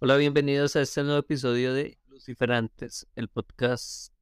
Hola, 0.00 0.16
bienvenidos 0.16 0.76
a 0.76 0.82
este 0.82 1.02
nuevo 1.02 1.18
episodio 1.18 1.74
de 1.74 1.98
Luciferantes, 2.06 3.08
el 3.16 3.26
podcast 3.26 4.12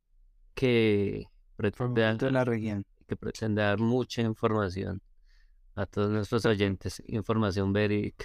que 0.54 1.26
pretende, 1.54 2.00
de 2.00 2.16
dar, 2.16 2.32
la 2.32 2.46
región. 2.46 2.86
que 3.06 3.14
pretende 3.14 3.60
dar 3.60 3.78
mucha 3.78 4.22
información 4.22 5.02
a 5.74 5.84
todos 5.84 6.08
nuestros 6.08 6.46
oyentes, 6.46 7.02
información 7.08 7.74
verídica. 7.74 8.24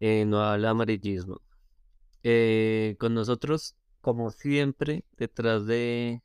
Eh, 0.00 0.24
no 0.26 0.42
habla 0.42 0.70
amarillismo. 0.70 1.40
Eh, 2.24 2.96
con 2.98 3.14
nosotros, 3.14 3.76
como 4.00 4.32
siempre, 4.32 5.04
detrás 5.16 5.64
de, 5.64 6.24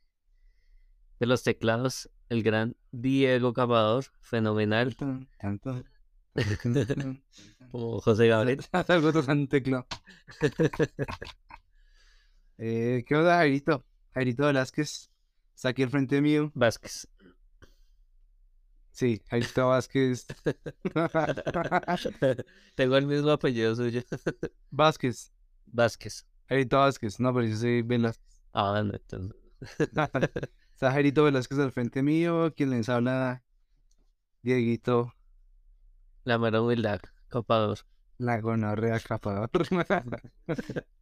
de 1.20 1.26
los 1.26 1.44
teclados, 1.44 2.10
el 2.28 2.42
gran 2.42 2.74
Diego 2.90 3.52
Cavador, 3.52 4.06
fenomenal, 4.20 4.96
Tan, 4.96 5.28
tan, 5.38 5.60
tan. 5.60 5.84
como 7.70 8.00
José 8.00 8.28
Gabriel. 8.28 8.60
Algo 8.88 9.12
tocando 9.12 9.48
teclado. 9.48 9.86
Eh, 12.58 13.04
¿Qué 13.06 13.16
onda, 13.16 13.36
Jairito? 13.36 13.84
Jairito 14.14 14.46
Velázquez. 14.46 15.10
Está 15.54 15.70
aquí 15.70 15.82
al 15.82 15.90
frente 15.90 16.20
mío. 16.20 16.50
Vázquez. 16.54 17.08
Sí, 18.92 19.22
Jairito 19.28 19.68
Vázquez. 19.68 20.26
Tengo 22.76 22.96
el 22.96 23.06
mismo 23.06 23.30
apellido 23.30 23.74
suyo. 23.74 24.02
Vázquez. 24.70 25.32
Vázquez. 25.66 26.26
Jairito 26.48 26.78
Vázquez. 26.78 27.18
No, 27.18 27.34
pero 27.34 27.46
yo 27.46 27.56
soy 27.56 27.82
Velázquez. 27.82 28.42
Ah, 28.52 28.82
no, 28.84 28.92
entonces. 28.94 29.36
Está 30.72 30.92
Jairito 30.92 31.24
Velázquez 31.24 31.58
al 31.58 31.72
frente 31.72 32.02
mío. 32.02 32.52
Quien 32.54 32.70
les 32.70 32.88
habla, 32.88 33.42
Dieguito, 34.42 35.12
La 36.24 36.38
mera 36.38 36.60
humildad, 36.60 37.00
copador. 37.28 37.78
la 38.18 38.40
gonorrea 38.40 39.00
capador. 39.00 39.50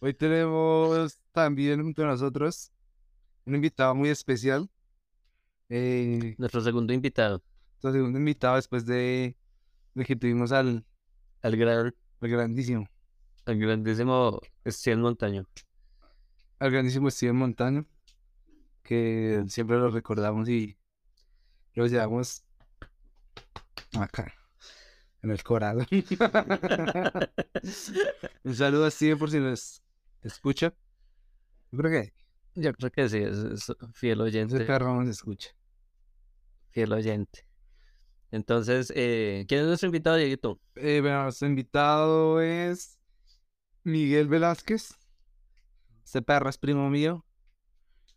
Hoy 0.00 0.14
tenemos 0.14 1.18
también 1.32 1.82
junto 1.82 2.02
a 2.02 2.06
nosotros 2.06 2.72
un 3.46 3.54
invitado 3.56 3.94
muy 3.94 4.08
especial. 4.10 4.68
Eh, 5.68 6.34
Nuestro 6.38 6.60
segundo 6.60 6.92
invitado, 6.92 7.42
nuestro 7.74 7.92
segundo 7.92 8.18
invitado 8.18 8.56
después 8.56 8.84
de, 8.86 9.36
de 9.94 10.04
que 10.04 10.16
tuvimos 10.16 10.52
al, 10.52 10.84
el 11.42 11.56
gran, 11.56 11.94
al 12.20 12.28
grandísimo, 12.28 12.88
el 13.46 13.58
grandísimo 13.60 14.40
Estiel 14.64 14.98
Montaño. 14.98 15.46
al 16.58 16.70
grandísimo 16.70 17.10
Steven 17.10 17.36
Montaño, 17.36 17.86
que 18.82 19.44
siempre 19.48 19.78
lo 19.78 19.90
recordamos 19.90 20.48
y 20.48 20.76
lo 21.74 21.86
llevamos 21.86 22.44
acá, 23.98 24.32
en 25.22 25.30
el 25.30 25.42
corazón. 25.42 25.86
un 28.44 28.54
saludo 28.54 28.86
a 28.86 28.90
Steven 28.90 29.18
por 29.18 29.30
si 29.30 29.38
nos 29.38 29.82
escucha. 30.22 30.74
Yo 31.70 31.78
creo 31.78 31.90
que 31.90 32.12
Yo 32.54 32.72
creo 32.74 32.90
que 32.90 33.08
sí, 33.08 33.18
es, 33.18 33.38
es 33.38 33.72
fiel 33.94 34.20
ese 34.20 34.24
oyente, 34.24 34.64
perro 34.64 34.94
nos 35.00 35.08
escucha. 35.08 35.50
fiel 36.70 36.92
oyente. 36.92 37.46
Entonces, 38.30 38.92
eh, 38.96 39.44
¿quién 39.46 39.60
es 39.60 39.66
nuestro 39.66 39.88
invitado, 39.88 40.16
Dieguito? 40.16 40.58
Eh, 40.74 41.00
bueno, 41.02 41.24
nuestro 41.24 41.48
invitado 41.48 42.40
es 42.40 42.98
Miguel 43.84 44.26
Velázquez. 44.28 44.94
Este 46.04 46.22
perro 46.22 46.48
es 46.48 46.56
primo 46.56 46.88
mío. 46.88 47.26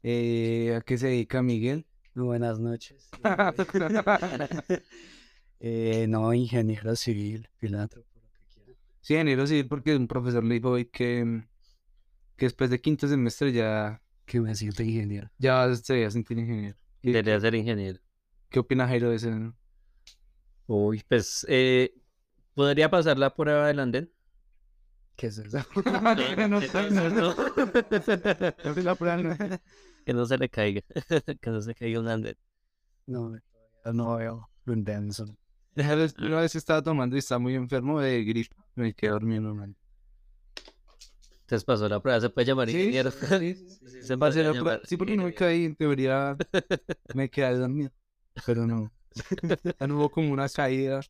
Eh, 0.04 0.74
¿A 0.78 0.82
qué 0.82 0.98
se 0.98 1.08
dedica 1.08 1.42
Miguel? 1.42 1.86
Buenas 2.16 2.60
noches. 2.60 3.10
Eh, 5.62 6.06
no, 6.10 6.34
ingeniero 6.34 6.96
civil, 6.98 7.50
filántropo, 7.58 8.08
lo 8.22 8.30
que 8.30 8.46
quiera. 8.54 8.80
Sí, 9.02 9.14
ingeniero 9.14 9.48
civil, 9.48 9.68
porque 9.68 9.96
un 9.96 10.06
profesor 10.08 10.44
le 10.44 10.56
dijo 10.56 10.72
hoy 10.72 10.86
que, 10.86 11.44
que 12.36 12.46
después 12.46 12.70
de 12.70 12.82
quinto 12.82 13.08
semestre 13.08 13.54
ya, 13.54 14.02
Que 14.26 14.42
me 14.42 14.54
siento 14.54 14.84
ingeniero. 14.84 15.32
ya 15.38 15.74
se 15.76 15.94
veía 15.94 16.12
sentir 16.12 16.38
ingeniero. 16.38 16.78
¿Qué, 17.02 17.12
Debería 17.14 17.40
ser 17.40 17.56
ingeniero. 17.56 18.00
qué 18.50 18.60
opina 18.60 18.86
Jairo 18.86 19.10
de 19.10 19.16
eso? 19.16 19.32
no? 19.32 19.56
Uy, 20.68 21.04
pues, 21.08 21.46
eh, 21.50 21.96
¿podría 22.54 22.90
pasar 22.92 23.18
la 23.18 23.34
prueba 23.34 23.68
del 23.68 23.80
andén? 23.80 24.12
¿Qué 25.16 25.28
es 25.28 25.38
eso? 25.38 25.60
No 26.50 26.62
sé, 26.62 26.92
no, 26.92 27.10
no. 27.10 27.34
No 28.66 28.74
sé 28.74 28.84
la 28.84 28.96
prueba. 28.96 29.62
Que 30.06 30.14
no 30.14 30.26
se 30.26 30.38
le 30.38 30.50
caiga, 30.50 30.82
que 31.42 31.50
no 31.50 31.62
se 31.62 31.74
caiga 31.76 32.00
un 32.00 32.08
andén. 32.08 32.38
No, 33.08 33.36
no 33.94 34.16
veo 34.18 34.50
lo 34.66 34.74
intenso. 34.74 35.26
Una 35.76 36.40
vez 36.42 36.56
estaba 36.56 36.82
tomando 36.82 37.16
y 37.16 37.20
estaba 37.20 37.40
muy 37.40 37.56
enfermo 37.56 38.00
de 38.00 38.24
gripe. 38.24 38.56
Me 38.76 38.94
quedé 38.94 39.12
dormido 39.12 39.42
normal. 39.42 39.76
Entonces 41.42 41.64
pasó 41.64 41.88
la 41.88 42.00
prueba, 42.00 42.20
se 42.22 42.30
puede 42.30 42.48
llamar 42.48 42.70
Sí, 42.70 42.78
ingeniero. 42.78 43.12
sí, 43.12 43.56
Sí, 43.86 44.02
se 44.02 44.18
puede 44.18 44.44
llamar 44.44 44.82
sí, 44.86 44.98
porque 44.98 45.16
no 45.16 45.24
me 45.24 45.30
ingeniero. 45.30 45.36
caí, 45.38 45.66
en 45.66 45.76
teoría 45.76 46.38
me 47.14 47.30
quedé 47.32 47.58
dormido. 47.58 47.92
Pero 48.46 48.66
no. 48.66 48.92
Ya 49.80 49.88
no 49.88 49.98
hubo 49.98 50.10
como 50.10 50.32
una 50.34 50.50
caída. 50.50 51.02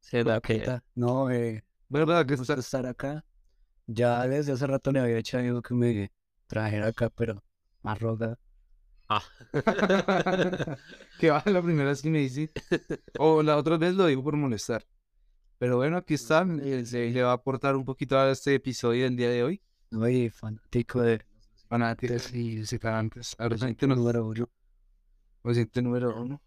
¿Será 0.00 0.40
que- 0.40 0.58
Puta, 0.58 0.84
No, 0.94 1.30
eh, 1.30 1.64
¿Verdad? 1.88 2.26
Que 2.26 2.34
estar 2.34 2.86
acá. 2.86 3.24
Ya 3.86 4.26
desde 4.26 4.52
hace 4.52 4.66
rato 4.66 4.92
le 4.92 5.00
había 5.00 5.16
hecho 5.18 5.38
algo 5.38 5.62
que 5.62 5.74
me 5.74 6.12
trajera 6.46 6.88
acá, 6.88 7.08
pero 7.10 7.42
más 7.88 7.98
roga. 8.00 8.38
Ah. 9.08 9.22
que 11.18 11.30
va 11.30 11.42
la 11.46 11.62
primera 11.62 11.88
vez 11.88 12.02
que 12.02 12.10
me 12.10 12.18
dice. 12.18 12.50
O 13.18 13.42
la 13.42 13.56
otra 13.56 13.78
vez 13.78 13.94
lo 13.94 14.06
digo 14.06 14.22
por 14.22 14.36
molestar. 14.36 14.84
Pero 15.58 15.76
bueno, 15.76 15.96
aquí 15.96 16.14
está. 16.14 16.42
eh, 16.42 16.84
Le 16.92 17.22
va 17.22 17.30
a 17.30 17.34
aportar 17.34 17.74
un 17.76 17.84
poquito 17.84 18.18
a 18.18 18.30
este 18.30 18.54
episodio 18.54 19.04
del 19.04 19.16
día 19.16 19.30
de 19.30 19.42
hoy. 19.42 19.62
Soy 19.90 20.28
fanático 20.28 21.00
de 21.00 21.24
Fanáticos 21.68 22.32
y 22.34 22.64
separantes. 22.66 23.34
Ausente 23.38 23.86
número 23.86 24.26
uno. 24.26 24.48
Ausente 25.42 25.80
número 25.82 26.20
uno. 26.20 26.42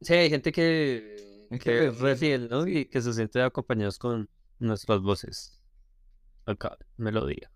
Sí, 0.00 0.14
hay 0.14 0.30
gente 0.30 0.52
que, 0.52 1.46
que 1.50 1.58
que 1.58 1.86
es 1.88 2.50
¿no? 2.50 2.66
Y 2.66 2.86
que 2.86 3.02
se 3.02 3.12
siente 3.12 3.42
acompañados 3.42 3.98
con 3.98 4.28
nuestras 4.58 5.00
voces. 5.00 5.60
Acá, 6.46 6.76
melodía. 6.96 7.50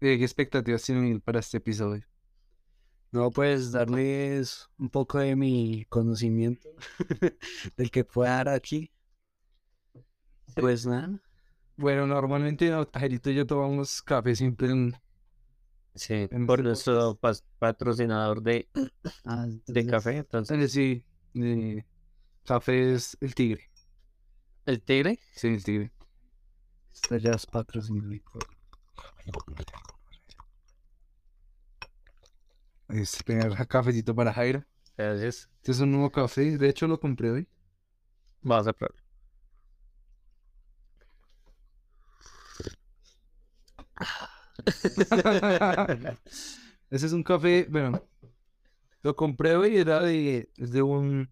¿Qué 0.00 0.14
expectativas 0.14 0.82
tienen 0.82 1.20
para 1.20 1.40
este 1.40 1.58
episodio? 1.58 2.04
No, 3.14 3.30
pues 3.30 3.70
darles 3.70 4.68
un 4.76 4.90
poco 4.90 5.20
de 5.20 5.36
mi 5.36 5.84
conocimiento 5.88 6.68
del 7.76 7.92
que 7.92 8.02
pueda 8.04 8.30
dar 8.38 8.48
aquí. 8.48 8.90
Pues 10.56 10.84
nada. 10.84 11.22
Bueno, 11.76 12.08
normalmente 12.08 12.68
no, 12.70 12.84
Jairito 12.92 13.30
y 13.30 13.36
yo 13.36 13.46
tomamos 13.46 14.02
café 14.02 14.34
siempre 14.34 14.68
en... 14.68 14.96
Sí, 15.94 16.26
En 16.28 16.44
por 16.44 16.60
nuestro 16.64 17.16
patrocinador 17.60 18.42
de, 18.42 18.68
Ah, 19.24 19.46
de 19.64 19.86
café. 19.86 20.16
Entonces, 20.16 20.58
eh, 20.58 20.68
Sí, 20.68 21.04
eh, 21.40 21.84
café 22.44 22.94
es 22.94 23.16
el 23.20 23.32
tigre. 23.36 23.70
el 24.66 24.82
tigre. 24.82 25.20
Sí, 25.36 25.46
el 25.46 25.62
tigre. 25.62 25.92
Esto 26.92 27.16
ya 27.18 27.38
es 33.00 33.16
patrocinado. 33.16 33.48
Es 33.48 33.54
primer 33.54 33.68
cafecito 33.68 34.14
para 34.14 34.32
Jairo. 34.32 34.64
Gracias. 34.96 35.50
Este 35.56 35.72
es 35.72 35.80
un 35.80 35.92
nuevo 35.92 36.10
café. 36.10 36.56
De 36.56 36.68
hecho, 36.68 36.86
lo 36.86 36.98
compré 37.00 37.30
hoy. 37.30 37.48
Vamos 38.42 38.66
a 38.66 38.72
probar. 38.72 39.04
Ese 46.90 47.06
es 47.06 47.12
un 47.12 47.22
café, 47.22 47.66
bueno, 47.68 48.02
lo 49.02 49.16
compré 49.16 49.56
hoy 49.56 49.76
era 49.76 50.00
de, 50.00 50.50
es 50.56 50.72
de 50.72 50.82
un... 50.82 51.28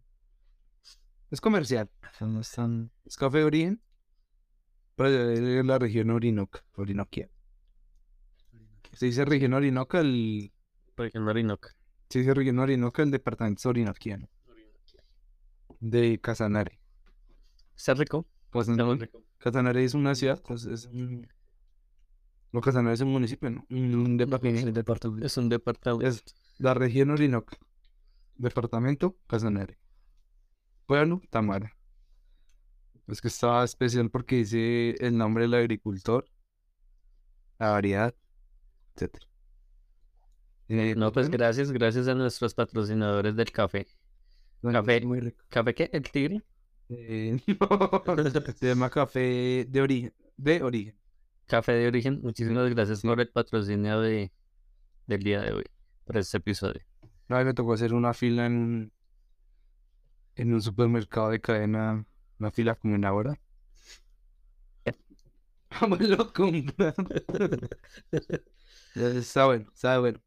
Es 1.30 1.40
comercial. 1.40 1.90
No 2.20 2.40
están. 2.40 2.90
Es 3.06 3.16
café 3.16 3.38
de 3.38 3.44
origen. 3.44 3.82
Pero 4.96 5.10
de 5.10 5.64
la 5.64 5.78
región 5.78 6.10
Orinoca. 6.10 6.64
Orinoquia. 6.74 7.30
Se 8.92 9.06
dice 9.06 9.24
región 9.24 9.54
Orinoca, 9.54 10.00
el... 10.00 10.51
Porque 10.94 11.18
no 11.18 11.30
Orinoca. 11.30 11.74
Se 12.08 12.20
dice 12.20 12.34
región 12.34 12.58
Orinoca, 12.58 13.02
el 13.02 13.10
departamento 13.10 13.68
orinoquiano. 13.68 14.28
De 15.80 16.20
Casanare. 16.20 16.78
Está 17.76 17.94
rico. 17.94 18.26
Rico. 18.52 19.24
Casanare 19.38 19.82
es 19.82 19.94
una 19.94 20.14
ciudad, 20.14 20.40
pues 20.46 20.66
es 20.66 20.86
un... 20.86 21.26
No, 22.52 22.60
Casanare 22.60 22.94
es 22.94 23.00
un 23.00 23.10
municipio, 23.10 23.50
¿no? 23.50 23.66
Un, 23.70 24.18
departamento. 24.18 25.24
Es 25.24 25.36
un 25.38 25.48
departamento. 25.48 26.06
Es 26.06 26.22
la 26.58 26.74
región 26.74 27.10
Orinoca. 27.10 27.56
Departamento 28.36 29.16
Casanare. 29.26 29.78
Pueblo 30.86 31.22
Tamara. 31.30 31.74
Es 33.06 33.20
que 33.20 33.28
estaba 33.28 33.64
especial 33.64 34.10
porque 34.10 34.36
dice 34.36 34.94
el 35.00 35.16
nombre 35.16 35.44
del 35.44 35.54
agricultor, 35.54 36.24
la 37.58 37.70
variedad, 37.70 38.14
etc. 38.96 39.18
Eh, 40.74 40.94
No, 40.96 41.12
pues 41.12 41.28
gracias, 41.28 41.70
gracias 41.70 42.08
a 42.08 42.14
nuestros 42.14 42.54
patrocinadores 42.54 43.36
del 43.36 43.50
café. 43.52 43.86
bueno, 44.62 44.80
café. 44.80 45.00
Muy 45.02 45.20
rico. 45.20 45.44
¿Café 45.50 45.74
qué? 45.74 45.90
¿El 45.92 46.02
tigre? 46.10 46.42
Eh, 46.88 47.36
no, 47.60 48.02
se 48.56 48.66
llama 48.68 48.88
café 48.90 49.66
de 49.68 49.80
origen. 49.82 50.14
De 50.36 50.62
origen. 50.62 50.96
Café 51.46 51.72
de 51.72 51.88
origen, 51.88 52.20
muchísimas 52.22 52.70
gracias 52.70 53.02
por 53.02 53.20
el 53.20 53.28
patrocinio 53.28 54.00
de, 54.00 54.32
del 55.06 55.22
día 55.22 55.42
de 55.42 55.52
hoy, 55.52 55.64
por 56.04 56.16
este 56.16 56.38
episodio. 56.38 56.82
No, 57.28 57.36
a 57.36 57.44
me 57.44 57.54
tocó 57.54 57.74
hacer 57.74 57.92
una 57.92 58.14
fila 58.14 58.46
en 58.46 58.52
un, 58.56 58.92
en 60.36 60.52
un 60.52 60.60
supermercado 60.62 61.30
de 61.30 61.40
cadena, 61.40 62.04
una 62.38 62.50
fila 62.50 62.74
como 62.74 62.94
una 62.94 63.12
hora. 63.12 63.40
Vamos 65.80 66.00
lo 66.00 66.32
comprar. 66.32 66.94
está 68.94 69.46
bueno, 69.46 69.70
está 69.74 69.98
bueno. 69.98 70.20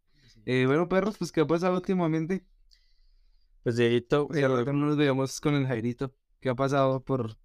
Eh, 0.46 0.66
bueno, 0.68 0.88
perros, 0.88 1.18
pues, 1.18 1.32
¿qué 1.32 1.42
ha 1.42 1.48
pasado 1.48 1.76
últimamente? 1.76 2.46
Pues 3.64 3.78
Dieguito, 3.78 4.28
rato 4.30 4.74
no 4.74 4.86
nos 4.86 4.98
veíamos 4.98 5.42
con 5.42 5.56
el 5.56 5.66
Jairito. 5.66 6.14
¿Qué 6.40 6.50
ha 6.50 6.56
pasado 6.56 7.04
por, 7.04 7.36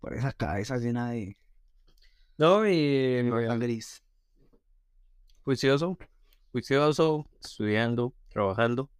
por 0.00 0.14
esa 0.14 0.32
cabeza 0.32 0.76
llena 0.76 1.10
de 1.10 1.36
no, 2.38 2.66
y 2.66 3.22
de 3.22 3.58
gris? 3.58 4.02
juicioso, 5.42 5.96
juicioso, 6.52 7.26
estudiando, 7.42 8.14
trabajando. 8.28 8.90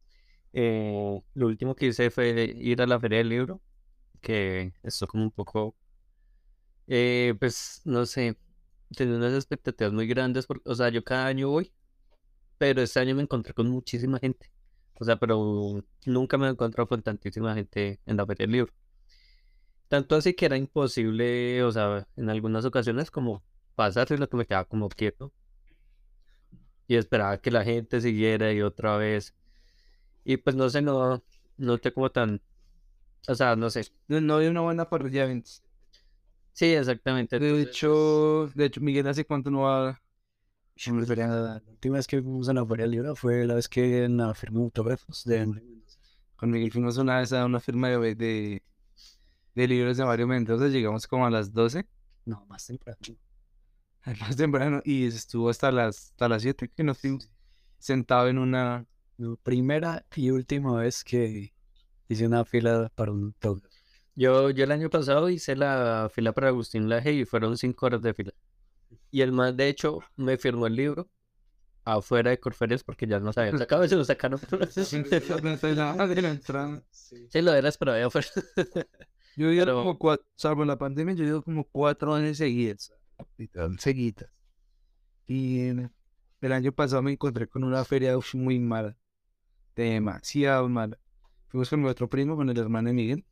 Eh, 0.53 1.21
lo 1.35 1.47
último 1.47 1.75
que 1.75 1.87
hice 1.89 2.11
fue 2.11 2.55
ir 2.57 2.81
a 2.83 2.87
la 2.87 3.01
feria 3.01 3.19
del 3.19 3.29
libro, 3.29 3.61
que 4.23 4.73
esto 4.83 5.07
como 5.07 5.25
un 5.25 5.31
poco, 5.33 5.77
eh, 6.87 7.35
pues 7.39 7.81
no 7.85 8.07
sé, 8.07 8.37
tenía 8.97 9.17
unas 9.17 9.35
expectativas 9.35 9.93
muy 9.93 10.07
grandes, 10.07 10.47
porque, 10.47 10.69
o 10.71 10.75
sea, 10.75 10.89
yo 10.91 11.05
cada 11.05 11.27
año 11.27 11.49
voy, 11.51 11.73
pero 12.59 12.83
este 12.83 13.01
año 13.01 13.15
me 13.15 13.23
encontré 13.23 13.55
con 13.55 13.69
muchísima 13.71 14.19
gente, 14.19 14.51
o 14.95 15.05
sea, 15.05 15.17
pero 15.17 15.85
nunca 16.07 16.39
me 16.39 16.47
he 16.47 16.51
encontrado 16.51 16.89
con 16.89 17.03
tantísima 17.03 17.55
gente 17.55 18.01
en 18.07 18.17
la 18.17 18.27
feria 18.27 18.45
del 18.47 18.53
libro. 18.53 18.73
Tanto 19.89 20.17
así 20.17 20.35
que 20.35 20.47
era 20.47 20.57
imposible, 20.57 21.63
o 21.63 21.71
sea, 21.73 22.07
en 22.17 22.29
algunas 22.31 22.65
ocasiones 22.65 23.11
como 23.11 23.45
pasarse 23.77 24.19
lo 24.19 24.29
que 24.29 24.37
me 24.37 24.47
quedaba 24.47 24.65
como 24.65 24.89
quieto 24.89 25.33
y 26.87 26.97
esperaba 26.97 27.39
que 27.41 27.51
la 27.51 27.65
gente 27.65 28.01
siguiera 28.01 28.53
y 28.53 28.63
otra 28.63 28.97
vez. 28.97 29.35
Y 30.25 30.37
pues 30.39 30.57
no 30.57 30.71
sé, 30.71 30.83
no, 30.83 31.23
no 31.57 31.79
como 31.95 32.11
tan, 32.11 32.43
o 33.29 33.35
sea, 33.35 33.57
no 33.57 33.71
sé. 33.71 33.87
No, 34.09 34.21
no 34.21 34.35
había 34.37 34.51
una 34.51 34.63
buena 34.63 34.89
parrilla 34.89 35.23
de 35.23 35.27
eventos. 35.33 35.63
Sí, 36.53 36.67
exactamente. 36.75 37.39
De 37.39 37.63
hecho, 37.63 38.49
de 38.55 38.67
hecho, 38.67 38.81
Miguel, 38.81 39.07
¿hace 39.07 39.25
cuánto 39.27 39.51
no 39.51 39.63
va? 39.63 40.01
Sí, 40.77 40.93
me 40.93 41.01
refería 41.01 41.27
a- 41.27 41.61
La 41.61 41.63
última 41.71 41.97
vez 41.97 42.07
que 42.07 42.21
fuimos 42.23 42.49
a 42.49 42.53
la 42.53 42.67
Feria 42.67 42.85
del 42.85 42.91
Libro 42.93 43.17
fue 43.17 43.47
la 43.47 43.55
vez 43.55 43.69
que 43.69 44.05
en 44.05 44.17
la 44.19 44.35
firma 44.35 44.59
de 44.61 44.65
autógrafos 44.67 45.25
de 45.25 45.39
Henry 45.39 45.63
Mendoza. 45.63 45.99
Con 46.37 46.51
Miguel 46.51 46.71
fuimos 46.73 46.99
una 46.99 47.19
vez 47.19 47.33
a 47.33 47.47
una 47.47 47.61
firma 47.61 47.89
de, 47.89 48.15
de, 48.15 48.63
de 49.55 49.69
libros 49.69 49.97
de 49.97 50.05
Mario 50.05 50.27
Mendoza, 50.27 50.69
llegamos 50.69 51.07
como 51.07 51.27
a 51.27 51.31
las 51.31 51.53
12, 51.53 51.87
No, 52.27 52.45
más 52.47 52.67
temprano. 52.67 52.99
más 54.21 54.37
temprano, 54.37 54.81
y 54.85 55.07
estuvo 55.07 55.49
hasta 55.51 55.73
las, 55.73 56.11
hasta 56.13 56.29
las 56.29 56.43
7 56.43 56.69
que 56.75 56.85
nos 56.85 56.99
fuimos 56.99 57.31
sentado 57.79 58.29
en 58.29 58.39
una... 58.39 58.87
No, 59.19 59.37
primera 59.39 60.05
y 60.15 60.31
última 60.31 60.75
vez 60.81 61.03
que 61.03 61.55
hice 62.09 62.27
una 62.27 62.45
fila 62.45 62.93
para 62.95 63.13
un 63.13 63.25
autógrafo. 63.25 63.75
Yo, 64.15 64.51
yo 64.51 64.65
el 64.65 64.73
año 64.73 64.91
pasado 64.91 65.31
hice 65.31 65.57
la 65.57 66.11
fila 66.13 66.33
para 66.33 66.49
Agustín 66.49 66.89
Laje 66.89 67.13
y 67.15 67.25
fueron 67.25 67.57
cinco 67.57 67.87
horas 67.87 68.03
de 68.03 68.13
fila. 68.15 68.33
Y 69.11 69.21
el 69.23 69.33
más, 69.33 69.57
de 69.57 69.69
hecho, 69.69 70.01
me 70.17 70.37
firmó 70.37 70.67
el 70.67 70.75
libro 70.77 71.09
afuera 71.85 72.31
de 72.31 72.41
Corferias 72.41 72.83
porque 72.83 73.07
ya 73.07 73.21
no 73.21 73.33
sabían 73.33 73.59
sacado 73.59 73.85
y 73.85 73.89
se 73.89 73.97
lo 73.97 74.05
sacaron. 74.05 74.41
de 74.51 76.23
la 76.23 76.31
entrada. 76.31 76.83
Sí, 76.91 77.29
lo 77.41 77.55
era 77.55 77.71
pero 77.79 77.93
allá 77.93 78.07
afuera. 78.09 78.27
Yo 79.37 79.51
he 79.51 79.57
Pero- 79.59 79.75
como 79.77 79.99
cuatro, 79.99 80.27
salvo 80.35 80.65
la 80.65 80.77
pandemia, 80.79 81.15
yo 81.15 81.25
ido 81.25 81.43
como 81.43 81.65
cuatro 81.65 82.15
años 82.15 82.39
seguidas. 82.39 82.93
Seguidas. 83.79 84.31
Y 85.27 85.69
el 86.41 86.53
año 86.53 86.73
pasado 86.73 87.03
me 87.03 87.13
encontré 87.13 87.47
con 87.47 87.63
una 87.65 87.85
feria 87.85 88.17
muy 88.35 88.59
mala. 88.59 88.97
Demasiado 89.75 90.69
mala. 90.69 90.99
Fuimos 91.49 91.69
con 91.71 91.83
mi 91.83 91.89
otro 91.89 92.09
primo, 92.09 92.35
con 92.37 92.49
el 92.51 92.59
hermano 92.59 92.89
de 92.89 92.95
Miguel. 92.95 93.25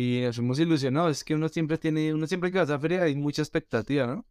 Y 0.00 0.20
nos 0.20 0.36
fuimos 0.36 0.60
ilusionados. 0.60 1.10
Es 1.10 1.24
que 1.24 1.34
uno 1.34 1.48
siempre 1.48 1.76
tiene, 1.76 2.14
uno 2.14 2.24
siempre 2.28 2.52
que 2.52 2.58
va 2.58 2.62
a 2.62 2.64
esa 2.66 2.78
feria 2.78 3.02
hay 3.02 3.16
mucha 3.16 3.42
expectativa, 3.42 4.06
¿no? 4.06 4.24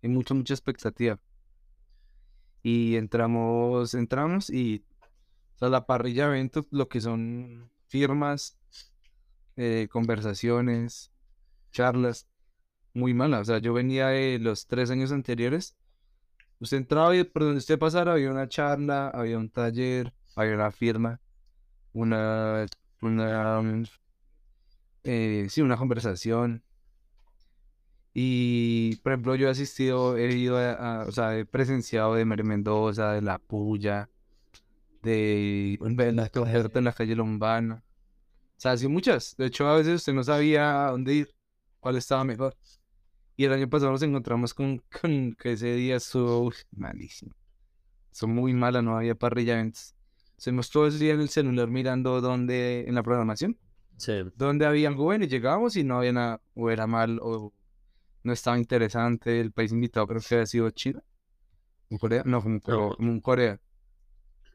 Hay 0.00 0.08
mucha, 0.08 0.32
mucha 0.32 0.54
expectativa. 0.54 1.18
Y 2.62 2.94
entramos, 2.94 3.94
entramos 3.94 4.48
y 4.48 4.84
o 5.56 5.58
sea, 5.58 5.70
la 5.70 5.86
parrilla 5.86 6.28
de 6.28 6.36
eventos, 6.36 6.66
lo 6.70 6.88
que 6.88 7.00
son 7.00 7.68
firmas, 7.88 8.56
eh, 9.56 9.88
conversaciones, 9.90 11.10
charlas, 11.72 12.28
muy 12.94 13.12
mala. 13.12 13.40
O 13.40 13.44
sea, 13.44 13.58
yo 13.58 13.72
venía 13.72 14.06
de 14.06 14.38
los 14.38 14.68
tres 14.68 14.88
años 14.92 15.10
anteriores. 15.10 15.74
Usted 16.60 16.76
entraba 16.76 17.16
y 17.16 17.24
por 17.24 17.42
donde 17.42 17.58
usted 17.58 17.76
pasara 17.76 18.12
había 18.12 18.30
una 18.30 18.48
charla, 18.48 19.08
había 19.08 19.36
un 19.36 19.50
taller, 19.50 20.14
había 20.36 20.54
una 20.54 20.70
firma, 20.70 21.20
una, 21.92 22.66
una, 23.00 23.60
eh, 25.04 25.46
sí, 25.50 25.60
una 25.62 25.76
conversación. 25.76 26.62
Y, 28.14 28.96
por 28.96 29.12
ejemplo, 29.12 29.34
yo 29.36 29.48
he 29.48 29.50
asistido, 29.50 30.16
he 30.18 30.34
ido 30.36 30.58
a, 30.58 31.02
a- 31.02 31.06
o 31.06 31.12
sea, 31.12 31.36
he 31.38 31.46
presenciado 31.46 32.14
de 32.14 32.24
Mario 32.24 32.44
Mendoza, 32.44 33.12
de 33.12 33.22
La 33.22 33.38
Puya, 33.38 34.10
de 35.02 35.78
concierto 36.32 36.78
en 36.78 36.84
la 36.86 36.92
calle 36.92 37.16
Lombana. 37.16 37.84
O 38.58 38.60
sea, 38.62 38.76
sí, 38.76 38.88
muchas. 38.88 39.36
De 39.36 39.46
hecho, 39.46 39.68
a 39.68 39.76
veces 39.76 39.96
usted 39.96 40.14
no 40.14 40.24
sabía 40.24 40.88
a 40.88 40.92
dónde 40.92 41.14
ir, 41.14 41.34
cuál 41.80 41.96
estaba 41.96 42.24
mejor. 42.24 42.56
Y 43.36 43.44
el 43.46 43.52
año 43.54 43.68
pasado 43.70 43.92
nos 43.92 44.02
encontramos 44.02 44.54
con, 44.54 44.78
con 45.02 45.34
que 45.34 45.52
ese 45.52 45.74
día 45.74 45.96
estuvo 45.96 46.52
malísimo. 46.72 47.34
Son 48.12 48.30
muy 48.34 48.54
mala, 48.54 48.82
no 48.82 48.96
había 48.98 49.14
parrilla 49.14 49.54
eventos. 49.54 49.94
Estuvimos 50.38 50.70
todo 50.70 50.86
el 50.88 50.98
día 50.98 51.14
en 51.14 51.20
el 51.22 51.28
celular 51.30 51.68
mirando 51.68 52.20
dónde, 52.20 52.84
en 52.88 52.94
la 52.94 53.02
programación, 53.02 53.58
Sí. 54.02 54.12
dónde 54.34 54.66
había 54.66 54.88
algo 54.88 55.04
bueno 55.04 55.24
y 55.24 55.28
llegábamos 55.28 55.76
y 55.76 55.84
no 55.84 55.98
había 55.98 56.12
nada, 56.12 56.40
o 56.54 56.70
era 56.70 56.86
mal, 56.88 57.20
o 57.22 57.52
no 58.24 58.32
estaba 58.32 58.58
interesante. 58.58 59.40
El 59.40 59.52
país 59.52 59.70
invitado 59.70 60.06
creo 60.08 60.20
que 60.20 60.34
había 60.34 60.46
sido 60.46 60.68
China. 60.70 61.02
¿Un 61.88 61.98
Corea? 61.98 62.22
No, 62.26 62.42
como, 62.42 62.58
No. 62.66 62.96
como 62.96 63.10
un 63.12 63.20
Corea. 63.20 63.60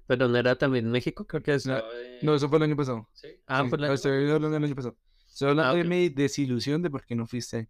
Pero 0.05 0.27
no 0.27 0.37
era 0.37 0.57
también 0.57 0.89
México, 0.91 1.25
creo 1.25 1.41
que 1.41 1.53
es. 1.53 1.65
No, 1.65 1.79
No, 2.23 2.35
eso 2.35 2.49
fue 2.49 2.57
el 2.57 2.63
año 2.63 2.75
pasado. 2.75 3.07
Sí. 3.13 3.27
Ah, 3.45 3.63
Sí, 3.63 3.69
fue 3.69 3.93
estoy 3.93 4.29
hablando 4.29 4.49
del 4.49 4.63
año 4.65 4.75
pasado. 4.75 4.97
Estoy 5.27 5.49
hablando 5.49 5.71
Ah, 5.71 5.75
de 5.75 5.81
ok. 5.81 5.87
mi 5.87 6.09
desilusión 6.09 6.81
de 6.81 6.89
por 6.89 7.05
qué 7.05 7.15
no 7.15 7.25
fuiste. 7.27 7.69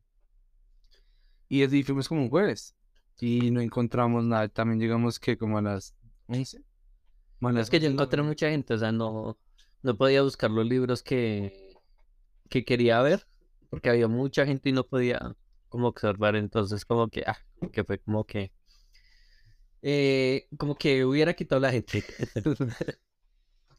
Y 1.50 1.64
así 1.64 1.84
fuimos 1.84 2.08
como 2.08 2.22
un 2.24 2.30
jueves. 2.30 2.76
Y 3.20 3.52
no 3.52 3.62
encontramos 3.62 4.24
nada. 4.24 4.48
También 4.50 4.80
llegamos 4.80 5.20
que 5.20 5.38
como 5.38 5.58
a 5.58 5.62
las 5.62 5.96
11. 6.28 6.64
Como 7.40 7.50
a 7.50 7.52
las 7.54 7.64
Es 7.64 7.70
que 7.70 7.80
yo 7.80 7.88
11, 7.88 7.94
encontré 7.94 8.22
mucha 8.22 8.50
gente, 8.50 8.74
o 8.74 8.78
sea, 8.78 8.92
no, 8.92 9.38
no 9.82 9.98
podía 9.98 10.22
buscar 10.22 10.52
los 10.52 10.66
libros 10.66 11.02
que, 11.04 11.67
que 12.48 12.66
quería 12.66 13.02
ver, 13.02 13.28
porque 13.70 13.90
había 13.90 14.08
mucha 14.08 14.46
gente 14.46 14.70
y 14.70 14.74
no 14.74 14.86
podía 14.86 15.36
como 15.70 15.88
observar, 15.90 16.36
entonces 16.36 16.86
como 16.86 17.10
que, 17.10 17.24
ah, 17.28 17.38
que 17.72 17.84
fue 17.84 18.00
como 18.00 18.26
que, 18.26 18.52
eh, 19.82 20.48
como 20.58 20.76
que 20.76 21.06
hubiera 21.06 21.34
quitado 21.34 21.62
la 21.62 21.72
gente. 21.72 22.04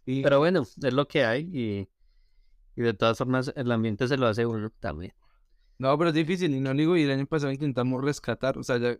Y, 0.06 0.22
Pero 0.22 0.38
bueno, 0.38 0.62
es 0.62 0.92
lo 0.94 1.06
que 1.06 1.24
hay 1.24 1.42
y, 1.52 1.88
y 2.76 2.82
de 2.82 2.94
todas 2.94 3.18
formas 3.18 3.52
el 3.56 3.70
ambiente 3.72 4.08
se 4.08 4.16
lo 4.16 4.26
hace 4.26 4.46
uno 4.46 4.70
también. 4.80 5.12
no, 5.78 5.96
pero 5.98 6.10
es 6.10 6.14
difícil. 6.14 6.54
Y 6.54 6.60
no 6.60 6.74
digo, 6.74 6.96
y 6.96 7.02
el 7.02 7.10
año 7.10 7.26
pasado 7.26 7.52
intentamos 7.52 8.02
rescatar. 8.02 8.58
O 8.58 8.62
sea, 8.64 8.78
ya 8.78 8.98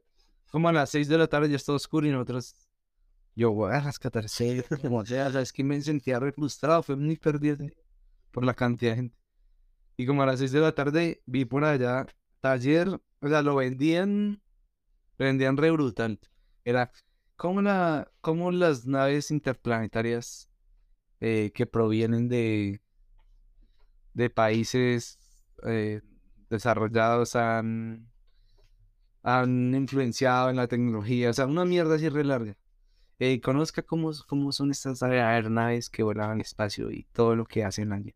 como 0.51 0.69
a 0.69 0.73
las 0.73 0.91
6 0.91 1.09
de 1.09 1.19
la 1.19 1.27
tarde 1.29 1.51
ya 1.51 1.57
está 1.57 1.73
oscuro 1.73 2.07
y 2.07 2.11
nosotros. 2.11 2.55
Yo 3.37 3.53
voy 3.53 3.73
a 3.73 3.81
rescatar 3.81 4.29
serio. 4.29 4.65
Como 4.83 5.07
sea, 5.07 5.29
o 5.29 5.33
sea, 5.33 5.43
es 5.43 5.53
que 5.53 5.65
me 5.65 5.81
sentía 5.83 6.21
re 6.21 6.33
frustrado. 6.33 6.83
Fue 6.83 6.97
muy 6.97 7.17
perdido 7.17 7.59
por 8.33 8.45
la 8.45 8.55
cantidad 8.55 8.93
de 8.93 8.97
gente. 8.97 9.18
Y 9.99 10.07
como 10.07 10.23
a 10.23 10.26
las 10.26 10.38
6 10.38 10.52
de 10.52 10.61
la 10.61 10.73
tarde 10.73 11.23
vi 11.26 11.45
por 11.45 11.64
allá 11.64 12.07
taller, 12.40 12.88
o 13.21 13.28
sea, 13.28 13.43
lo 13.43 13.57
vendían, 13.57 14.40
vendían 15.19 15.57
re 15.57 15.73
brutal. 15.73 16.21
Era 16.64 16.93
como, 17.35 17.62
la, 17.62 18.09
como 18.21 18.52
las 18.52 18.87
naves 18.87 19.33
interplanetarias 19.33 20.49
eh, 21.21 21.50
que 21.52 21.67
provienen 21.67 22.28
de, 22.28 22.81
de 24.14 24.31
países 24.31 25.19
eh, 25.67 26.00
desarrollados 26.49 27.35
han, 27.35 28.09
han 29.25 29.75
influenciado 29.75 30.49
en 30.50 30.57
la 30.57 30.69
tecnología. 30.69 31.31
O 31.31 31.33
sea, 31.33 31.47
una 31.47 31.64
mierda 31.64 31.97
así 31.97 32.09
re 32.09 32.23
larga. 32.23 32.57
Eh, 33.19 33.40
conozca 33.40 33.83
cómo, 33.83 34.12
cómo 34.28 34.52
son 34.52 34.71
estas 34.71 35.02
aeronaves 35.02 35.90
que 35.90 36.05
vuelan 36.05 36.31
al 36.31 36.40
espacio 36.40 36.93
y 36.93 37.02
todo 37.12 37.35
lo 37.35 37.47
que 37.47 37.64
hacen 37.64 37.93
allí. 37.93 38.14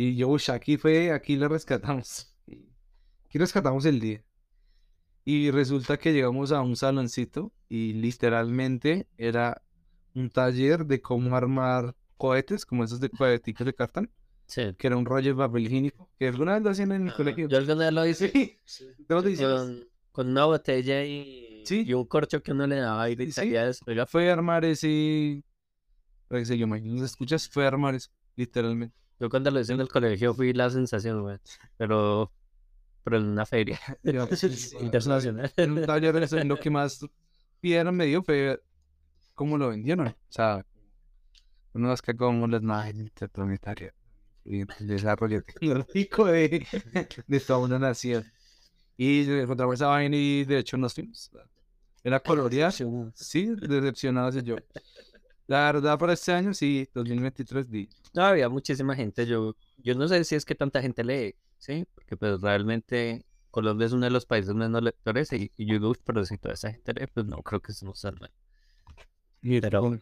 Y 0.00 0.14
yo, 0.14 0.28
ush, 0.28 0.50
aquí 0.52 0.76
fue, 0.76 1.10
aquí 1.10 1.34
le 1.36 1.48
rescatamos. 1.48 2.32
Aquí 3.26 3.36
rescatamos 3.36 3.84
el 3.84 3.98
día. 3.98 4.24
Y 5.24 5.50
resulta 5.50 5.98
que 5.98 6.12
llegamos 6.12 6.52
a 6.52 6.62
un 6.62 6.76
saloncito 6.76 7.52
y 7.68 7.94
literalmente 7.94 9.08
era 9.18 9.60
un 10.14 10.30
taller 10.30 10.86
de 10.86 11.02
cómo 11.02 11.34
armar 11.36 11.96
cohetes, 12.16 12.64
como 12.64 12.84
esos 12.84 13.00
de 13.00 13.10
coheticos 13.10 13.66
de 13.66 13.74
cartón, 13.74 14.10
Sí. 14.46 14.72
que 14.78 14.86
era 14.86 14.96
un 14.96 15.04
rollo 15.04 15.32
de 15.32 15.36
papel 15.36 15.66
higiénico, 15.66 16.08
que 16.16 16.28
alguna 16.28 16.54
vez 16.54 16.62
lo 16.62 16.70
hacían 16.70 16.92
en 16.92 17.02
el 17.02 17.08
Ajá. 17.08 17.16
colegio. 17.16 17.48
Yo 17.48 17.58
alguna 17.58 17.84
vez 17.86 17.92
lo 17.92 18.06
hice 18.06 18.30
Sí, 18.64 18.86
lo 19.08 19.22
con, 19.22 19.84
con 20.12 20.28
una 20.28 20.44
botella 20.44 21.04
y, 21.04 21.62
Sí. 21.66 21.82
y 21.86 21.92
un 21.92 22.04
corcho 22.06 22.40
que 22.40 22.52
uno 22.52 22.68
le 22.68 22.76
daba 22.76 23.02
aire 23.02 23.24
y 23.24 23.32
salía 23.32 23.66
despegado. 23.66 24.06
Fue 24.06 24.30
a 24.30 24.32
armar 24.34 24.64
ese... 24.64 25.42
Para 26.28 26.40
que 26.40 26.46
se 26.46 26.56
yo, 26.56 26.68
¿nos 26.68 27.02
escuchas? 27.02 27.48
Fue 27.48 27.64
a 27.64 27.68
armar 27.68 27.96
eso, 27.96 28.10
literalmente. 28.36 28.96
Yo 29.20 29.28
cuando 29.28 29.50
lo 29.50 29.60
hice 29.60 29.72
en 29.72 29.80
el 29.80 29.88
colegio 29.88 30.34
fui 30.34 30.52
la 30.52 30.70
sensación, 30.70 31.22
güey. 31.22 31.38
Pero, 31.76 32.32
pero 33.02 33.18
en 33.18 33.24
una 33.24 33.46
feria 33.46 33.78
internacional. 34.80 35.52
En 35.56 35.72
un 35.72 35.86
de 35.86 36.24
eso, 36.24 36.42
lo 36.44 36.58
que 36.58 36.70
más 36.70 37.04
piedra 37.60 37.90
me 37.92 38.06
dio 38.06 38.22
fue 38.22 38.60
cómo 39.34 39.58
lo 39.58 39.68
vendieron. 39.68 40.08
O 40.08 40.14
sea, 40.28 40.64
uno 41.72 41.92
es 41.92 42.02
que 42.02 42.16
como 42.16 42.46
las 42.46 42.62
máquinas 42.62 43.12
planetarias 43.32 43.94
y 44.44 44.60
el 44.60 44.86
desarrollo 44.86 45.42
tecnológico 45.42 46.24
de, 46.26 46.66
de 47.26 47.40
toda 47.40 47.58
una 47.58 47.78
nación. 47.78 48.24
Y 48.96 49.30
encontramos 49.30 49.76
esa 49.76 49.88
vaina 49.88 50.16
y 50.16 50.44
de 50.44 50.58
hecho 50.58 50.76
nos 50.76 50.94
fuimos. 50.94 51.30
Era 52.02 52.20
colorear. 52.20 52.72
Sí, 53.14 53.54
decepcionado 53.60 54.40
yo. 54.40 54.56
La 55.48 55.72
verdad, 55.72 55.98
para 55.98 56.12
este 56.12 56.32
año, 56.32 56.54
sí, 56.54 56.88
2023, 56.94 57.68
di. 57.70 57.88
No, 58.14 58.22
había 58.22 58.48
muchísima 58.48 58.94
gente. 58.94 59.26
Yo, 59.26 59.56
yo 59.78 59.94
no 59.96 60.06
sé 60.08 60.22
si 60.24 60.34
es 60.36 60.44
que 60.44 60.54
tanta 60.54 60.80
gente 60.82 61.02
lee, 61.04 61.34
¿sí? 61.58 61.86
Porque 61.94 62.16
pues 62.16 62.40
realmente 62.40 63.24
Colombia 63.50 63.86
es 63.86 63.92
uno 63.92 64.04
de 64.06 64.10
los 64.10 64.26
países 64.26 64.54
menos 64.54 64.82
lectores 64.82 65.32
y, 65.32 65.50
y 65.56 65.66
yo 65.66 65.74
digo, 65.74 65.88
"Uy, 65.90 65.96
pero 66.04 66.24
si 66.26 66.38
toda 66.38 66.54
esa 66.54 66.70
gente 66.72 66.92
lee, 66.94 67.06
pues 67.12 67.26
no 67.26 67.42
creo 67.42 67.60
que 67.60 67.72
estemos 67.72 68.00
tan 68.00 68.16
mal. 68.20 68.30
Pero, 69.70 70.00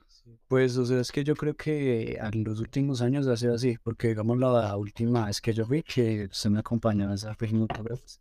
Pues, 0.49 0.77
o 0.77 0.87
sea, 0.87 1.01
es 1.01 1.13
que 1.13 1.25
yo 1.25 1.35
creo 1.37 1.55
que 1.57 2.15
en 2.21 2.45
los 2.45 2.61
últimos 2.61 3.01
años 3.03 3.27
ha 3.29 3.37
sido 3.37 3.55
así, 3.55 3.77
porque 3.83 4.09
digamos 4.09 4.39
la 4.39 4.77
última 4.77 5.27
vez 5.27 5.41
que 5.41 5.53
yo 5.55 5.67
fui, 5.67 5.83
que 5.83 6.29
usted 6.31 6.51
me 6.51 6.61
acompañó 6.61 7.11
a 7.11 7.15
esa 7.15 7.31
autógrafos, 7.31 8.21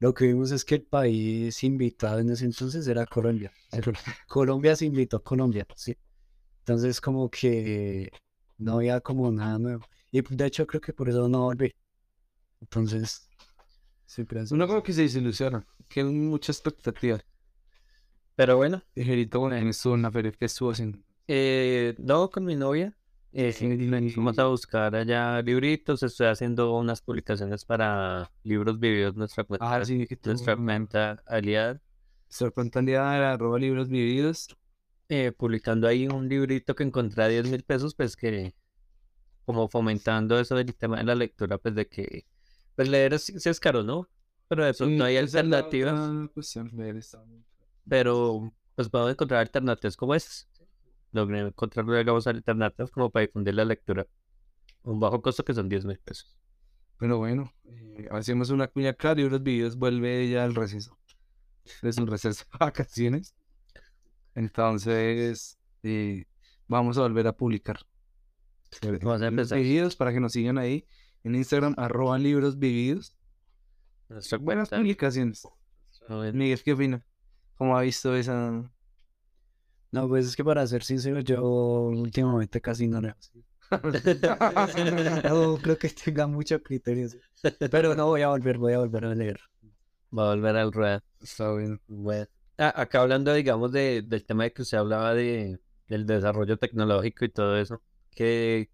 lo 0.00 0.14
que 0.14 0.26
vimos 0.28 0.52
es 0.52 0.64
que 0.64 0.76
el 0.76 0.82
país 0.84 1.62
invitado 1.64 2.20
en 2.20 2.30
ese 2.30 2.46
entonces 2.46 2.86
era 2.88 3.06
Colombia. 3.06 3.52
Colombia 4.28 4.76
se 4.76 4.86
invitó 4.86 5.18
a 5.18 5.24
Colombia, 5.24 5.66
sí. 5.76 5.96
Entonces, 6.60 7.00
como 7.00 7.28
que 7.30 8.10
no 8.58 8.74
había 8.76 9.00
como 9.00 9.30
nada 9.32 9.58
nuevo. 9.58 9.84
Y 10.12 10.22
de 10.22 10.46
hecho, 10.46 10.66
creo 10.66 10.80
que 10.80 10.92
por 10.92 11.08
eso 11.08 11.28
no 11.28 11.42
volví. 11.44 11.72
Entonces, 12.60 13.28
sí, 14.06 14.24
pero 14.24 14.42
eso- 14.42 14.54
Uno 14.54 14.66
como 14.66 14.82
que 14.82 14.92
se 14.92 15.02
desilusiona, 15.02 15.66
que 15.88 16.00
hay 16.00 16.06
mucha 16.06 16.52
expectativa. 16.52 17.20
pero 18.34 18.56
bueno, 18.56 18.82
Ligerito, 18.94 19.40
bueno, 19.40 19.56
en 19.56 19.68
estuvo 19.68 19.94
en 19.94 20.02
la 20.02 20.10
feria 20.10 20.32
que 20.32 20.46
estuvo 20.46 20.70
haciendo. 20.70 20.98
eh, 21.28 21.94
no 21.98 22.30
con 22.30 22.44
mi 22.44 22.56
novia. 22.56 22.96
Eh, 23.32 23.52
fuimos 24.12 24.38
a 24.38 24.46
buscar 24.46 24.94
allá 24.96 25.40
libritos. 25.42 26.02
Estoy 26.02 26.26
haciendo 26.26 26.74
unas 26.76 27.00
publicaciones 27.00 27.64
para 27.64 28.30
libros 28.42 28.80
vividos, 28.80 29.14
nuestra 29.14 29.44
cuenta, 29.44 29.76
Ah, 29.76 29.84
sí, 29.84 30.06
que 30.06 30.16
tú... 30.16 30.30
nuestra 30.30 30.56
cuenta 30.56 31.22
aliada. 31.26 31.80
Sorprendida 32.28 33.12
de 33.12 33.24
arroba 33.26 33.58
libros 33.58 33.88
vividos. 33.88 34.48
Eh, 35.10 35.32
publicando 35.32 35.88
ahí 35.88 36.08
un 36.08 36.28
librito 36.28 36.74
que 36.76 36.84
encontré 36.84 37.24
a 37.24 37.28
10 37.28 37.48
mil 37.50 37.64
pesos, 37.64 37.94
pues 37.96 38.16
que 38.16 38.54
como 39.44 39.68
fomentando 39.68 40.38
eso 40.40 40.56
del 40.56 40.74
tema 40.76 40.98
de 40.98 41.04
la 41.04 41.14
lectura, 41.14 41.58
pues 41.58 41.74
de 41.74 41.88
que 41.88 42.26
pues 42.76 42.88
leer 42.88 43.14
es, 43.14 43.24
sí 43.24 43.48
es 43.48 43.60
caro, 43.60 43.82
¿no? 43.84 44.08
Pero 44.48 44.64
de 44.64 44.74
pronto 44.74 45.04
hay 45.04 45.16
es 45.16 45.34
la 45.34 45.40
alternativas, 45.40 46.30
cuestión, 46.34 46.70
leer 46.74 46.96
está 46.96 47.22
muy- 47.24 47.44
pero 47.88 48.52
pues 48.76 48.88
puedo 48.88 49.10
encontrar 49.10 49.40
alternativas 49.40 49.96
como 49.96 50.14
esas. 50.14 50.48
Logré 51.12 51.40
encontrar 51.40 51.86
digamos 51.86 52.26
alternativas 52.26 52.90
como 52.90 53.10
para 53.10 53.26
difundir 53.26 53.54
la 53.54 53.64
lectura. 53.64 54.06
Un 54.84 55.00
bajo 55.00 55.22
costo 55.22 55.44
que 55.44 55.54
son 55.54 55.68
10 55.68 55.84
mil 55.84 55.98
pesos. 55.98 56.38
Pero 56.98 57.18
bueno, 57.18 57.52
eh, 57.64 58.08
hacemos 58.12 58.50
una 58.50 58.68
cuña 58.68 58.90
acá, 58.90 59.14
libros 59.14 59.42
vividos 59.42 59.76
vuelve 59.76 60.30
ya 60.30 60.44
al 60.44 60.54
receso. 60.54 60.98
Es 61.82 61.98
un 61.98 62.06
receso 62.06 62.44
de 62.52 62.58
vacaciones. 62.60 63.34
Entonces, 64.34 65.58
eh, 65.82 66.24
vamos 66.68 66.98
a 66.98 67.02
volver 67.02 67.26
a 67.26 67.32
publicar. 67.32 67.80
Vamos 69.02 69.22
a 69.22 69.26
empezar. 69.26 69.58
vividos 69.58 69.96
para 69.96 70.12
que 70.12 70.20
nos 70.20 70.32
sigan 70.32 70.58
ahí 70.58 70.86
en 71.24 71.34
Instagram, 71.34 71.74
arroba 71.76 72.18
libros 72.18 72.58
vividos. 72.58 73.14
Nuestra 74.08 74.38
Buenas 74.38 74.68
cuenta. 74.68 74.82
publicaciones. 74.82 75.42
Miguel, 76.32 76.62
¿qué 76.62 76.72
opina? 76.72 77.04
¿Cómo 77.56 77.76
ha 77.76 77.82
visto 77.82 78.14
esa? 78.16 78.64
No, 79.92 80.08
pues 80.08 80.26
es 80.26 80.36
que 80.36 80.44
para 80.44 80.66
ser 80.66 80.82
sincero, 80.82 81.20
yo 81.20 81.42
últimamente 81.42 82.60
casi 82.60 82.86
no 82.88 83.00
leo. 83.00 83.16
No 85.30 85.58
creo 85.62 85.78
que 85.78 85.88
tenga 85.90 86.26
mucho 86.26 86.60
criterio. 86.62 87.08
sí. 87.08 87.18
Pero 87.70 87.94
no 87.94 88.06
voy 88.06 88.22
a 88.22 88.28
volver, 88.28 88.58
voy 88.58 88.72
a 88.72 88.78
volver 88.78 89.04
a 89.04 89.14
leer. 89.14 89.40
Va 90.16 90.24
a 90.30 90.34
volver 90.34 90.56
al 90.56 90.72
ruedo. 90.72 91.00
Está 91.20 91.54
bien. 91.54 91.80
Bueno, 91.86 92.26
acá 92.68 93.02
hablando, 93.02 93.32
digamos, 93.34 93.72
de, 93.72 94.02
del 94.02 94.24
tema 94.24 94.44
de 94.44 94.52
que 94.52 94.62
usted 94.62 94.78
hablaba 94.78 95.14
de, 95.14 95.60
del 95.88 96.06
desarrollo 96.06 96.58
tecnológico 96.58 97.24
y 97.24 97.28
todo 97.30 97.56
eso, 97.58 97.82
¿qué, 98.10 98.70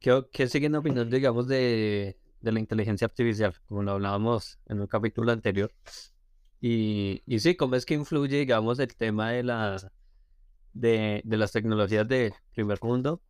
qué, 0.00 0.24
qué 0.32 0.48
siguen 0.48 0.74
opinando, 0.76 1.14
digamos, 1.16 1.48
de, 1.48 2.18
de 2.40 2.52
la 2.52 2.60
inteligencia 2.60 3.06
artificial? 3.06 3.54
Como 3.66 3.82
lo 3.84 3.92
hablábamos 3.92 4.58
en 4.66 4.80
un 4.80 4.86
capítulo 4.88 5.32
anterior. 5.32 5.74
Y, 6.60 7.22
y 7.26 7.40
sí, 7.40 7.56
¿cómo 7.56 7.76
es 7.76 7.86
que 7.86 7.94
influye, 7.94 8.38
digamos, 8.38 8.78
el 8.80 8.96
tema 8.96 9.30
de, 9.32 9.42
la, 9.44 9.92
de, 10.72 11.22
de 11.24 11.36
las 11.36 11.52
tecnologías 11.52 12.06
de 12.08 12.34
primer 12.54 12.78
mundo? 12.82 13.22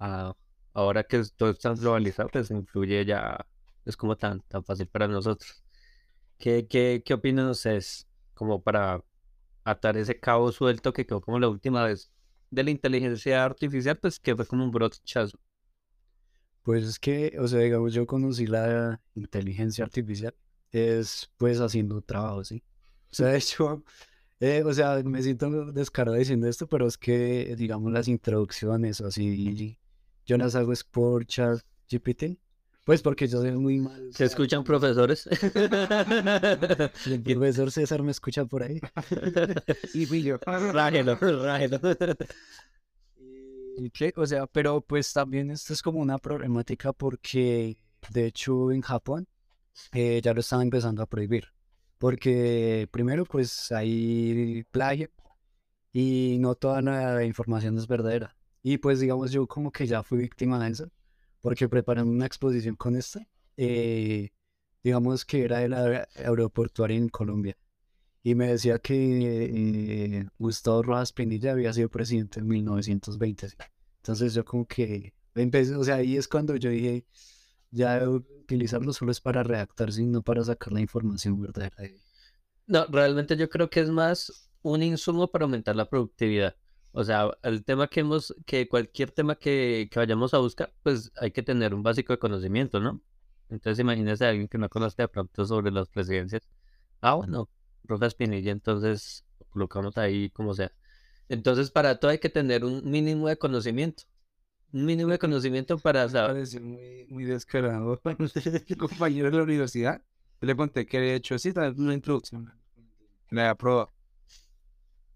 a- 0.00 0.34
ahora 0.74 1.04
que 1.04 1.22
todo 1.36 1.50
está 1.52 1.74
globalizado, 1.74 2.30
pues 2.30 2.52
influye 2.52 3.06
ya, 3.06 3.46
es 3.86 3.96
como 3.96 4.16
tan, 4.18 4.42
tan 4.42 4.64
fácil 4.64 4.88
para 4.88 5.08
nosotros. 5.08 5.64
¿Qué, 6.38 6.66
qué, 6.68 7.02
qué 7.04 7.14
opinan 7.14 7.48
ustedes? 7.50 8.08
Como 8.34 8.62
para 8.62 9.02
atar 9.64 9.96
ese 9.96 10.18
cabo 10.18 10.52
suelto 10.52 10.92
que 10.92 11.06
quedó 11.06 11.20
como 11.20 11.38
la 11.38 11.48
última 11.48 11.84
vez 11.84 12.10
de 12.50 12.62
la 12.64 12.70
inteligencia 12.70 13.44
artificial, 13.44 13.98
pues 13.98 14.20
que 14.20 14.36
fue 14.36 14.46
como 14.46 14.64
un 14.64 14.70
brochazo. 14.70 15.38
Pues 16.62 16.84
es 16.84 16.98
que, 16.98 17.36
o 17.38 17.46
sea, 17.48 17.60
digamos, 17.60 17.92
yo 17.92 18.06
conocí 18.06 18.46
la 18.46 19.00
inteligencia 19.14 19.84
artificial, 19.84 20.34
es 20.70 21.30
pues 21.36 21.60
haciendo 21.60 22.00
trabajo, 22.00 22.44
¿sí? 22.44 22.62
O 23.10 23.14
sea, 23.14 23.28
de 23.28 23.38
hecho, 23.38 23.84
eh, 24.40 24.62
o 24.64 24.72
sea, 24.72 25.02
me 25.04 25.22
siento 25.22 25.72
descarado 25.72 26.16
diciendo 26.16 26.48
esto, 26.48 26.66
pero 26.66 26.86
es 26.86 26.96
que, 26.98 27.54
digamos, 27.56 27.92
las 27.92 28.08
introducciones 28.08 29.00
o 29.00 29.06
así, 29.08 29.78
yo 30.26 30.38
las 30.38 30.54
hago 30.54 30.72
es 30.72 30.84
por 30.84 31.26
chat 31.26 31.60
GPT, 31.90 32.38
pues 32.84 33.00
porque 33.00 33.26
yo 33.26 33.40
soy 33.40 33.52
muy 33.52 33.80
mal. 33.80 34.10
¿Se 34.12 34.26
escuchan 34.26 34.62
profesores? 34.62 35.26
El 37.06 37.22
profesor 37.22 37.70
César 37.70 38.02
me 38.02 38.10
escucha 38.10 38.44
por 38.44 38.62
ahí. 38.62 38.78
Y 39.94 40.04
fui 40.04 40.22
yo. 40.22 40.38
Rájelo, 40.44 41.16
rájelo. 41.16 41.80
¿Y 43.78 43.90
qué? 43.90 44.12
O 44.16 44.26
sea, 44.26 44.46
pero 44.46 44.82
pues 44.82 45.12
también 45.12 45.50
esto 45.50 45.72
es 45.72 45.82
como 45.82 45.98
una 46.00 46.18
problemática 46.18 46.92
porque 46.92 47.78
de 48.10 48.26
hecho 48.26 48.70
en 48.70 48.82
Japón 48.82 49.26
eh, 49.92 50.20
ya 50.22 50.34
lo 50.34 50.40
están 50.40 50.60
empezando 50.60 51.02
a 51.02 51.06
prohibir. 51.06 51.46
Porque 51.98 52.86
primero 52.90 53.24
pues 53.24 53.72
hay 53.72 54.64
plagio 54.70 55.08
y 55.90 56.36
no 56.38 56.54
toda 56.54 56.82
la 56.82 57.24
información 57.24 57.78
es 57.78 57.86
verdadera. 57.86 58.36
Y 58.62 58.76
pues 58.78 59.00
digamos 59.00 59.32
yo 59.32 59.46
como 59.46 59.72
que 59.72 59.86
ya 59.86 60.02
fui 60.02 60.18
víctima 60.18 60.62
de 60.62 60.70
eso 60.70 60.90
porque 61.44 61.68
preparando 61.68 62.10
una 62.10 62.24
exposición 62.24 62.74
con 62.74 62.96
esta, 62.96 63.28
eh, 63.58 64.30
digamos 64.82 65.26
que 65.26 65.44
era 65.44 65.58
de 65.58 65.68
la 65.68 66.08
aeroportuaria 66.16 66.96
en 66.96 67.10
Colombia. 67.10 67.54
Y 68.22 68.34
me 68.34 68.48
decía 68.48 68.78
que 68.78 68.94
eh, 68.94 70.26
Gustavo 70.38 70.82
Rojas 70.82 71.12
Pinilla 71.12 71.52
había 71.52 71.70
sido 71.74 71.90
presidente 71.90 72.40
en 72.40 72.46
1920. 72.46 73.50
¿sí? 73.50 73.56
Entonces 73.98 74.32
yo 74.32 74.42
como 74.46 74.66
que 74.66 75.12
empecé, 75.34 75.74
o 75.76 75.84
sea, 75.84 75.96
ahí 75.96 76.16
es 76.16 76.26
cuando 76.28 76.56
yo 76.56 76.70
dije, 76.70 77.04
ya 77.70 78.08
utilizarlo 78.08 78.94
solo 78.94 79.12
es 79.12 79.20
para 79.20 79.42
redactar, 79.42 79.92
sino 79.92 80.22
para 80.22 80.42
sacar 80.42 80.72
la 80.72 80.80
información 80.80 81.38
verdadera. 81.42 81.76
de- 81.76 82.00
No, 82.66 82.86
realmente 82.86 83.36
yo 83.36 83.50
creo 83.50 83.68
que 83.68 83.80
es 83.80 83.90
más 83.90 84.48
un 84.62 84.82
insumo 84.82 85.30
para 85.30 85.44
aumentar 85.44 85.76
la 85.76 85.90
productividad. 85.90 86.56
O 86.96 87.02
sea, 87.02 87.28
el 87.42 87.64
tema 87.64 87.88
que 87.88 88.00
hemos, 88.00 88.32
que 88.46 88.68
cualquier 88.68 89.10
tema 89.10 89.34
que, 89.34 89.88
que 89.90 89.98
vayamos 89.98 90.32
a 90.32 90.38
buscar, 90.38 90.72
pues 90.84 91.10
hay 91.16 91.32
que 91.32 91.42
tener 91.42 91.74
un 91.74 91.82
básico 91.82 92.12
de 92.12 92.20
conocimiento, 92.20 92.78
¿no? 92.78 93.02
Entonces 93.48 93.80
imagínese 93.80 94.24
a 94.24 94.28
alguien 94.28 94.46
que 94.46 94.58
no 94.58 94.68
conozca 94.68 95.02
de 95.02 95.08
pronto 95.08 95.44
sobre 95.44 95.72
las 95.72 95.88
presidencias. 95.88 96.42
Ah, 97.00 97.14
bueno, 97.14 97.48
Rojas 97.82 98.14
Pinilla, 98.14 98.52
entonces 98.52 99.24
lo 99.40 99.46
colocamos 99.46 99.98
ahí 99.98 100.30
como 100.30 100.54
sea. 100.54 100.70
Entonces 101.28 101.72
para 101.72 101.98
todo 101.98 102.12
hay 102.12 102.18
que 102.18 102.28
tener 102.28 102.64
un 102.64 102.88
mínimo 102.88 103.26
de 103.28 103.38
conocimiento. 103.38 104.04
Un 104.72 104.84
mínimo 104.86 105.10
de 105.10 105.18
conocimiento 105.18 105.78
para 105.78 106.08
saber. 106.08 106.36
Pareció 106.36 106.60
muy, 106.60 107.06
muy 107.10 107.24
descarado. 107.24 108.00
Compañero 108.78 109.32
de 109.32 109.36
la 109.36 109.42
universidad, 109.42 110.00
yo 110.40 110.46
le 110.46 110.54
conté 110.54 110.86
que 110.86 110.98
había 110.98 111.14
hecho 111.16 111.34
así, 111.34 111.52
una 111.76 111.94
introducción. 111.94 112.52
La 113.30 113.56
probado. 113.56 113.93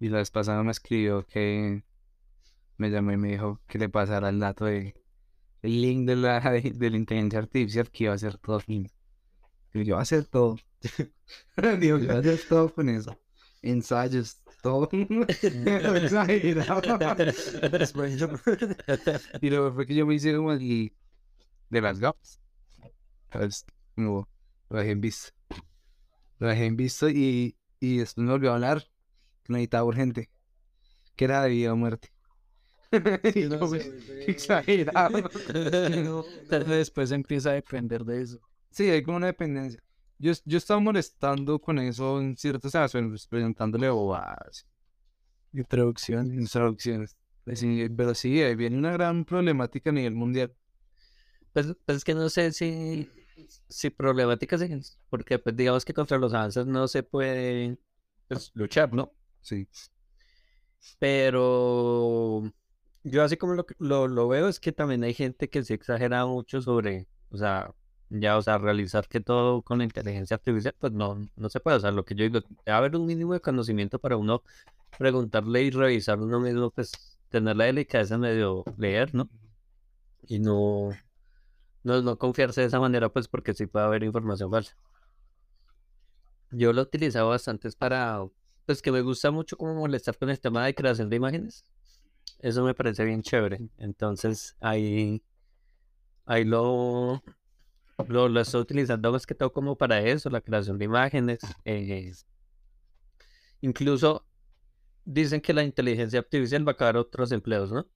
Y 0.01 0.09
la 0.09 0.19
vez 0.19 0.31
pasada 0.31 0.63
me 0.63 0.71
escribió 0.73 1.25
que 1.27 1.83
me 2.79 2.91
llamó 2.91 3.13
y 3.13 3.17
me 3.17 3.29
dijo 3.33 3.61
que 3.69 3.79
le 3.79 3.89
pasara 3.89 4.29
el 4.31 4.41
dato 4.41 4.65
de, 4.67 4.95
link 5.63 6.07
de 6.09 6.17
la, 6.17 6.41
de, 6.53 6.63
de 6.63 6.87
inteligencia 6.89 7.39
artificial 7.41 7.91
que 7.91 8.05
iba 8.05 8.13
a 8.13 8.17
hacer 8.17 8.39
todo 8.39 8.61
fin. 8.61 8.89
Yo 9.75 9.81
iba 9.83 9.99
a 9.99 10.03
hacer 10.03 10.27
todo. 10.27 10.57
Digo, 11.81 11.99
yo 11.99 12.17
hacer 12.19 12.41
todo 12.49 12.73
con 12.75 12.89
eso. 12.89 13.17
Ensayos, 13.63 14.41
todo. 14.63 14.89
Yo- 14.93 15.27
y 19.41 19.51
luego 19.51 19.73
fue 19.75 19.87
que 19.87 19.95
yo 19.95 20.07
me 20.07 20.15
hice 20.15 20.35
como 20.37 20.53
el 20.53 20.93
de 21.71 21.81
las 21.81 21.99
gafas. 22.01 22.41
Entonces, 23.31 23.67
como, 23.95 24.29
lo 24.71 24.79
dejé 24.79 24.91
en 24.93 25.01
visto. 25.01 25.31
Lo 26.39 26.49
dejé 26.49 26.67
en 26.67 26.77
visto 26.77 27.09
y, 27.09 27.57
y 27.81 27.99
después 27.99 28.25
me 28.25 28.33
volvió 28.33 28.51
a 28.51 28.55
hablar 28.55 28.85
que 29.49 29.53
necesitaba 29.55 29.85
urgente. 29.85 30.31
Que 31.17 31.25
era 31.25 31.43
de 31.43 31.51
vida 31.51 31.73
o 31.73 31.77
muerte. 31.77 32.11
Exagerado. 34.27 35.29
Después 36.49 37.11
empieza 37.11 37.51
a 37.51 37.55
depender 37.55 38.05
de 38.05 38.23
eso. 38.23 38.39
Sí, 38.71 38.89
hay 38.89 39.03
como 39.03 39.17
una 39.17 39.27
dependencia. 39.27 39.83
Yo, 40.19 40.33
yo 40.45 40.59
estaba 40.59 40.81
molestando 40.81 41.59
con 41.61 41.79
eso 41.79 42.21
en 42.21 42.37
ciertas 42.37 42.75
ocasiones, 42.75 43.27
presentándole 43.27 43.89
bobadas, 43.89 44.67
Introducción. 45.53 46.33
instrucciones. 46.35 47.17
Pues 47.45 47.61
sí, 47.61 47.89
pero 47.97 48.15
sí, 48.15 48.43
ahí 48.43 48.55
viene 48.55 48.77
una 48.77 48.93
gran 48.93 49.25
problemática 49.25 49.91
a 49.91 49.93
nivel 49.93 50.15
mundial. 50.15 50.55
Pues, 51.53 51.75
pues 51.87 51.99
es 51.99 52.05
que 52.05 52.15
no 52.15 52.29
sé 52.29 52.53
si, 52.53 53.09
si 53.69 53.91
problemáticas, 53.91 54.63
porque 55.09 55.39
pues 55.39 55.57
digamos 55.57 55.85
que 55.85 55.95
contra 55.95 56.19
los 56.19 56.35
avances 56.35 56.67
no 56.67 56.87
se 56.89 57.03
puede 57.03 57.79
pues, 58.29 58.51
luchar, 58.55 58.93
¿no? 58.93 59.13
Sí. 59.49 59.67
Pero 60.99 62.43
yo 63.05 63.23
así 63.23 63.37
como 63.37 63.55
lo, 63.55 63.67
lo, 63.79 64.09
lo 64.09 64.29
veo 64.29 64.49
es 64.49 64.61
que 64.61 64.73
también 64.73 65.05
hay 65.05 65.15
gente 65.15 65.49
que 65.49 65.65
se 65.65 65.75
exagera 65.75 66.27
mucho 66.27 66.61
sobre, 66.63 67.09
o 67.31 67.37
sea, 67.37 67.73
ya, 68.11 68.37
o 68.39 68.43
sea, 68.43 68.59
realizar 68.59 69.09
que 69.09 69.21
todo 69.21 69.63
con 69.63 69.79
la 69.79 69.85
inteligencia 69.85 70.37
artificial, 70.37 70.75
pues 70.79 70.93
no, 70.93 71.19
no 71.37 71.49
se 71.51 71.61
puede. 71.61 71.77
O 71.79 71.81
sea, 71.81 71.91
lo 71.93 72.05
que 72.05 72.15
yo 72.15 72.25
digo, 72.25 72.41
debe 72.41 72.77
haber 72.77 72.97
un 72.97 73.07
mínimo 73.07 73.35
de 73.35 73.41
conocimiento 73.41 73.99
para 73.99 74.17
uno 74.17 74.43
preguntarle 74.99 75.63
y 75.65 75.71
revisar 75.71 76.21
uno 76.21 76.41
mismo, 76.41 76.71
pues 76.71 76.93
tener 77.29 77.57
la 77.57 77.65
delicadeza 77.67 78.15
de 78.17 78.21
medio 78.21 78.65
leer, 78.79 79.15
¿no? 79.15 79.29
Y 80.29 80.39
no, 80.41 80.91
no, 81.85 82.03
no 82.03 82.19
confiarse 82.19 82.63
de 82.63 82.69
esa 82.69 82.81
manera, 82.81 83.11
pues 83.11 83.29
porque 83.29 83.55
sí 83.55 83.67
puede 83.67 83.87
haber 83.87 84.05
información 84.05 84.51
falsa. 84.51 84.77
Yo 86.51 86.73
lo 86.73 86.81
he 86.81 86.85
utilizado 86.85 87.29
bastante 87.29 87.71
para, 87.73 88.27
pues 88.69 88.83
que 88.83 88.93
me 88.93 89.01
gusta 89.03 89.33
mucho 89.33 89.57
como 89.57 89.75
molestar 89.75 90.19
con 90.19 90.31
el 90.31 90.39
tema 90.41 90.67
de 90.67 90.77
creación 90.77 91.11
de 91.11 91.17
imágenes. 91.17 91.65
Eso 92.41 92.65
me 92.65 92.75
parece 92.75 93.05
bien 93.05 93.23
chévere. 93.23 93.61
Entonces 93.79 94.57
ahí, 94.61 95.23
ahí 96.27 96.45
lo, 96.45 97.23
lo, 98.09 98.29
lo 98.29 98.41
estoy 98.41 98.63
utilizando 98.63 99.13
más 99.13 99.27
que 99.27 99.35
todo 99.37 99.53
como 99.53 99.77
para 99.77 100.01
eso, 100.03 100.31
la 100.31 100.41
creación 100.41 100.79
de 100.79 100.87
imágenes. 100.87 101.41
eh, 101.65 102.13
incluso 103.61 104.27
dicen 105.05 105.41
que 105.41 105.53
la 105.55 105.65
inteligencia 105.65 106.21
artificial 106.21 106.67
va 106.67 106.73
a 106.73 106.75
acabar 106.75 106.97
otros 106.99 107.33
empleos, 107.33 107.73
¿no? 107.73 107.87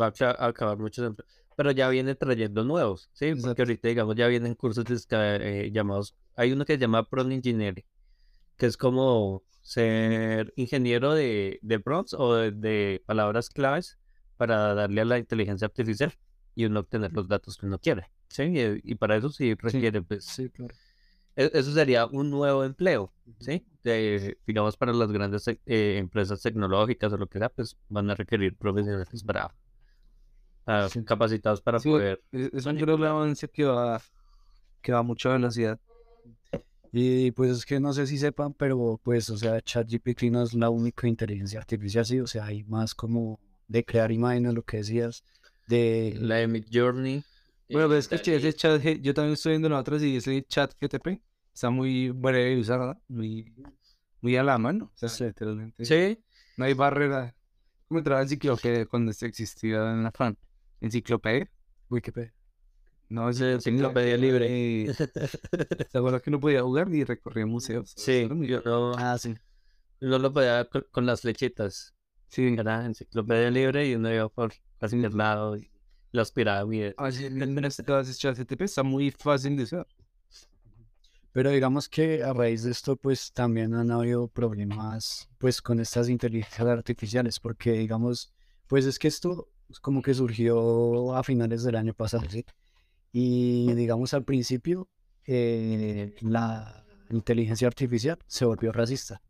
Va 0.00 0.06
a 0.08 0.12
ca- 0.12 0.32
a 0.32 0.46
acabar 0.48 0.78
muchos 0.78 1.06
empleos. 1.06 1.30
Pero 1.56 1.70
ya 1.72 1.88
viene 1.88 2.14
trayendo 2.14 2.64
nuevos, 2.64 3.10
¿sí? 3.14 3.26
Exacto. 3.26 3.48
Porque 3.48 3.62
ahorita, 3.62 3.88
digamos, 3.88 4.16
ya 4.16 4.28
vienen 4.28 4.54
cursos 4.54 4.84
eh, 5.10 5.70
llamados, 5.72 6.14
hay 6.36 6.52
uno 6.52 6.64
que 6.64 6.74
se 6.74 6.80
llama 6.80 7.08
Prompt 7.08 7.32
Engineering, 7.32 7.84
que 8.62 8.66
es 8.66 8.76
como 8.76 9.42
ser 9.60 10.52
ingeniero 10.54 11.14
de, 11.14 11.58
de 11.62 11.80
prompts 11.80 12.14
o 12.14 12.36
de, 12.36 12.52
de 12.52 13.02
palabras 13.04 13.50
claves 13.50 13.98
para 14.36 14.72
darle 14.74 15.00
a 15.00 15.04
la 15.04 15.18
inteligencia 15.18 15.66
artificial 15.66 16.12
y 16.54 16.66
uno 16.66 16.78
obtener 16.78 17.12
los 17.12 17.26
datos 17.26 17.56
que 17.56 17.66
uno 17.66 17.80
quiere, 17.80 18.08
¿sí? 18.28 18.44
Y, 18.44 18.92
y 18.92 18.94
para 18.94 19.16
eso 19.16 19.30
sí 19.30 19.54
requiere, 19.54 20.00
pues, 20.02 20.26
Sí, 20.26 20.48
claro. 20.48 20.72
e- 21.34 21.50
eso 21.54 21.72
sería 21.72 22.06
un 22.06 22.30
nuevo 22.30 22.62
empleo, 22.62 23.12
¿sí? 23.40 23.66
De- 23.82 24.38
digamos, 24.46 24.76
para 24.76 24.92
las 24.92 25.10
grandes 25.10 25.48
eh, 25.48 25.96
empresas 25.98 26.40
tecnológicas 26.40 27.12
o 27.12 27.16
lo 27.16 27.26
que 27.26 27.40
sea, 27.40 27.48
pues 27.48 27.76
van 27.88 28.10
a 28.10 28.14
requerir 28.14 28.56
profesionales 28.56 29.24
para, 29.24 29.52
capacitados 31.04 31.60
para 31.60 31.80
poder. 31.80 32.22
Es, 32.30 32.52
es 32.52 32.66
un 32.66 32.76
gran 32.78 33.02
avance 33.02 33.48
que 33.48 33.64
va, 33.64 34.00
que 34.80 34.92
va 34.92 35.00
a 35.00 35.02
mucha 35.02 35.30
velocidad. 35.30 35.80
Y 36.94 37.30
pues 37.30 37.50
es 37.50 37.64
que 37.64 37.80
no 37.80 37.92
sé 37.94 38.06
si 38.06 38.18
sepan, 38.18 38.52
pero 38.52 39.00
pues, 39.02 39.30
o 39.30 39.38
sea, 39.38 39.60
ChatGPT 39.62 40.24
no 40.24 40.42
es 40.42 40.52
la 40.52 40.68
única 40.68 41.08
inteligencia 41.08 41.58
artificial, 41.58 42.04
sí, 42.04 42.20
o 42.20 42.26
sea, 42.26 42.44
hay 42.44 42.64
más 42.64 42.94
como 42.94 43.40
de 43.66 43.82
crear 43.84 44.12
imágenes, 44.12 44.52
lo 44.52 44.62
que 44.62 44.76
decías, 44.78 45.24
de... 45.66 46.14
La 46.20 46.36
de 46.36 46.48
Mid 46.48 46.66
Journey. 46.70 47.24
Bueno, 47.70 47.88
pero 47.88 47.96
es 47.96 48.08
que 48.08 48.32
eh, 48.34 48.36
ese 48.36 48.52
chat, 48.52 48.82
yo 49.00 49.14
también 49.14 49.32
estoy 49.32 49.52
viendo 49.52 49.68
en 49.68 49.72
otras 49.72 50.02
y 50.02 50.16
ese 50.16 50.44
chat 50.46 50.74
GTP 50.78 51.22
está 51.54 51.70
muy 51.70 52.10
breve 52.10 52.50
de 52.56 52.60
usar, 52.60 52.78
¿verdad? 52.80 52.98
Muy, 53.08 53.54
muy 54.20 54.36
a 54.36 54.42
la 54.42 54.58
mano. 54.58 54.90
O 54.94 54.98
sea, 54.98 55.08
Sí. 55.08 55.24
literalmente. 55.24 55.84
Sí, 55.86 56.18
No 56.58 56.66
hay 56.66 56.74
barrera. 56.74 57.34
¿Cómo 57.88 58.00
entraba 58.00 58.20
en 58.20 58.26
enciclopedia 58.26 58.84
cuando 58.84 59.14
se 59.14 59.24
existía 59.26 59.92
en 59.92 60.02
la 60.02 60.12
fan? 60.12 60.36
¿Enciclopedia? 60.82 61.50
Wikipedia. 61.88 62.34
No, 63.12 63.28
es 63.28 63.36
Sí, 63.36 63.44
enciclopedia 63.44 64.16
libre. 64.16 64.46
Eh, 64.86 64.94
¿Te 65.90 65.98
acuerdas 65.98 66.22
que 66.22 66.30
uno 66.30 66.40
podía 66.40 66.62
jugar 66.62 66.88
y 66.94 67.04
recorría 67.04 67.44
museos? 67.46 67.92
sí, 67.96 68.26
yo 68.48 68.62
no, 68.64 68.92
Ah, 68.96 69.18
sí. 69.18 69.34
no 70.00 70.18
lo 70.18 70.32
podía 70.32 70.64
con, 70.64 70.86
con 70.90 71.04
las 71.06 71.20
flechitas. 71.20 71.94
Sí. 72.28 72.54
Era 72.58 72.86
enciclopedia 72.86 73.50
libre 73.50 73.86
y 73.88 73.94
uno 73.94 74.12
iba 74.12 74.28
por 74.30 74.52
cualquier 74.78 75.12
lado 75.14 75.56
y 75.58 75.70
las 76.10 76.32
pirámides. 76.32 76.94
Ah, 76.96 77.12
sí, 77.12 77.26
en 77.26 77.64
este 77.64 77.84
caso, 77.84 78.00
ese 78.10 78.18
chat 78.18 78.38
GTP 78.38 78.62
está 78.62 78.82
muy 78.82 79.10
fácil 79.10 79.56
de 79.58 79.64
usar. 79.64 79.86
Pero 81.32 81.50
digamos 81.50 81.88
que 81.88 82.22
a 82.22 82.32
raíz 82.32 82.62
de 82.62 82.70
esto, 82.70 82.96
pues 82.96 83.32
también 83.32 83.74
han 83.74 83.90
habido 83.90 84.28
problemas, 84.28 85.28
pues 85.38 85.62
con 85.62 85.80
estas 85.80 86.08
inteligencias 86.10 86.66
artificiales, 86.68 87.40
porque 87.40 87.72
digamos, 87.72 88.32
pues 88.66 88.84
es 88.84 88.98
que 88.98 89.08
esto 89.08 89.48
es 89.70 89.80
como 89.80 90.02
que 90.02 90.12
surgió 90.12 91.14
a 91.16 91.22
finales 91.22 91.62
del 91.62 91.76
año 91.76 91.94
pasado, 91.94 92.24
¿sí? 92.28 92.44
Y 93.12 93.72
digamos 93.74 94.14
al 94.14 94.24
principio, 94.24 94.88
eh, 95.26 96.14
la 96.20 96.84
inteligencia 97.10 97.68
artificial 97.68 98.18
se 98.26 98.44
volvió 98.44 98.72
racista. 98.72 99.20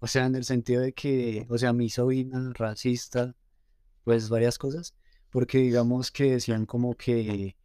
O 0.00 0.06
sea, 0.06 0.26
en 0.26 0.34
el 0.36 0.44
sentido 0.44 0.82
de 0.82 0.92
que, 0.92 1.46
o 1.48 1.58
sea, 1.58 1.72
misógina, 1.72 2.52
racista, 2.54 3.34
pues 4.04 4.28
varias 4.28 4.58
cosas, 4.58 4.94
porque 5.30 5.58
digamos 5.58 6.10
que 6.10 6.32
decían 6.32 6.66
como 6.66 6.94
que 6.96 7.56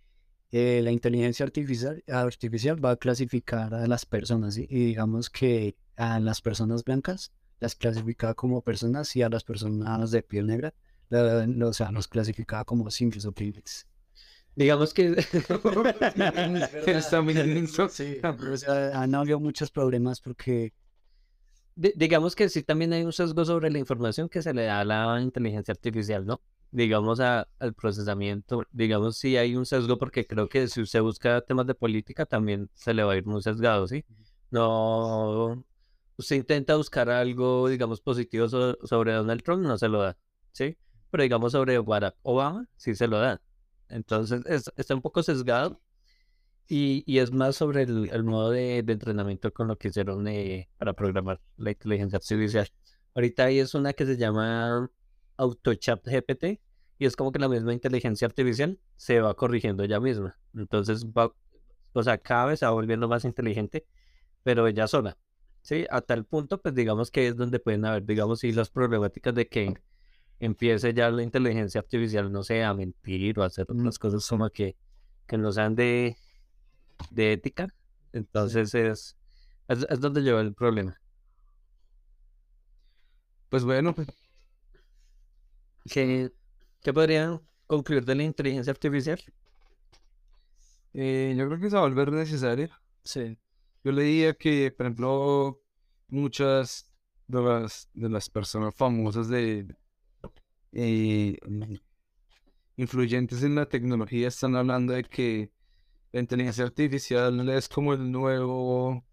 eh, 0.51 0.81
la 0.83 0.91
inteligencia 0.91 1.45
artificial, 1.45 2.03
artificial 2.07 2.83
va 2.83 2.91
a 2.91 2.97
clasificar 2.97 3.73
a 3.73 3.87
las 3.87 4.05
personas. 4.05 4.57
Y 4.57 4.65
digamos 4.67 5.29
que 5.29 5.75
a 5.97 6.19
las 6.19 6.41
personas 6.41 6.83
blancas 6.83 7.31
las 7.59 7.75
clasificaba 7.75 8.35
como 8.35 8.61
personas 8.61 9.15
y 9.15 9.23
a 9.23 9.29
las 9.29 9.43
personas 9.43 10.11
de 10.11 10.23
piel 10.23 10.47
negra, 10.47 10.73
la- 11.09 11.47
o 11.67 11.73
sea, 11.73 11.91
los 11.91 12.07
clasificaba 12.07 12.65
como 12.65 12.89
simples 12.91 13.25
o 13.25 13.31
privilegios. 13.31 13.87
Digamos 14.57 14.91
que 14.93 15.03
Está 16.87 17.21
muy 17.21 17.33
denso. 17.35 17.87
Sí, 17.89 18.17
o 18.23 18.57
sea, 18.57 19.01
han 19.01 19.13
habido 19.13 19.39
muchos 19.39 19.69
problemas 19.71 20.19
porque 20.19 20.73
Di- 21.75 21.93
digamos 21.95 22.35
que 22.35 22.49
sí 22.49 22.63
también 22.63 22.91
hay 22.93 23.03
un 23.03 23.13
sesgo 23.13 23.45
sobre 23.45 23.69
la 23.69 23.77
información 23.77 24.29
que 24.29 24.41
se 24.41 24.53
le 24.53 24.63
da 24.63 24.79
a 24.79 24.83
la 24.85 25.21
inteligencia 25.21 25.71
artificial, 25.73 26.25
¿no? 26.25 26.41
Digamos 26.71 27.19
a- 27.19 27.47
al 27.59 27.73
procesamiento, 27.75 28.63
digamos 28.71 29.17
sí 29.17 29.37
hay 29.37 29.55
un 29.55 29.65
sesgo 29.65 29.97
porque 29.97 30.25
creo 30.25 30.49
que 30.49 30.67
si 30.67 30.81
usted 30.81 31.01
busca 31.01 31.39
temas 31.41 31.67
de 31.67 31.75
política 31.75 32.25
también 32.25 32.69
se 32.73 32.93
le 32.95 33.03
va 33.03 33.13
a 33.13 33.17
ir 33.17 33.25
muy 33.27 33.41
sesgado, 33.43 33.87
¿sí? 33.87 34.03
No, 34.49 35.63
usted 36.17 36.37
intenta 36.37 36.75
buscar 36.75 37.09
algo, 37.09 37.69
digamos, 37.69 38.01
positivo 38.01 38.47
so- 38.49 38.77
sobre 38.83 39.13
Donald 39.13 39.43
Trump, 39.43 39.63
no 39.63 39.77
se 39.77 39.87
lo 39.87 40.01
da, 40.01 40.17
¿sí? 40.53 40.77
Pero 41.11 41.23
digamos 41.23 41.51
sobre 41.53 41.77
Barack 41.79 42.15
Obama, 42.23 42.65
sí 42.75 42.95
se 42.95 43.07
lo 43.07 43.19
da. 43.19 43.39
Entonces 43.89 44.43
es- 44.45 44.71
está 44.77 44.95
un 44.95 45.01
poco 45.01 45.23
sesgado 45.23 45.81
y, 46.67 47.03
y 47.05 47.19
es 47.19 47.31
más 47.31 47.55
sobre 47.55 47.83
el, 47.83 48.09
el 48.11 48.23
modo 48.23 48.51
de, 48.51 48.83
de 48.83 48.93
entrenamiento 48.93 49.53
con 49.53 49.67
lo 49.67 49.77
que 49.77 49.89
hicieron 49.89 50.27
eh, 50.27 50.69
para 50.77 50.93
programar 50.93 51.39
la 51.57 51.71
inteligencia 51.71 52.17
artificial. 52.17 52.67
Ahorita 53.15 53.45
ahí 53.45 53.59
es 53.59 53.73
una 53.73 53.93
que 53.93 54.05
se 54.05 54.17
llama 54.17 54.89
AutoChat 55.37 56.05
GPT 56.07 56.61
y 56.99 57.05
es 57.05 57.15
como 57.15 57.31
que 57.31 57.39
la 57.39 57.49
misma 57.49 57.73
inteligencia 57.73 58.27
artificial 58.27 58.79
se 58.95 59.19
va 59.21 59.35
corrigiendo 59.35 59.83
ella 59.83 59.99
misma. 59.99 60.37
Entonces 60.55 61.05
va, 61.05 61.33
o 61.93 62.03
sea, 62.03 62.17
cada 62.17 62.45
vez 62.47 62.59
se 62.59 62.65
va 62.65 62.71
volviendo 62.71 63.07
más 63.07 63.25
inteligente, 63.25 63.85
pero 64.43 64.67
ella 64.67 64.87
sola. 64.87 65.17
Sí, 65.61 65.85
a 65.89 66.01
tal 66.01 66.25
punto, 66.25 66.61
pues 66.61 66.75
digamos 66.75 67.11
que 67.11 67.27
es 67.27 67.35
donde 67.37 67.59
pueden 67.59 67.85
haber, 67.85 68.05
digamos, 68.05 68.39
sí, 68.39 68.51
las 68.53 68.69
problemáticas 68.69 69.35
de 69.35 69.47
que 69.49 69.75
empiece 70.39 70.93
ya 70.93 71.09
la 71.09 71.23
inteligencia 71.23 71.81
artificial, 71.81 72.31
no 72.31 72.43
sé, 72.43 72.63
a 72.63 72.73
mentir 72.73 73.39
o 73.39 73.43
a 73.43 73.47
hacer 73.47 73.65
otras 73.69 73.99
cosas 73.99 74.27
como 74.27 74.49
que, 74.49 74.75
que 75.27 75.37
no 75.37 75.51
sean 75.51 75.75
de, 75.75 76.17
de 77.11 77.33
ética. 77.33 77.67
Entonces 78.13 78.73
es, 78.75 79.17
es, 79.67 79.85
es 79.89 79.99
donde 79.99 80.21
lleva 80.21 80.41
el 80.41 80.53
problema. 80.53 80.99
Pues 83.49 83.63
bueno, 83.63 83.95
pues, 83.95 84.07
¿Qué, 85.89 86.31
qué 86.81 86.93
podrían 86.93 87.41
concluir 87.65 88.05
de 88.05 88.15
la 88.15 88.23
inteligencia 88.23 88.71
artificial? 88.71 89.19
Eh, 90.93 91.35
yo 91.37 91.47
creo 91.47 91.59
que 91.59 91.69
se 91.69 91.75
va 91.75 91.81
a 91.81 91.85
volver 91.87 92.11
necesaria. 92.11 92.69
Sí. 93.03 93.37
Yo 93.83 93.91
leía 93.91 94.33
que, 94.33 94.71
por 94.71 94.85
ejemplo, 94.85 95.61
muchas 96.07 96.91
de 97.27 97.41
las, 97.41 97.89
de 97.93 98.09
las 98.09 98.29
personas 98.29 98.75
famosas 98.75 99.29
de 99.29 99.67
eh, 100.71 101.37
influyentes 102.75 103.43
en 103.43 103.55
la 103.55 103.67
tecnología 103.67 104.27
están 104.27 104.55
hablando 104.55 104.93
de 104.93 105.03
que 105.03 105.51
la 106.11 106.19
inteligencia 106.21 106.63
artificial 106.63 107.49
es 107.49 107.67
como 107.67 107.93
el 107.93 108.11
nuevo 108.11 109.03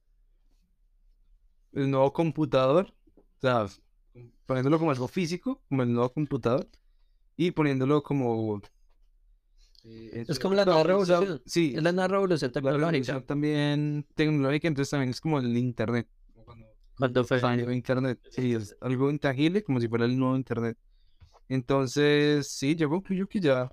el 1.72 1.90
nuevo 1.90 2.12
computador, 2.12 2.94
o 3.16 3.40
sea, 3.40 3.66
poniéndolo 4.46 4.78
como 4.78 4.90
algo 4.90 5.08
físico, 5.08 5.60
como 5.68 5.82
el 5.82 5.92
nuevo 5.92 6.12
computador, 6.12 6.68
y 7.36 7.50
poniéndolo 7.50 8.02
como 8.02 8.62
eh, 9.84 10.24
Es 10.28 10.38
como 10.38 10.54
la 10.54 10.64
nueva 10.64 10.80
o 10.80 11.04
sea, 11.04 11.20
revolución. 11.20 11.42
Sí, 11.46 11.74
Es 11.76 11.82
la 11.82 11.92
nueva 11.92 12.08
revolución 12.08 12.52
tecnológica. 12.52 13.20
también 13.22 14.06
tecnológica, 14.14 14.68
entonces 14.68 14.90
también 14.90 15.10
es 15.10 15.20
como 15.20 15.38
el 15.38 15.56
internet. 15.56 16.08
cuando 16.44 16.66
Cuando 16.96 17.24
fue 17.24 17.40
salió 17.40 17.70
internet, 17.72 18.20
sí, 18.30 18.54
es 18.54 18.76
algo 18.80 19.10
intangible, 19.10 19.62
como 19.62 19.80
si 19.80 19.88
fuera 19.88 20.04
el 20.04 20.16
nuevo 20.18 20.36
internet. 20.36 20.78
Entonces, 21.48 22.48
sí, 22.48 22.74
yo 22.76 22.88
concluyo 22.90 23.28
que 23.28 23.40
ya 23.40 23.70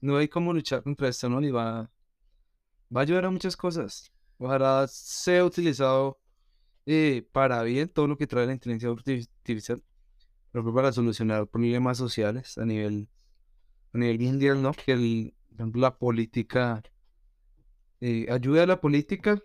no 0.00 0.16
hay 0.18 0.28
como 0.28 0.52
luchar 0.54 0.82
contra 0.82 1.08
esto, 1.08 1.28
¿no? 1.28 1.40
Y 1.42 1.50
va, 1.50 1.90
va 2.94 3.00
a 3.00 3.04
ayudar 3.04 3.24
a 3.26 3.30
muchas 3.30 3.56
cosas. 3.56 4.12
Ojalá 4.38 4.86
sea 4.88 5.44
utilizado 5.44 6.18
eh, 6.86 7.26
para 7.32 7.62
bien 7.64 7.88
todo 7.88 8.06
lo 8.08 8.16
que 8.18 8.26
trae 8.26 8.46
la 8.46 8.52
inteligencia 8.54 8.90
arti- 8.90 9.28
artificial, 9.40 9.82
pero 10.52 10.74
para 10.74 10.92
solucionar 10.92 11.48
problemas 11.48 11.98
sociales 11.98 12.58
a 12.58 12.66
nivel, 12.66 13.08
a 13.94 13.98
nivel 13.98 14.20
mundial, 14.20 14.62
¿no? 14.62 14.72
Que 14.72 14.92
el, 14.94 15.34
la 15.74 15.96
política 15.98 16.82
eh, 18.00 18.26
ayude 18.30 18.62
a 18.62 18.66
la 18.66 18.80
política, 18.80 19.40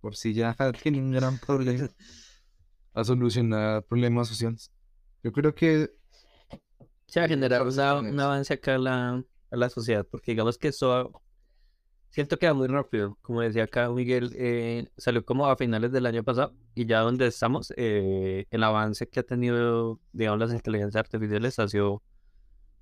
por 0.00 0.16
si 0.16 0.34
ya 0.34 0.54
tiene 0.82 0.98
un 1.00 1.12
gran 1.12 1.38
problema, 1.38 1.88
a 2.94 3.04
solucionar 3.04 3.84
problemas 3.84 4.28
sociales. 4.28 4.70
Yo 5.22 5.32
creo 5.32 5.54
que 5.54 5.90
se 7.12 7.20
va 7.20 7.26
a 7.26 7.28
generar 7.28 7.62
una- 7.62 8.00
un 8.00 8.20
avance 8.20 8.54
acá 8.54 8.76
a 8.76 8.78
la, 8.78 9.24
a 9.50 9.56
la 9.56 9.68
sociedad, 9.70 10.06
porque 10.10 10.32
digamos 10.32 10.58
que 10.58 10.68
eso 10.68 11.22
siento 12.10 12.38
que 12.38 12.46
va 12.46 12.54
muy 12.54 12.68
rápido. 12.68 13.18
Como 13.22 13.40
decía 13.42 13.64
acá 13.64 13.88
Miguel, 13.90 14.32
eh, 14.36 14.88
salió 14.96 15.24
como 15.24 15.46
a 15.46 15.56
finales 15.56 15.92
del 15.92 16.06
año 16.06 16.22
pasado 16.24 16.54
y 16.74 16.86
ya 16.86 17.00
donde 17.00 17.26
estamos, 17.28 17.72
eh, 17.76 18.46
el 18.50 18.62
avance 18.64 19.08
que 19.08 19.20
ha 19.20 19.22
tenido, 19.24 20.00
digamos, 20.12 20.40
las 20.40 20.52
inteligencias 20.52 21.00
artificiales 21.00 21.58
ha 21.58 21.68
sido, 21.68 21.94
o 21.94 22.02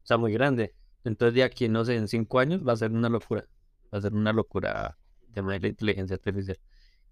sea, 0.05 0.19
muy 0.19 0.33
grande. 0.33 0.75
Entonces 1.05 1.35
de 1.35 1.45
aquí, 1.45 1.69
no 1.69 1.85
sé, 1.85 1.97
en 1.97 2.09
cinco 2.09 2.39
años 2.41 2.67
va 2.67 2.73
a 2.75 2.77
ser 2.77 2.93
una 2.93 3.09
locura. 3.09 3.47
Va 3.95 3.99
a 3.99 4.03
ser 4.03 4.15
una 4.15 4.33
locura 4.33 4.99
el 5.29 5.35
tema 5.35 5.53
de 5.55 5.61
la 5.61 5.69
inteligencia 5.69 6.17
artificial. 6.17 6.59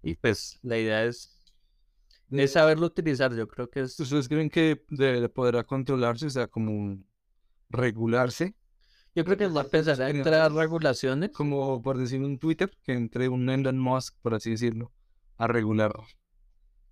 Y 0.03 0.15
pues 0.15 0.59
la 0.63 0.77
idea 0.79 1.05
es, 1.05 1.41
es 2.31 2.51
saberlo 2.53 2.87
utilizar. 2.87 3.35
Yo 3.35 3.47
creo 3.47 3.69
que 3.69 3.81
es... 3.81 3.99
¿Ustedes 3.99 4.27
creen 4.27 4.49
que 4.49 4.83
de- 4.89 5.29
podrá 5.29 5.63
controlarse, 5.63 6.27
o 6.27 6.29
sea, 6.29 6.47
como 6.47 6.97
regularse? 7.69 8.55
Yo 9.15 9.25
creo 9.25 9.37
que 9.37 9.47
va 9.47 9.61
a 9.61 9.63
empezar 9.63 10.01
a 10.01 10.09
entrar 10.09 10.51
regulaciones. 10.51 11.31
Como 11.31 11.81
por 11.81 11.97
decir 11.97 12.21
un 12.21 12.37
Twitter, 12.37 12.71
que 12.83 12.93
entre 12.93 13.27
un 13.29 13.49
Elon 13.49 13.77
Musk, 13.77 14.15
por 14.21 14.33
así 14.33 14.51
decirlo, 14.51 14.91
a 15.37 15.47
regular. 15.47 15.93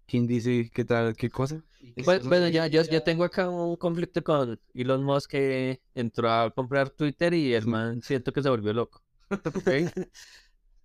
¿Quién 0.08 0.26
dice 0.26 0.72
qué 0.74 0.86
tal, 0.86 1.16
qué 1.16 1.30
cosa? 1.30 1.63
Pues, 2.04 2.26
bueno, 2.26 2.48
ya, 2.48 2.68
yo, 2.68 2.82
ya 2.84 3.04
tengo 3.04 3.24
acá 3.24 3.50
un 3.50 3.76
conflicto 3.76 4.24
con 4.24 4.60
Elon 4.74 5.04
Musk 5.04 5.32
que 5.32 5.82
entró 5.94 6.32
a 6.32 6.50
comprar 6.52 6.90
Twitter 6.90 7.34
y 7.34 7.54
el 7.54 7.68
man 7.68 8.02
siento 8.02 8.32
que 8.32 8.42
se 8.42 8.50
volvió 8.50 8.74
loco. 8.74 9.04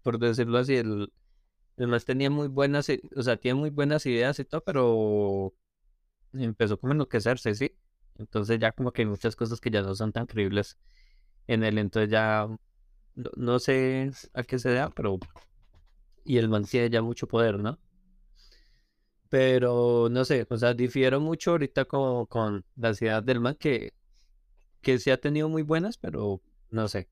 Por 0.02 0.18
decirlo 0.18 0.59
así, 0.59 0.74
el, 0.74 1.12
el 1.76 1.87
man 1.88 2.00
tenía 2.05 2.31
muy 2.31 2.48
buenas, 2.48 2.88
o 3.16 3.22
sea, 3.22 3.37
tiene 3.37 3.59
muy 3.61 3.70
buenas 3.70 4.05
ideas 4.07 4.38
y 4.40 4.44
todo, 4.44 4.62
pero 4.64 5.55
empezó 6.33 6.78
como 6.78 6.92
a 6.92 6.94
enloquecerse, 6.94 7.55
¿sí? 7.55 7.76
Entonces 8.18 8.59
ya 8.61 8.72
como 8.72 8.92
que 8.92 9.03
hay 9.03 9.07
muchas 9.09 9.37
cosas 9.37 9.61
que 9.61 9.70
ya 9.70 9.83
no 9.83 9.94
son 9.94 10.12
tan 10.12 10.27
creíbles 10.27 10.79
en 11.48 11.64
él, 11.64 11.79
entonces 11.79 12.11
ya 12.11 12.48
no, 13.16 13.31
no 13.37 13.59
sé 13.61 14.11
a 14.35 14.42
qué 14.44 14.59
se 14.61 14.72
da, 14.75 14.90
pero... 14.90 15.18
Y 16.25 16.38
el 16.38 16.48
man 16.48 16.64
tiene 16.64 16.90
ya 16.90 17.01
mucho 17.01 17.29
poder, 17.29 17.61
¿no? 17.61 17.79
Pero 19.29 20.09
no 20.11 20.25
sé, 20.25 20.46
o 20.51 20.57
sea, 20.59 20.75
difiero 20.75 21.18
mucho 21.20 21.53
ahorita 21.53 21.85
con, 21.87 22.27
con 22.27 22.64
las 22.77 23.01
ideas 23.03 23.25
del 23.25 23.40
man 23.40 23.57
que, 23.59 23.94
que 24.83 24.98
sí 24.98 25.11
ha 25.11 25.20
tenido 25.20 25.48
muy 25.48 25.62
buenas, 25.62 25.98
pero 25.98 26.42
no 26.70 26.88
sé, 26.88 27.09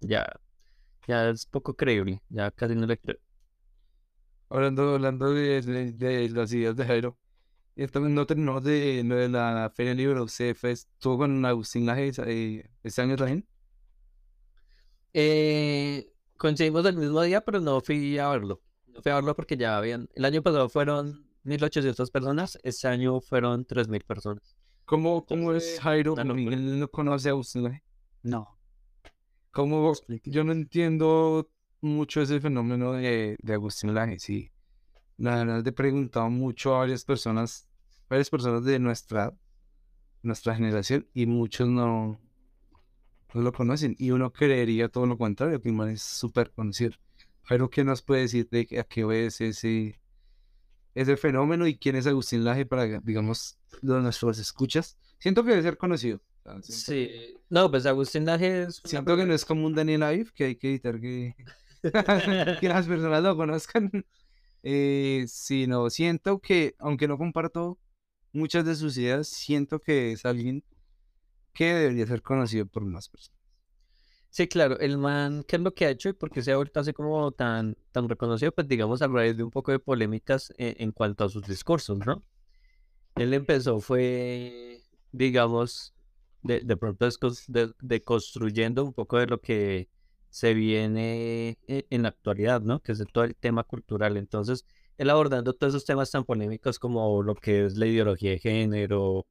ya, 0.00 0.26
ya 1.08 1.30
es 1.30 1.46
poco 1.46 1.74
creíble, 1.76 2.22
ya 2.30 2.50
casi 2.52 2.74
no 2.76 2.86
le 2.86 2.98
creo. 2.98 3.18
Hablando, 4.50 4.94
hablando 4.94 5.32
de, 5.34 5.60
de- 5.62 5.92
de 5.92 6.28
las 6.28 6.52
ideas 6.52 6.76
de 6.76 6.84
Jairo, 6.84 7.18
no 7.76 8.26
terminamos 8.26 8.64
de 8.64 9.02
de 9.02 9.28
la 9.28 9.70
Feria. 9.74 10.26
¿Se 10.28 10.54
fue, 10.54 10.72
estuvo 10.72 11.18
con 11.18 11.44
Agustín 11.44 11.86
Laje 11.86 12.12
eh, 12.26 12.70
este 12.82 13.02
año 13.02 13.16
también? 13.16 13.46
Eh, 15.14 16.12
coincidimos 16.36 16.84
el 16.86 16.96
mismo 16.96 17.22
día, 17.22 17.40
pero 17.42 17.60
no 17.60 17.80
fui 17.80 18.18
a 18.18 18.28
verlo. 18.28 18.60
No 18.86 19.02
fui 19.02 19.12
a 19.12 19.16
verlo 19.16 19.34
porque 19.34 19.56
ya 19.56 19.78
habían, 19.78 20.08
el 20.14 20.24
año 20.24 20.42
pasado 20.42 20.68
fueron 20.68 21.26
1800 21.44 22.10
personas, 22.10 22.58
este 22.62 22.88
año 22.88 23.20
fueron 23.20 23.64
3000 23.64 24.04
personas. 24.04 24.56
¿Cómo, 24.84 25.24
cómo 25.24 25.52
es 25.54 25.80
Jairo? 25.80 26.14
Él 26.18 26.78
no 26.78 26.88
conoce 26.88 27.28
a 27.28 27.32
Agustín 27.32 27.64
Laje. 27.64 27.82
No. 28.22 28.58
¿Cómo? 29.50 29.92
Yo 30.24 30.44
no 30.44 30.52
entiendo 30.52 31.50
mucho 31.80 32.20
ese 32.20 32.40
fenómeno 32.40 32.92
de, 32.92 33.36
de 33.40 33.52
Agustín 33.54 33.94
Laje, 33.94 34.18
sí. 34.18 34.51
La 35.18 35.36
verdad, 35.36 35.62
le 35.62 35.70
he 35.70 35.72
preguntado 35.72 36.28
mucho 36.30 36.74
a 36.74 36.80
varias 36.80 37.04
personas, 37.04 37.68
varias 38.08 38.30
personas 38.30 38.64
de 38.64 38.78
nuestra, 38.78 39.34
nuestra 40.22 40.54
generación, 40.54 41.06
y 41.14 41.26
muchos 41.26 41.68
no, 41.68 42.20
no 43.34 43.40
lo 43.40 43.52
conocen. 43.52 43.94
Y 43.98 44.10
uno 44.10 44.32
creería 44.32 44.88
todo 44.88 45.06
lo 45.06 45.18
contrario, 45.18 45.60
que 45.60 45.68
el 45.68 45.74
man 45.74 45.90
es 45.90 46.02
súper 46.02 46.50
conocido. 46.50 46.92
Pero, 47.48 47.70
¿qué 47.70 47.84
nos 47.84 48.02
puede 48.02 48.22
decir 48.22 48.48
de 48.50 48.66
a 48.78 48.84
qué 48.84 49.04
obedece 49.04 49.48
ese, 49.48 50.00
ese 50.94 51.16
fenómeno 51.16 51.66
y 51.66 51.76
quién 51.76 51.96
es 51.96 52.06
Agustín 52.06 52.44
Laje 52.44 52.66
para, 52.66 53.00
digamos, 53.00 53.58
los 53.80 54.02
nuestros 54.02 54.38
escuchas? 54.38 54.96
Siento 55.18 55.44
que 55.44 55.50
debe 55.50 55.62
ser 55.62 55.76
conocido. 55.76 56.20
Siento 56.44 56.66
Sí, 56.66 57.10
no, 57.48 57.70
pues 57.70 57.86
Agustín 57.86 58.24
Laje 58.24 58.62
es 58.62 58.80
Siento 58.84 59.16
que 59.16 59.24
no 59.24 59.34
es 59.34 59.44
como 59.44 59.66
un 59.66 59.74
Daniel 59.74 60.02
Aviv, 60.02 60.32
que 60.32 60.44
hay 60.44 60.56
que 60.56 60.68
evitar 60.68 61.00
que, 61.00 61.36
que 62.60 62.68
las 62.68 62.86
personas 62.86 63.22
lo 63.22 63.36
conozcan. 63.36 63.90
Eh, 64.62 65.24
sino 65.28 65.90
siento 65.90 66.38
que, 66.40 66.74
aunque 66.78 67.08
no 67.08 67.18
comparto 67.18 67.78
muchas 68.32 68.64
de 68.66 68.76
sus 68.76 68.96
ideas, 68.98 69.28
siento 69.28 69.80
que 69.80 70.12
es 70.12 70.24
alguien 70.26 70.64
que 71.54 71.74
debería 71.74 72.06
ser 72.06 72.22
conocido 72.22 72.66
por 72.66 72.84
más 72.84 73.08
personas. 73.08 73.38
Sí, 74.30 74.48
claro, 74.48 74.78
el 74.80 74.96
man, 74.96 75.44
¿qué 75.46 75.56
es 75.56 75.62
lo 75.62 75.74
que 75.74 75.84
ha 75.86 75.90
hecho 75.90 76.08
y 76.08 76.14
por 76.14 76.30
qué 76.30 76.40
se 76.42 76.52
ha 76.52 76.56
vuelto 76.56 76.80
así 76.80 76.92
como 76.94 77.32
tan, 77.32 77.76
tan 77.92 78.08
reconocido? 78.08 78.50
Pues 78.52 78.66
digamos 78.66 79.02
a 79.02 79.08
raíz 79.08 79.36
de 79.36 79.42
un 79.44 79.50
poco 79.50 79.72
de 79.72 79.78
polémicas 79.78 80.52
en, 80.56 80.74
en 80.78 80.92
cuanto 80.92 81.24
a 81.24 81.28
sus 81.28 81.46
discursos, 81.46 81.98
¿no? 81.98 82.22
Él 83.16 83.34
empezó, 83.34 83.80
fue, 83.80 84.82
digamos, 85.12 85.94
de, 86.42 86.60
de 86.60 86.76
pronto 86.76 87.06
descos- 87.06 87.46
de, 87.48 87.72
de 87.80 88.82
un 88.84 88.92
poco 88.94 89.18
de 89.18 89.26
lo 89.26 89.40
que 89.40 89.88
se 90.32 90.54
viene 90.54 91.58
e- 91.68 91.86
en 91.90 92.02
la 92.04 92.08
actualidad, 92.10 92.62
¿no? 92.62 92.80
Que 92.82 92.92
es 92.92 93.04
todo 93.12 93.24
el 93.24 93.36
tema 93.36 93.64
cultural. 93.64 94.16
Entonces, 94.16 94.66
él 94.98 95.10
abordando 95.10 95.52
todos 95.54 95.74
esos 95.74 95.84
temas 95.86 96.10
tan 96.10 96.24
polémicos 96.24 96.78
como 96.80 97.22
lo 97.22 97.34
que 97.36 97.66
es 97.66 97.76
la 97.78 97.86
ideología 97.86 98.32
de 98.32 98.38
género, 98.40 99.26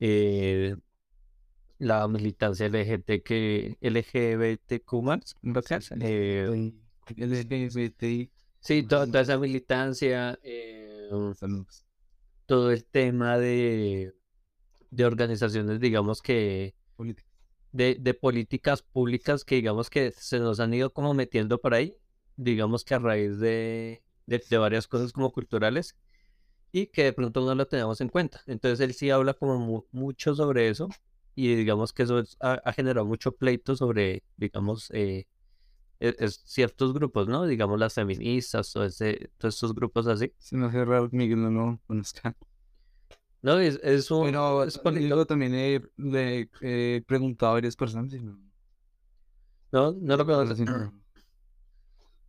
eh, 0.00 0.76
la 1.78 2.06
militancia 2.08 2.66
LGBT 2.66 3.22
que 3.22 3.76
LGBTQ 3.80 5.02
más, 5.02 5.36
eh, 6.00 6.72
LGBTI. 7.16 8.30
sí, 8.60 8.82
to- 8.82 9.06
toda 9.06 9.22
esa 9.22 9.38
militancia, 9.38 10.38
eh, 10.42 11.08
todo 12.46 12.70
el 12.72 12.84
tema 12.84 13.38
de, 13.38 14.14
de 14.90 15.04
organizaciones, 15.04 15.80
digamos 15.80 16.22
que 16.22 16.74
Política. 16.96 17.29
De, 17.72 17.96
de 18.00 18.14
políticas 18.14 18.82
públicas 18.82 19.44
que 19.44 19.56
digamos 19.56 19.90
que 19.90 20.12
se 20.12 20.38
nos 20.40 20.60
han 20.60 20.74
ido 20.74 20.92
como 20.92 21.14
metiendo 21.14 21.60
por 21.60 21.74
ahí, 21.74 21.96
digamos 22.36 22.84
que 22.84 22.94
a 22.94 22.98
raíz 22.98 23.38
de, 23.38 24.02
de, 24.26 24.58
varias 24.58 24.88
cosas 24.88 25.12
como 25.12 25.32
culturales 25.32 25.96
y 26.72 26.86
que 26.86 27.04
de 27.04 27.12
pronto 27.12 27.40
no 27.44 27.54
lo 27.54 27.66
tenemos 27.66 28.00
en 28.00 28.08
cuenta. 28.08 28.40
Entonces 28.46 28.80
él 28.80 28.94
sí 28.94 29.10
habla 29.10 29.34
como 29.34 29.58
mu- 29.58 29.84
mucho 29.92 30.34
sobre 30.34 30.68
eso 30.68 30.88
y 31.34 31.54
digamos 31.54 31.92
que 31.92 32.04
eso 32.04 32.18
es- 32.20 32.36
ha, 32.40 32.72
generado 32.72 33.06
mucho 33.06 33.32
pleito 33.32 33.76
sobre, 33.76 34.22
digamos, 34.36 34.90
eh, 34.92 35.26
e- 36.00 36.28
ciertos 36.44 36.92
grupos, 36.94 37.28
¿no? 37.28 37.46
Digamos 37.46 37.78
las 37.78 37.94
feministas, 37.94 38.72
todo 38.72 38.84
ese, 38.86 39.30
todos 39.38 39.54
estos 39.54 39.74
grupos 39.74 40.06
así. 40.06 40.32
Se 40.38 40.56
raro 40.58 41.10
que 41.10 41.16
Miguel 41.16 41.52
no 41.54 41.80
conozca. 41.86 42.36
No, 43.42 43.58
es, 43.58 43.80
es 43.82 44.10
un... 44.10 44.20
Bueno, 44.20 44.64
es 44.64 44.80
luego 44.84 45.24
también 45.26 45.54
he, 45.54 45.80
le 45.96 46.50
he 46.60 47.02
preguntado 47.06 47.52
a 47.52 47.54
varias 47.54 47.74
personas. 47.76 48.12
y 48.12 48.20
no- 48.20 48.38
No, 49.72 49.92
no 49.92 50.16
lo 50.16 50.26
pero 50.26 50.38
conoces. 50.38 50.58
sí, 50.58 50.64
no. 50.64 50.92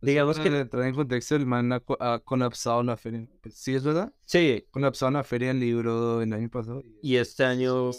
Digamos 0.00 0.38
que 0.40 0.48
entrar 0.48 0.84
en 0.86 0.94
contexto, 0.96 1.36
el 1.36 1.46
man 1.46 1.72
ha, 1.72 1.82
ha 2.00 2.18
colapsado 2.18 2.82
la 2.82 2.96
feria. 2.96 3.28
Pues, 3.40 3.54
Sí, 3.56 3.74
es 3.74 3.84
verdad. 3.84 4.12
sí, 4.26 4.66
Colapsado 4.70 5.12
la 5.12 5.22
feria 5.22 5.48
del 5.48 5.60
libro 5.60 6.20
el 6.22 6.32
año 6.32 6.48
pasado. 6.50 6.82
y 7.02 7.16
este 7.16 7.44
año, 7.44 7.90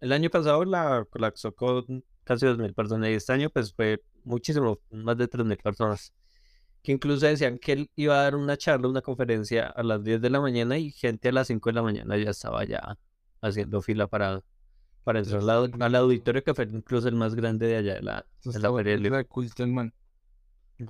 el 0.00 0.12
año 0.12 0.30
pasado 0.30 0.64
la 0.64 1.04
colapsó 1.10 1.52
con 1.54 2.02
casi 2.24 2.46
2.000 2.46 2.72
personas 2.72 3.10
y 3.10 3.14
este 3.14 3.32
año 3.32 3.50
pues 3.50 3.74
fue 3.74 4.02
muchísimo, 4.24 4.80
más 4.90 5.18
de 5.18 5.28
3.000 5.28 5.58
personas. 5.58 6.14
Que 6.88 6.92
incluso 6.94 7.26
decían 7.26 7.58
que 7.58 7.72
él 7.72 7.90
iba 7.96 8.18
a 8.18 8.22
dar 8.24 8.34
una 8.36 8.56
charla, 8.56 8.88
una 8.88 9.02
conferencia 9.02 9.66
a 9.68 9.82
las 9.82 10.02
10 10.02 10.22
de 10.22 10.30
la 10.30 10.40
mañana 10.40 10.78
y 10.78 10.90
gente 10.90 11.28
a 11.28 11.32
las 11.32 11.48
5 11.48 11.68
de 11.68 11.74
la 11.74 11.82
mañana 11.82 12.16
ya 12.16 12.30
estaba 12.30 12.64
ya 12.64 12.98
haciendo 13.42 13.82
fila 13.82 14.06
para, 14.08 14.42
para 15.04 15.20
entrar 15.20 15.42
al, 15.42 15.50
au- 15.50 15.82
al 15.84 15.94
auditorio 15.96 16.44
que 16.44 16.54
fue 16.54 16.64
incluso 16.66 17.08
el 17.08 17.16
más 17.16 17.34
grande 17.36 17.66
de 17.68 17.76
allá 17.78 17.94
de 17.96 18.02
la, 18.02 18.26
de 18.44 18.60
la 18.60 18.72
feria 18.74 19.66
man. 19.68 19.94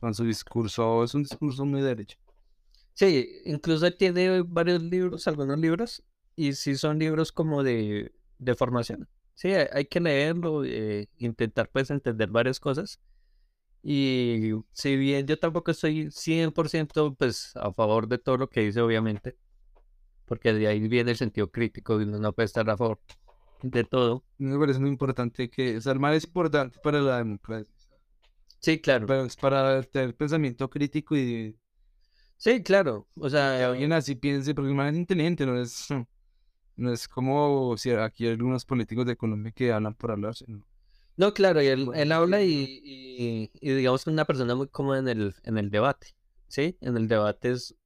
Con 0.00 0.14
su 0.14 0.24
discurso, 0.24 1.04
es 1.04 1.14
un 1.14 1.24
discurso 1.24 1.64
muy 1.66 1.82
derecho. 1.82 2.18
Sí, 2.94 3.28
incluso 3.44 3.90
tiene 3.92 4.42
varios 4.42 4.82
libros, 4.82 5.26
algunos 5.28 5.58
libros, 5.58 6.02
y 6.37 6.52
sí 6.54 6.76
son 6.76 6.98
libros 6.98 7.32
como 7.32 7.62
de, 7.62 8.12
de 8.38 8.54
formación. 8.56 9.08
Sí, 9.34 9.48
hay, 9.52 9.68
hay 9.72 9.84
que 9.87 10.00
leerlo, 10.00 10.64
eh, 10.64 11.08
intentar 11.18 11.70
pues 11.70 11.90
entender 11.90 12.28
varias 12.30 12.58
cosas. 12.61 13.00
Y 13.82 14.52
si 14.72 14.96
bien 14.96 15.26
yo 15.26 15.38
tampoco 15.38 15.70
estoy 15.70 16.10
100% 16.10 17.14
pues 17.14 17.52
a 17.56 17.72
favor 17.72 18.08
de 18.08 18.18
todo 18.18 18.36
lo 18.36 18.48
que 18.48 18.60
dice, 18.60 18.80
obviamente, 18.80 19.36
porque 20.26 20.52
de 20.52 20.66
ahí 20.68 20.80
viene 20.88 21.12
el 21.12 21.16
sentido 21.16 21.50
crítico 21.50 22.00
y 22.00 22.04
uno 22.04 22.18
no 22.18 22.32
puede 22.32 22.46
estar 22.46 22.68
a 22.68 22.76
favor 22.76 23.00
de 23.62 23.84
todo. 23.84 24.24
Me 24.38 24.58
parece 24.58 24.80
muy 24.80 24.90
importante 24.90 25.48
que, 25.50 25.76
o 25.78 25.80
sea, 25.80 25.92
el 25.92 26.00
man 26.00 26.14
es 26.14 26.24
importante 26.24 26.78
para 26.82 27.00
la 27.00 27.18
democracia. 27.18 27.72
Sí, 28.60 28.80
claro. 28.80 29.06
Pero 29.06 29.24
es 29.24 29.36
para 29.36 29.82
tener 29.84 30.16
pensamiento 30.16 30.68
crítico 30.68 31.16
y 31.16 31.56
Sí, 32.38 32.62
claro. 32.62 33.08
O 33.16 33.28
que 33.28 33.30
sea, 33.30 33.68
alguien 33.70 33.92
así 33.92 34.14
piense, 34.14 34.54
porque 34.54 34.70
el 34.70 34.76
man 34.76 34.94
es 34.94 34.96
inteligente, 34.96 35.44
no 35.44 35.60
es, 35.60 35.88
no 36.76 36.92
es 36.92 37.08
como 37.08 37.76
si 37.76 37.90
aquí 37.90 38.26
hay 38.26 38.32
algunos 38.32 38.64
políticos 38.64 39.06
de 39.06 39.16
Colombia 39.16 39.52
que 39.52 39.72
hablan 39.72 39.94
por 39.94 40.12
hablar, 40.12 40.36
sino 40.36 40.64
No, 41.18 41.35
claro, 41.35 41.61
y 41.62 41.66
él, 41.66 41.88
él 41.94 42.12
habla 42.12 42.42
y, 42.42 42.81
y, 42.85 43.50
y 43.61 43.72
digamos 43.74 44.04
que 44.04 44.11
es 44.11 44.14
una 44.14 44.24
persona 44.24 44.54
muy 44.54 44.68
cómoda 44.68 45.00
en 45.00 45.09
el, 45.09 45.35
en 45.44 45.59
el 45.59 45.68
debate, 45.70 46.14
¿sí? 46.46 46.78
En 46.81 46.96
el 46.96 47.09
debate 47.09 47.50
es 47.50 47.76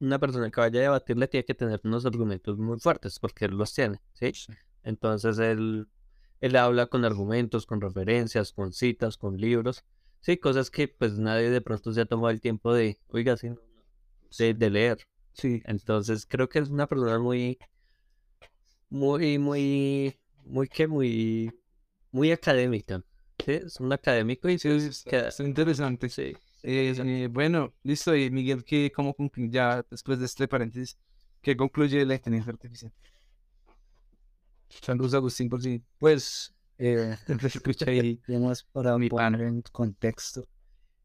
una 0.00 0.18
persona 0.18 0.50
que 0.50 0.60
vaya 0.60 0.80
a 0.80 0.82
debatirle 0.84 1.28
tiene 1.28 1.44
que 1.46 1.54
tener 1.54 1.80
unos 1.84 2.06
argumentos 2.06 2.58
muy 2.58 2.80
fuertes, 2.80 3.18
porque 3.20 3.46
él 3.46 3.52
los 3.56 3.74
tiene, 3.74 4.00
¿sí? 4.14 4.32
Entonces 4.84 5.38
él, 5.38 5.88
él 6.40 6.56
habla 6.56 6.86
con 6.88 7.04
argumentos, 7.06 7.66
con 7.66 7.80
referencias, 7.80 8.52
con 8.52 8.72
citas, 8.74 9.16
con 9.18 9.38
libros, 9.38 9.84
sí, 10.22 10.38
cosas 10.38 10.70
que 10.70 10.88
pues 10.88 11.18
nadie 11.18 11.50
de 11.50 11.62
pronto 11.62 11.92
se 11.92 12.02
ha 12.02 12.06
tomado 12.06 12.30
el 12.30 12.40
tiempo 12.42 12.74
de, 12.74 13.00
oiga, 13.08 13.36
sí, 13.38 13.50
de, 14.38 14.54
de 14.54 14.70
leer. 14.70 14.98
Sí, 15.34 15.62
Entonces 15.66 16.26
creo 16.26 16.48
que 16.48 16.60
es 16.60 16.70
una 16.70 16.86
persona 16.88 17.18
muy, 17.20 17.58
muy, 18.90 19.38
muy, 19.38 20.16
muy 20.44 20.68
que 20.68 20.86
muy, 20.86 21.52
muy 22.14 22.30
académica. 22.32 23.02
Sí, 23.44 23.52
es 23.52 23.78
un 23.80 23.92
académico 23.92 24.48
y 24.48 24.58
sí, 24.58 24.68
pues, 24.68 25.40
interesante. 25.40 26.08
sí. 26.08 26.34
Eh, 26.62 26.94
eh, 26.96 27.28
bueno, 27.30 27.74
listo, 27.82 28.16
y 28.16 28.30
Miguel, 28.30 28.64
¿qué, 28.64 28.90
cómo 28.94 29.14
conclu- 29.14 29.50
ya 29.50 29.84
después 29.90 30.18
de 30.18 30.24
este 30.26 30.48
paréntesis, 30.48 30.98
¿qué 31.42 31.56
concluye 31.56 32.06
la 32.06 32.14
inteligencia 32.14 32.52
artificial? 32.52 32.92
Saludos, 34.82 35.14
Agustín, 35.14 35.48
por 35.48 35.62
si 35.62 35.82
Pues, 35.98 36.54
eh, 36.78 37.16
escucha 37.44 37.90
ahí. 37.90 38.20
digamos, 38.26 38.64
para 38.64 38.98
Mi 38.98 39.08
poner 39.08 39.42
en 39.42 39.62
contexto, 39.72 40.44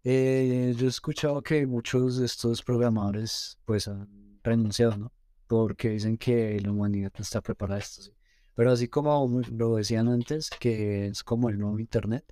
eh, 0.04 0.74
yo 0.78 0.86
he 0.88 0.89
escuchado 0.89 1.41
que 1.41 1.65
muchos 1.67 2.17
de 2.17 2.26
estos 2.26 2.63
programadores 2.63 3.60
pues 3.65 3.88
han 3.88 4.39
renunciado, 4.43 4.98
¿no? 4.98 5.13
Porque 5.48 5.89
dicen 5.89 6.17
que 6.17 6.60
la 6.62 6.72
humanidad 6.72 7.12
no 7.17 7.22
está 7.24 7.41
preparada 7.41 7.78
a 7.78 7.80
esto, 7.82 8.04
¿sí? 8.04 8.12
Pero 8.60 8.72
así 8.74 8.89
como 8.89 9.41
lo 9.54 9.78
decían 9.78 10.10
antes, 10.10 10.50
que 10.60 11.06
es 11.08 11.24
como 11.24 11.48
el 11.50 11.58
nuevo 11.58 11.80
Internet, 11.80 12.26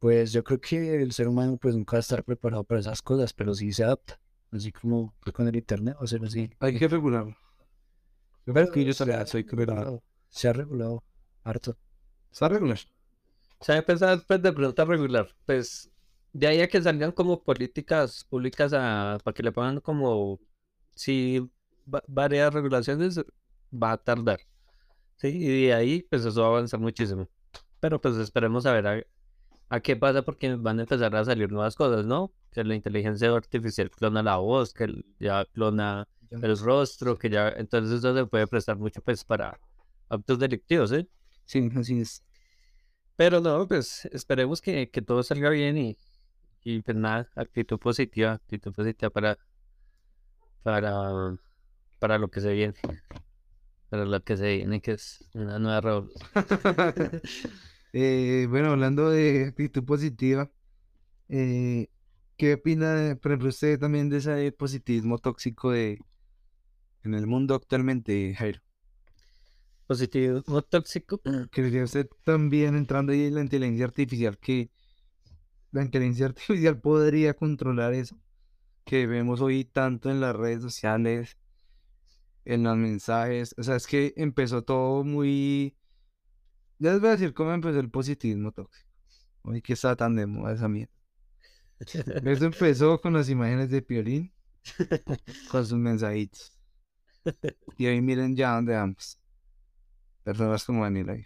pues 0.00 0.32
yo 0.32 0.42
creo 0.42 0.60
que 0.60 1.00
el 1.00 1.12
ser 1.12 1.28
humano 1.28 1.56
pues 1.56 1.76
nunca 1.76 1.92
va 1.92 1.98
a 1.98 2.00
estar 2.00 2.24
preparado 2.24 2.64
para 2.64 2.80
esas 2.80 3.00
cosas, 3.00 3.32
pero 3.32 3.54
sí 3.54 3.72
se 3.72 3.84
adapta, 3.84 4.18
así 4.50 4.72
como 4.72 5.14
con 5.32 5.46
el 5.46 5.54
Internet, 5.54 5.94
o 6.00 6.06
sea, 6.08 6.18
así. 6.24 6.50
Hay 6.58 6.76
que 6.76 6.88
regularlo. 6.88 7.36
Yo 8.44 8.52
creo 8.52 8.72
que 8.72 8.84
yo 8.84 8.92
sabía, 8.92 9.24
soy 9.24 9.44
que 9.44 9.54
regular. 9.54 10.02
Se 10.30 10.48
ha 10.48 10.52
regulado 10.52 11.04
harto. 11.44 11.78
Está 12.32 12.48
regular. 12.48 12.80
O 13.60 13.64
sea, 13.64 13.76
empezar 13.76 14.20
pues 14.26 14.42
de 14.42 14.52
pregunta 14.52 14.84
regular, 14.84 15.28
pues 15.46 15.92
de 16.32 16.48
ahí 16.48 16.60
a 16.60 16.66
que 16.66 16.82
salgan 16.82 17.12
como 17.12 17.40
políticas 17.40 18.24
públicas 18.24 18.72
a, 18.74 19.16
para 19.22 19.32
que 19.32 19.44
le 19.44 19.52
pongan 19.52 19.78
como 19.78 20.40
si 20.96 21.38
va- 21.86 22.02
varias 22.08 22.52
regulaciones 22.52 23.20
va 23.72 23.92
a 23.92 23.98
tardar. 23.98 24.40
Sí, 25.22 25.28
y 25.28 25.66
de 25.66 25.74
ahí 25.74 26.02
pues 26.10 26.24
eso 26.24 26.40
va 26.40 26.48
a 26.48 26.50
avanzar 26.50 26.80
muchísimo. 26.80 27.28
Pero 27.80 28.00
pues 28.00 28.16
esperemos 28.16 28.66
a 28.66 28.72
ver 28.72 28.86
a, 28.88 29.02
a 29.68 29.80
qué 29.80 29.96
pasa 29.96 30.22
porque 30.22 30.54
van 30.56 30.80
a 30.80 30.82
empezar 30.82 31.14
a 31.14 31.24
salir 31.24 31.52
nuevas 31.52 31.76
cosas, 31.76 32.04
¿no? 32.06 32.32
Que 32.50 32.64
la 32.64 32.74
inteligencia 32.74 33.30
artificial 33.34 33.90
clona 33.90 34.22
la 34.22 34.36
voz, 34.38 34.74
que 34.74 34.88
ya 35.20 35.44
clona 35.46 36.08
el 36.30 36.58
rostro, 36.58 37.18
que 37.18 37.30
ya 37.30 37.50
entonces 37.50 38.00
eso 38.00 38.16
se 38.16 38.26
puede 38.26 38.48
prestar 38.48 38.78
mucho 38.78 39.00
pues 39.02 39.24
para 39.24 39.60
actos 40.08 40.40
delictivos, 40.40 40.90
¿sí? 40.90 41.08
Sí, 41.44 41.70
así 41.76 42.00
es. 42.00 42.24
Pero 43.16 43.40
no, 43.40 43.68
pues 43.68 44.06
esperemos 44.06 44.60
que, 44.60 44.90
que 44.90 45.02
todo 45.02 45.22
salga 45.22 45.50
bien 45.50 45.78
y, 45.78 45.98
y 46.64 46.82
pues 46.82 46.96
nada, 46.96 47.30
actitud 47.36 47.78
positiva, 47.78 48.32
actitud 48.34 48.72
positiva 48.72 49.10
para, 49.10 49.38
para, 50.62 51.36
para 51.98 52.18
lo 52.18 52.28
que 52.30 52.40
se 52.40 52.52
viene, 52.52 52.74
para 53.92 54.06
lo 54.06 54.24
que 54.24 54.38
se 54.38 54.56
viene, 54.56 54.80
que 54.80 54.92
es 54.92 55.22
una 55.34 55.58
nueva 55.58 55.80
revolución. 55.82 56.22
Eh, 57.94 58.46
bueno, 58.48 58.70
hablando 58.70 59.10
de 59.10 59.48
actitud 59.48 59.84
positiva, 59.84 60.50
eh, 61.28 61.90
¿qué 62.38 62.54
opina, 62.54 63.18
por 63.20 63.32
ejemplo, 63.32 63.50
usted 63.50 63.78
también 63.78 64.08
de 64.08 64.16
ese 64.16 64.50
positivismo 64.52 65.18
tóxico 65.18 65.72
de 65.72 65.98
en 67.02 67.12
el 67.12 67.26
mundo 67.26 67.54
actualmente, 67.54 68.34
Jairo? 68.34 68.62
Positivo 69.86 70.40
tóxico. 70.62 71.20
¿Creería 71.50 71.84
usted 71.84 72.08
también 72.24 72.76
entrando 72.76 73.12
ahí 73.12 73.26
en 73.26 73.34
la 73.34 73.42
inteligencia 73.42 73.84
artificial 73.84 74.38
que 74.38 74.70
la 75.70 75.82
inteligencia 75.82 76.24
artificial 76.32 76.80
podría 76.80 77.34
controlar 77.34 77.92
eso 77.92 78.18
que 78.86 79.06
vemos 79.06 79.42
hoy 79.42 79.66
tanto 79.66 80.10
en 80.10 80.22
las 80.22 80.34
redes 80.34 80.62
sociales, 80.62 81.36
en 82.44 82.62
los 82.62 82.76
mensajes? 82.76 83.54
O 83.58 83.62
sea, 83.62 83.76
es 83.76 83.86
que 83.86 84.12
empezó 84.16 84.62
todo 84.62 85.04
muy... 85.04 85.76
Ya 86.78 86.92
les 86.92 87.00
voy 87.00 87.10
a 87.10 87.12
decir 87.12 87.34
cómo 87.34 87.52
empezó 87.52 87.78
el 87.78 87.90
positivismo 87.90 88.52
tóxico. 88.52 88.88
Hoy 89.42 89.62
que 89.62 89.74
está 89.74 89.96
tan 89.96 90.16
de 90.16 90.26
moda 90.26 90.54
esa 90.54 90.68
mierda. 90.68 90.92
Eso 92.24 92.44
empezó 92.44 93.00
con 93.00 93.12
las 93.12 93.28
imágenes 93.28 93.70
de 93.70 93.82
Piolín, 93.82 94.32
con 95.50 95.66
sus 95.66 95.78
mensajitos. 95.78 96.52
Y 97.76 97.86
ahí 97.86 98.00
miren 98.00 98.36
ya 98.36 98.54
dónde 98.54 98.74
vamos. 98.74 99.18
Personas 100.24 100.64
como 100.64 100.84
Daniel 100.84 101.10
ahí. 101.10 101.24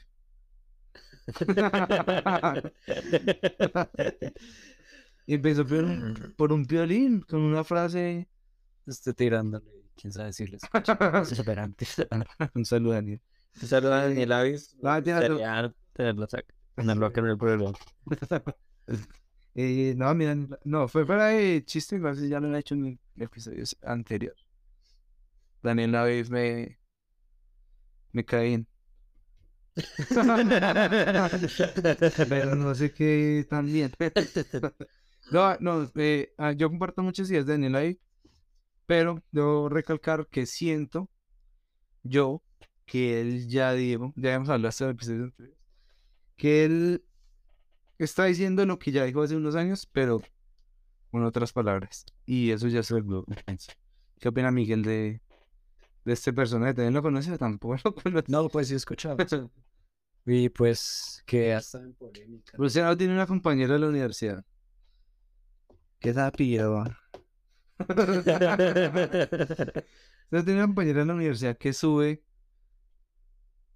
Y 5.26 5.34
empezó 5.34 5.66
por 5.66 5.84
un, 5.84 6.34
por 6.36 6.50
con 7.26 7.40
una 7.40 7.64
frase. 7.64 8.28
Esté 8.86 9.12
tirándole, 9.12 9.68
quién 9.96 10.12
sabe 10.12 10.32
si 10.32 10.46
les 10.46 10.62
Desesperante. 11.28 11.86
Un 12.54 12.64
saludo, 12.64 12.92
Daniel. 12.94 13.20
Saludos 13.54 13.94
a 13.94 14.02
Daniel 14.08 14.32
Avis. 14.32 14.76
Ya, 14.82 15.00
no. 15.00 15.20
Sería 15.20 15.74
tenerlo 15.92 16.24
acá, 16.24 16.44
tenerlo 16.74 17.06
acá 17.06 17.20
en 17.20 17.26
el 17.26 17.38
programa. 17.38 17.72
Eh, 19.58 19.94
no, 19.96 20.14
mira, 20.14 20.36
no, 20.64 20.86
fue 20.86 21.06
para 21.06 21.34
el 21.34 21.64
chiste, 21.64 21.96
igual 21.96 22.14
si 22.14 22.28
ya 22.28 22.38
lo 22.40 22.48
han 22.48 22.56
hecho 22.56 22.74
en 22.74 23.00
episodios 23.16 23.74
anteriores. 23.82 24.44
Daniel 25.62 25.94
Avis 25.94 26.28
me. 26.28 26.78
me 28.12 28.22
cae 28.22 28.48
bien. 28.48 28.68
Pero 32.28 32.54
no 32.54 32.74
sé 32.74 32.92
qué 32.92 33.46
tan 33.48 33.64
bien. 33.64 33.92
No, 35.30 35.56
no, 35.58 35.90
eh, 35.96 36.34
ah, 36.38 36.52
yo 36.52 36.68
comparto 36.68 37.02
muchas 37.02 37.30
ideas 37.30 37.46
de 37.46 37.54
Daniel 37.54 37.74
ahí, 37.76 38.00
pero 38.86 39.22
debo 39.32 39.68
recalcar 39.68 40.26
que 40.28 40.46
siento 40.46 41.10
yo 42.02 42.42
que 42.84 43.20
él 43.20 43.48
ya 43.48 43.72
dijo, 43.72 44.12
ya 44.16 44.34
hemos 44.34 44.48
hablado 44.48 44.68
hasta 44.68 44.84
el 44.84 44.92
episodio 44.92 45.24
anterior, 45.24 45.56
que 46.36 46.64
él 46.64 47.04
está 47.98 48.24
diciendo 48.26 48.64
lo 48.64 48.78
que 48.78 48.92
ya 48.92 49.04
dijo 49.04 49.22
hace 49.22 49.36
unos 49.36 49.56
años, 49.56 49.88
pero 49.90 50.22
con 51.10 51.24
otras 51.24 51.52
palabras. 51.52 52.06
Y 52.24 52.50
eso 52.50 52.68
ya 52.68 52.82
se 52.82 52.94
volvió 52.94 53.24
intenso. 53.26 53.72
¿Qué 54.18 54.28
opina 54.28 54.50
Miguel 54.50 54.82
de, 54.82 55.20
de 56.04 56.12
este 56.12 56.32
personaje? 56.32 56.74
¿También 56.74 56.94
lo 56.94 57.02
conoce 57.02 57.32
o 57.32 57.38
tampoco 57.38 57.76
lo 57.84 57.94
conoce? 57.94 58.26
No, 58.28 58.48
pues 58.48 58.68
sí 58.68 58.74
he 58.74 58.76
escuchado. 58.76 59.16
Y 60.24 60.48
pues 60.48 61.22
que 61.26 61.54
hasta 61.54 61.78
en 61.78 61.94
polémica. 61.94 62.52
Luciano 62.58 62.96
tiene 62.96 63.14
una 63.14 63.26
compañera 63.26 63.74
de 63.74 63.80
la 63.80 63.88
universidad. 63.88 64.44
¿Qué 65.98 66.12
sapiro? 66.12 66.84
Yo 70.30 70.44
tenía 70.44 70.64
una 70.64 70.66
compañera 70.66 71.02
en 71.02 71.08
la 71.08 71.14
universidad 71.14 71.58
que 71.58 71.72
sube 71.72 72.22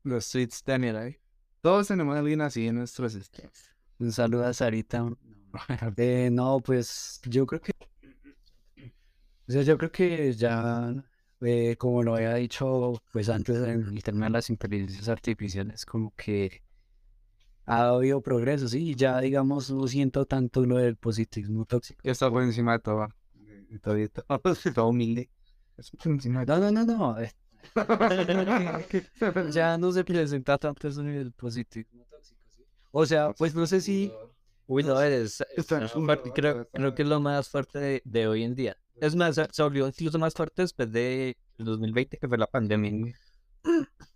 los 0.03 0.31
tweets 0.31 0.65
de 0.65 0.73
Daniel 0.73 0.97
ahí. 0.97 1.17
Todos 1.61 1.89
tenemos 1.89 2.17
a 2.17 2.21
alguien 2.21 2.41
así 2.41 2.67
en 2.67 2.77
nuestros 2.77 3.15
estados. 3.15 3.53
Un 3.99 4.13
saludo 4.13 4.47
a 4.47 4.53
Sarita. 4.53 5.07
Eh, 5.97 6.29
no, 6.31 6.61
pues 6.61 7.21
yo 7.25 7.45
creo 7.45 7.61
que. 7.61 7.73
O 9.49 9.53
sea, 9.53 9.63
yo 9.63 9.77
creo 9.77 9.91
que 9.91 10.33
ya, 10.33 10.95
eh, 11.41 11.75
como 11.77 12.05
lo 12.05 12.15
había 12.15 12.35
dicho 12.35 13.03
pues 13.13 13.29
antes 13.29 13.57
en 13.57 13.89
el 13.89 14.03
tema 14.05 14.27
de 14.27 14.31
las 14.31 14.49
inteligencias 14.49 15.09
artificiales, 15.09 15.85
como 15.85 16.15
que 16.15 16.63
ha 17.67 17.89
habido 17.89 18.23
progreso, 18.23 18.69
sí, 18.69 18.91
y 18.91 18.95
ya 18.95 19.21
digamos 19.21 19.73
no 19.73 19.89
siento 19.89 20.25
tanto 20.25 20.65
lo 20.65 20.79
del 20.79 20.97
positivismo 20.97 21.65
tóxico. 21.65 22.01
Ya 22.05 22.13
está 22.13 22.31
por 22.31 22.45
encima 22.45 22.75
de 22.75 22.79
todo. 22.79 23.09
Todo, 23.79 23.97
todo 24.75 24.89
humilde. 24.89 25.31
No, 26.25 26.45
no, 26.59 26.71
no, 26.71 26.85
no. 26.85 27.17
ya 29.51 29.79
no 29.79 29.93
se 29.93 30.05
presenta 30.05 30.59
tanto 30.59 30.89
eso 30.89 31.01
en 31.03 31.09
el 31.09 31.33
positivismo 31.33 32.05
tóxico, 32.11 32.41
¿sí? 32.49 32.65
O 32.91 33.07
sea, 33.07 33.33
pues 33.33 33.55
no 33.55 33.67
sé 33.67 33.81
si. 33.81 34.13
Uy, 34.67 34.83
no, 34.83 35.01
es, 35.03 35.43
Está 35.57 35.85
es 35.85 35.93
fuerte, 35.93 36.31
creo, 36.33 36.69
creo 36.69 36.95
que 36.95 37.03
es 37.03 37.09
lo 37.09 37.21
más 37.21 37.49
fuerte 37.49 37.79
de, 37.79 38.03
de 38.05 38.29
hoy 38.29 38.45
en 38.45 38.55
día. 38.55 38.77
Es 38.95 39.17
más, 39.17 39.35
se 39.35 39.47
se 39.51 39.63
volvió 39.63 39.87
incluso 39.87 40.19
más 40.19 40.35
fuerte 40.35 40.63
después 40.63 40.91
de 40.93 41.37
2020, 41.59 42.19
que 42.19 42.29
fue 42.29 42.39
la 42.39 42.47
pandemia, 42.47 43.13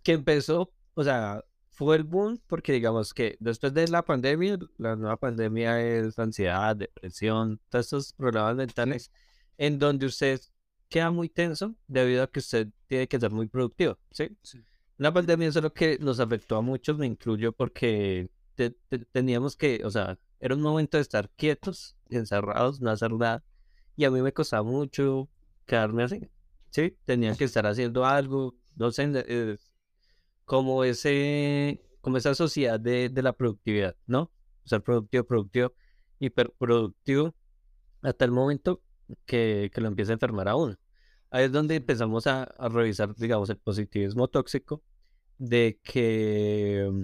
que 0.03 0.13
empezó, 0.13 0.71
o 0.93 1.03
sea, 1.03 1.43
fue 1.71 1.97
el 1.97 2.03
boom, 2.03 2.41
porque 2.47 2.71
digamos 2.73 3.13
que 3.13 3.37
después 3.39 3.73
de 3.73 3.87
la 3.87 4.03
pandemia, 4.03 4.57
la 4.77 4.95
nueva 4.95 5.17
pandemia 5.17 5.81
es 5.81 6.17
ansiedad, 6.19 6.75
depresión, 6.75 7.59
todos 7.69 7.85
estos 7.85 8.13
problemas 8.13 8.55
mentales, 8.55 9.11
en 9.57 9.79
donde 9.79 10.05
usted 10.05 10.41
queda 10.89 11.11
muy 11.11 11.29
tenso 11.29 11.75
debido 11.87 12.23
a 12.23 12.27
que 12.31 12.39
usted 12.39 12.67
tiene 12.87 13.07
que 13.07 13.19
ser 13.19 13.31
muy 13.31 13.47
productivo, 13.47 13.97
¿sí? 14.11 14.29
Sí. 14.43 14.63
La 14.97 15.13
pandemia 15.13 15.47
es 15.49 15.55
lo 15.55 15.73
que 15.73 15.97
nos 15.99 16.19
afectó 16.19 16.55
a 16.57 16.61
muchos, 16.61 16.97
me 16.97 17.05
incluyo, 17.05 17.51
porque 17.51 18.29
te- 18.55 18.71
te- 18.89 18.99
teníamos 19.05 19.55
que, 19.57 19.81
o 19.83 19.91
sea, 19.91 20.17
era 20.39 20.55
un 20.55 20.61
momento 20.61 20.97
de 20.97 21.01
estar 21.01 21.29
quietos, 21.31 21.95
encerrados, 22.09 22.79
no 22.81 22.89
hacer 22.91 23.11
nada. 23.11 23.43
Y 23.97 24.05
a 24.05 24.11
mí 24.11 24.21
me 24.21 24.33
costaba 24.33 24.63
mucho 24.63 25.29
quedarme 25.65 26.03
así, 26.03 26.21
¿sí? 26.69 26.97
Tenía 27.05 27.35
que 27.35 27.45
estar 27.45 27.65
haciendo 27.67 28.05
algo, 28.05 28.55
no 28.75 28.91
sé, 28.91 29.11
eh, 29.27 29.57
como 30.45 30.83
ese, 30.83 31.81
como 32.01 32.17
esa 32.17 32.35
sociedad 32.35 32.79
de, 32.79 33.09
de 33.09 33.21
la 33.21 33.33
productividad, 33.33 33.95
¿no? 34.07 34.31
Ser 34.65 34.81
productivo, 34.81 35.23
productivo, 35.25 35.73
hiperproductivo, 36.19 37.35
hasta 38.01 38.25
el 38.25 38.31
momento 38.31 38.81
que, 39.25 39.71
que 39.73 39.81
lo 39.81 39.87
empieza 39.87 40.11
a 40.11 40.15
enfermar 40.15 40.47
a 40.47 40.55
uno. 40.55 40.77
Ahí 41.31 41.45
es 41.45 41.51
donde 41.51 41.75
empezamos 41.75 42.27
a, 42.27 42.43
a 42.43 42.69
revisar, 42.69 43.15
digamos, 43.15 43.49
el 43.49 43.57
positivismo 43.57 44.27
tóxico, 44.27 44.83
de 45.37 45.79
que, 45.83 46.89
mm, 46.91 47.03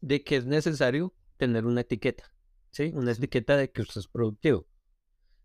de 0.00 0.24
que 0.24 0.36
es 0.36 0.46
necesario 0.46 1.14
tener 1.36 1.66
una 1.66 1.82
etiqueta, 1.82 2.24
¿sí? 2.70 2.92
Una 2.94 3.12
etiqueta 3.12 3.56
de 3.56 3.70
que 3.70 3.82
usted 3.82 4.00
es 4.00 4.08
productivo. 4.08 4.66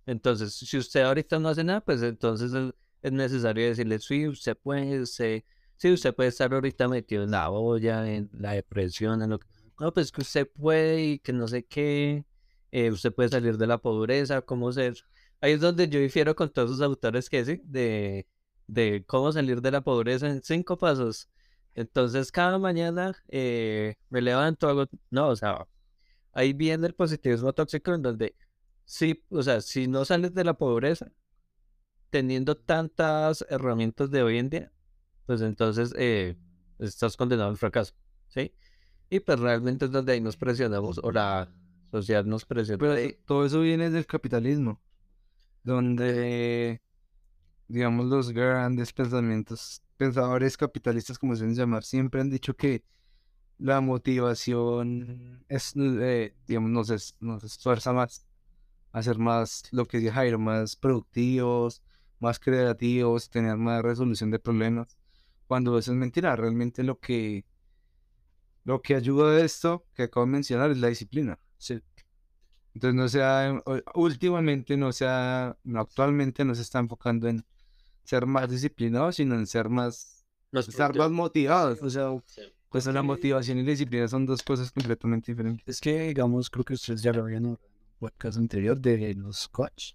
Entonces, 0.06 0.54
si 0.56 0.78
usted 0.78 1.02
ahorita 1.02 1.40
no 1.40 1.50
hace 1.50 1.64
nada, 1.64 1.82
pues 1.82 2.02
entonces 2.02 2.54
es, 2.54 2.74
es 3.02 3.12
necesario 3.12 3.68
decirle, 3.68 4.00
sí, 4.00 4.28
usted 4.28 4.58
puede, 4.58 5.02
usted, 5.02 5.44
sí, 5.78 5.92
usted 5.92 6.16
puede 6.16 6.30
estar 6.30 6.54
ahorita 6.54 6.88
metido 6.88 7.24
en 7.24 7.32
la 7.32 7.50
olla, 7.50 8.10
en 8.10 8.30
la 8.34 8.54
depresión, 8.54 9.22
en 9.22 9.32
lo 9.32 9.40
que... 9.40 9.48
No, 9.80 9.94
pues 9.94 10.12
que 10.12 10.22
usted 10.22 10.50
puede 10.52 11.04
y 11.04 11.20
que 11.20 11.34
no 11.34 11.48
sé 11.48 11.66
qué, 11.66 12.26
eh, 12.72 12.92
usted 12.92 13.14
puede 13.14 13.30
salir 13.30 13.58
de 13.58 13.68
la 13.68 13.78
pobreza, 13.78 14.42
cómo 14.42 14.72
ser... 14.72 14.96
Ahí 15.42 15.54
es 15.54 15.62
donde 15.62 15.88
yo 15.88 16.00
difiero 16.00 16.36
con 16.36 16.50
todos 16.52 16.72
esos 16.72 16.82
autores 16.82 17.30
que 17.30 17.46
sí, 17.46 17.62
de, 17.64 18.28
de 18.68 19.04
cómo 19.06 19.32
salir 19.32 19.62
de 19.62 19.72
la 19.72 19.82
pobreza 19.82 20.28
en 20.28 20.42
cinco 20.44 20.78
pasos. 20.78 21.30
Entonces, 21.76 22.32
cada 22.32 22.58
mañana 22.58 23.16
eh, 23.30 23.96
me 24.10 24.22
levanto, 24.22 24.68
hago... 24.68 24.86
No, 25.12 25.30
o 25.30 25.36
sea, 25.36 25.68
ahí 26.34 26.54
viene 26.54 26.88
el 26.88 26.96
positivismo 26.96 27.54
tóxico 27.54 27.94
en 27.94 28.02
donde 28.02 28.36
sí, 28.86 29.24
o 29.30 29.44
sea, 29.44 29.62
si 29.62 29.88
no 29.88 30.06
sales 30.06 30.34
de 30.34 30.44
la 30.44 30.56
pobreza, 30.56 31.12
teniendo 32.10 32.56
tantas 32.56 33.46
herramientas 33.50 34.10
de 34.10 34.24
hoy 34.24 34.38
en 34.38 34.50
día, 34.50 34.72
pues 35.26 35.42
entonces 35.42 35.94
eh, 35.98 36.38
estás 36.80 37.18
condenado 37.18 37.50
al 37.50 37.58
fracaso, 37.58 37.94
¿sí? 38.30 38.54
Y 39.10 39.20
pues 39.20 39.40
realmente 39.40 39.86
es 39.86 39.92
donde 39.92 40.14
ahí 40.14 40.22
nos 40.22 40.38
presionamos, 40.38 41.00
o 41.04 41.12
la 41.12 41.52
sociedad 41.92 42.26
nos 42.26 42.46
presiona. 42.46 42.78
Pero 42.80 42.96
eh, 42.96 43.20
todo 43.26 43.46
eso 43.46 43.62
viene 43.62 43.90
del 43.90 44.06
capitalismo, 44.06 44.82
donde, 45.64 46.82
digamos, 47.68 48.08
los 48.08 48.32
grandes 48.32 48.94
pensamientos, 48.94 49.82
pensadores 49.98 50.58
capitalistas, 50.58 51.20
como 51.20 51.34
se 51.36 51.40
suelen 51.40 51.56
llamar, 51.56 51.84
siempre 51.84 52.22
han 52.22 52.30
dicho 52.30 52.56
que 52.56 52.84
la 53.60 53.82
motivación 53.82 55.46
es, 55.50 55.74
eh, 55.78 56.36
digamos, 56.48 56.70
nos, 56.72 56.90
es- 56.92 57.16
nos 57.20 57.44
esfuerza 57.44 57.94
más 57.94 58.26
a 58.92 59.04
ser 59.04 59.20
más, 59.20 59.64
lo 59.72 59.86
que 59.86 59.98
decía 59.98 60.14
Jairo, 60.14 60.40
más 60.40 60.76
productivos, 60.76 61.82
más 62.20 62.40
creativos, 62.40 63.30
tener 63.30 63.58
más 63.58 63.84
resolución 63.84 64.32
de 64.32 64.40
problemas, 64.40 64.98
cuando 65.48 65.78
eso 65.78 65.92
es 65.92 65.98
mentira, 65.98 66.36
realmente 66.36 66.84
lo 66.84 67.00
que, 67.00 67.46
lo 68.64 68.82
que 68.82 68.96
ayuda 68.96 69.32
a 69.32 69.40
esto 69.44 69.86
que 69.96 70.04
acabo 70.04 70.26
de 70.26 70.32
mencionar 70.34 70.72
es 70.72 70.78
la 70.78 70.88
disciplina. 70.90 71.40
Sí. 71.58 71.80
Entonces 72.74 72.96
no 72.96 73.10
se 73.10 73.24
ha, 73.24 73.60
o- 73.66 73.82
últimamente 74.02 74.78
no 74.78 74.92
se 74.92 75.06
ha, 75.08 75.58
no, 75.64 75.80
actualmente 75.82 76.46
no 76.46 76.54
se 76.54 76.62
está 76.62 76.80
enfocando 76.80 77.28
en 77.28 77.44
ser 78.04 78.26
más 78.26 78.50
disciplinados, 78.50 79.16
sino 79.16 79.36
en 79.36 79.48
ser 79.48 79.68
más, 79.70 80.26
estar 80.52 80.96
más 80.96 81.12
motivados. 81.12 81.82
O 81.82 81.90
sea, 81.90 82.10
Pues 82.70 82.86
la 82.86 83.02
motivación 83.02 83.58
y 83.58 83.64
la 83.64 83.72
disciplina 83.72 84.08
son 84.08 84.26
dos 84.26 84.44
cosas 84.44 84.72
completamente 84.72 85.32
diferentes. 85.32 85.64
es 85.68 85.82
que, 85.82 86.10
digamos, 86.10 86.50
creo 86.50 86.64
que 86.66 86.74
ustedes 86.74 87.02
ya 87.02 87.12
lo 87.14 87.24
habían 87.24 87.46
en 87.46 87.52
un 87.52 87.60
podcast 88.00 88.38
anterior 88.38 88.80
de 88.80 89.14
los 89.16 89.48
coach. 89.48 89.94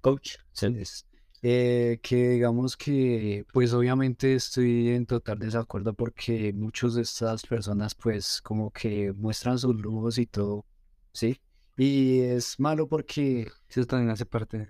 coach. 0.00 0.36
Sí. 0.52 0.66
Es, 0.78 1.06
eh, 1.42 1.98
que 2.02 2.28
digamos 2.30 2.76
que, 2.76 3.44
pues 3.52 3.72
obviamente 3.72 4.34
estoy 4.34 4.90
en 4.90 5.06
total 5.06 5.38
desacuerdo 5.38 5.94
porque 5.94 6.52
muchas 6.52 6.94
de 6.94 7.02
estas 7.02 7.44
personas, 7.46 7.94
pues, 7.94 8.40
como 8.42 8.70
que 8.70 9.12
muestran 9.14 9.58
sus 9.58 9.74
lujos 9.74 10.18
y 10.18 10.26
todo, 10.26 10.66
¿sí? 11.12 11.40
Y 11.76 12.20
es 12.20 12.58
malo 12.60 12.88
porque, 12.88 13.48
Eso 13.68 13.86
también 13.86 14.10
hace 14.10 14.26
parte. 14.26 14.68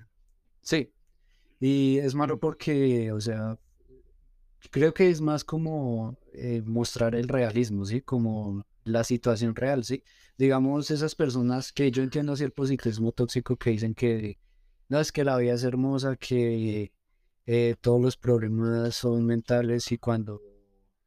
sí, 0.61 0.93
y 1.59 1.99
es 1.99 2.15
malo 2.15 2.39
porque, 2.41 3.13
o 3.13 3.21
sea, 3.21 3.59
creo 4.71 4.95
que 4.95 5.11
es 5.11 5.21
más 5.21 5.45
como 5.45 6.19
eh, 6.33 6.63
mostrar 6.65 7.15
el 7.15 7.29
realismo, 7.29 7.85
¿sí? 7.85 8.01
Como 8.01 8.65
la 8.85 9.05
situación 9.05 9.55
real, 9.55 9.85
¿sí? 9.85 10.03
Digamos, 10.39 10.91
esas 10.91 11.15
personas 11.15 11.73
que 11.73 11.91
yo 11.91 12.03
entiendo 12.03 12.33
así 12.33 12.45
el 12.45 12.53
positivismo 12.53 13.13
tóxico 13.13 13.57
que 13.57 13.71
dicen 13.71 13.95
que 13.95 14.39
no 14.89 14.99
es 15.01 15.13
que 15.13 15.25
la 15.25 15.37
vida 15.37 15.55
es 15.55 15.65
hermosa, 15.65 16.17
que 16.17 16.93
eh, 17.47 17.77
todos 17.81 18.01
los 18.01 18.17
problemas 18.17 18.95
son 18.95 19.27
mentales 19.27 19.91
y 19.93 19.99
cuando, 19.99 20.41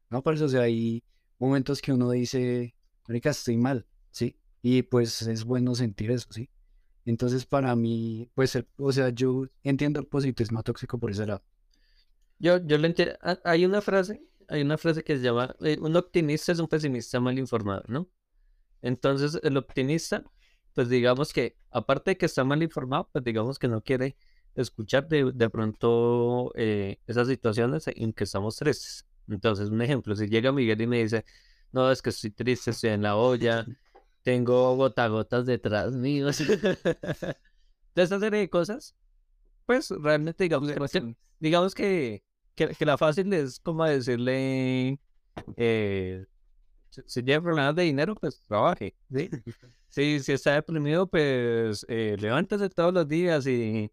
no, 0.10 0.22
por 0.22 0.36
eso, 0.36 0.46
o 0.46 0.50
sea, 0.50 0.62
hay 0.62 1.04
momentos 1.40 1.82
que 1.82 1.94
uno 1.94 2.12
dice, 2.12 2.76
marica, 3.08 3.32
estoy 3.32 3.58
mal, 3.58 3.88
¿sí? 4.12 4.38
Y 4.64 4.84
pues 4.84 5.24
es 5.24 5.46
bueno 5.46 5.76
sentir 5.76 6.12
eso, 6.12 6.28
¿sí? 6.32 6.50
Entonces, 7.06 7.46
para 7.48 7.76
mí, 7.76 8.30
pues, 8.36 8.56
el- 8.56 8.68
o 8.78 8.92
sea, 8.94 9.10
yo 9.10 9.46
entiendo 9.64 10.00
el 10.02 10.08
positivismo 10.08 10.64
tóxico 10.64 11.00
por 11.00 11.12
ese 11.12 11.26
lado. 11.28 11.44
Yo, 12.40 12.58
yo 12.66 12.78
lo 12.78 12.88
entiendo. 12.88 13.16
Ah, 13.22 13.40
Hay 13.46 13.66
una 13.66 13.82
frase, 13.82 14.22
hay 14.50 14.62
una 14.62 14.78
frase 14.78 15.04
que 15.04 15.18
se 15.18 15.24
llama, 15.24 15.56
eh, 15.62 15.78
un 15.80 15.96
optimista 15.96 16.52
es 16.52 16.60
un 16.60 16.68
pesimista 16.68 17.20
mal 17.20 17.38
informado, 17.40 17.84
¿no? 17.88 18.10
Entonces, 18.82 19.40
el 19.44 19.58
optimista, 19.58 20.24
pues 20.74 20.90
digamos 20.90 21.34
que, 21.34 21.58
aparte 21.72 22.12
de 22.12 22.18
que 22.18 22.26
está 22.28 22.44
mal 22.44 22.64
informado, 22.64 23.10
pues 23.12 23.24
digamos 23.24 23.60
que 23.60 23.68
no 23.70 23.82
quiere 23.84 24.18
escuchar 24.56 25.08
de, 25.08 25.32
de 25.34 25.50
pronto 25.50 26.52
eh, 26.56 27.00
esas 27.08 27.28
situaciones 27.28 27.86
en 27.88 28.14
que 28.14 28.26
estamos 28.26 28.58
tristes. 28.58 29.06
Entonces, 29.28 29.70
un 29.70 29.82
ejemplo, 29.82 30.16
si 30.16 30.28
llega 30.28 30.52
Miguel 30.52 30.82
y 30.82 30.88
me 30.88 31.04
dice, 31.04 31.26
no, 31.72 31.92
es 31.92 32.02
que 32.02 32.10
estoy 32.12 32.32
triste, 32.32 32.72
estoy 32.72 32.92
en 32.92 33.04
la 33.04 33.16
olla, 33.18 33.66
tengo 34.24 34.76
gotagotas 34.76 35.46
detrás 35.46 35.94
mío, 35.94 36.28
de 37.96 38.04
esa 38.04 38.20
serie 38.20 38.40
de 38.42 38.50
cosas, 38.50 38.96
pues 39.66 39.90
realmente 39.92 40.44
digamos 40.46 40.72
que 40.72 40.80
no 40.80 40.88
tiene- 40.88 41.18
digamos 41.40 41.76
que, 41.76 42.24
que, 42.56 42.70
que 42.76 42.86
la 42.86 42.98
fácil 42.98 43.34
es 43.34 43.60
como 43.60 43.86
decirle, 43.86 45.00
eh, 45.58 46.26
si, 46.90 47.24
tiene 47.24 47.42
problemas 47.42 47.76
de 47.76 47.84
dinero, 47.84 48.16
pues 48.16 48.42
trabaje, 48.44 48.96
¿sí? 49.14 49.30
Si, 49.90 50.20
si 50.22 50.32
está 50.34 50.54
deprimido, 50.56 51.08
pues 51.08 51.86
eh, 51.90 52.18
levántese 52.20 52.70
todos 52.70 52.94
los 52.94 53.08
días 53.08 53.46
y, 53.48 53.92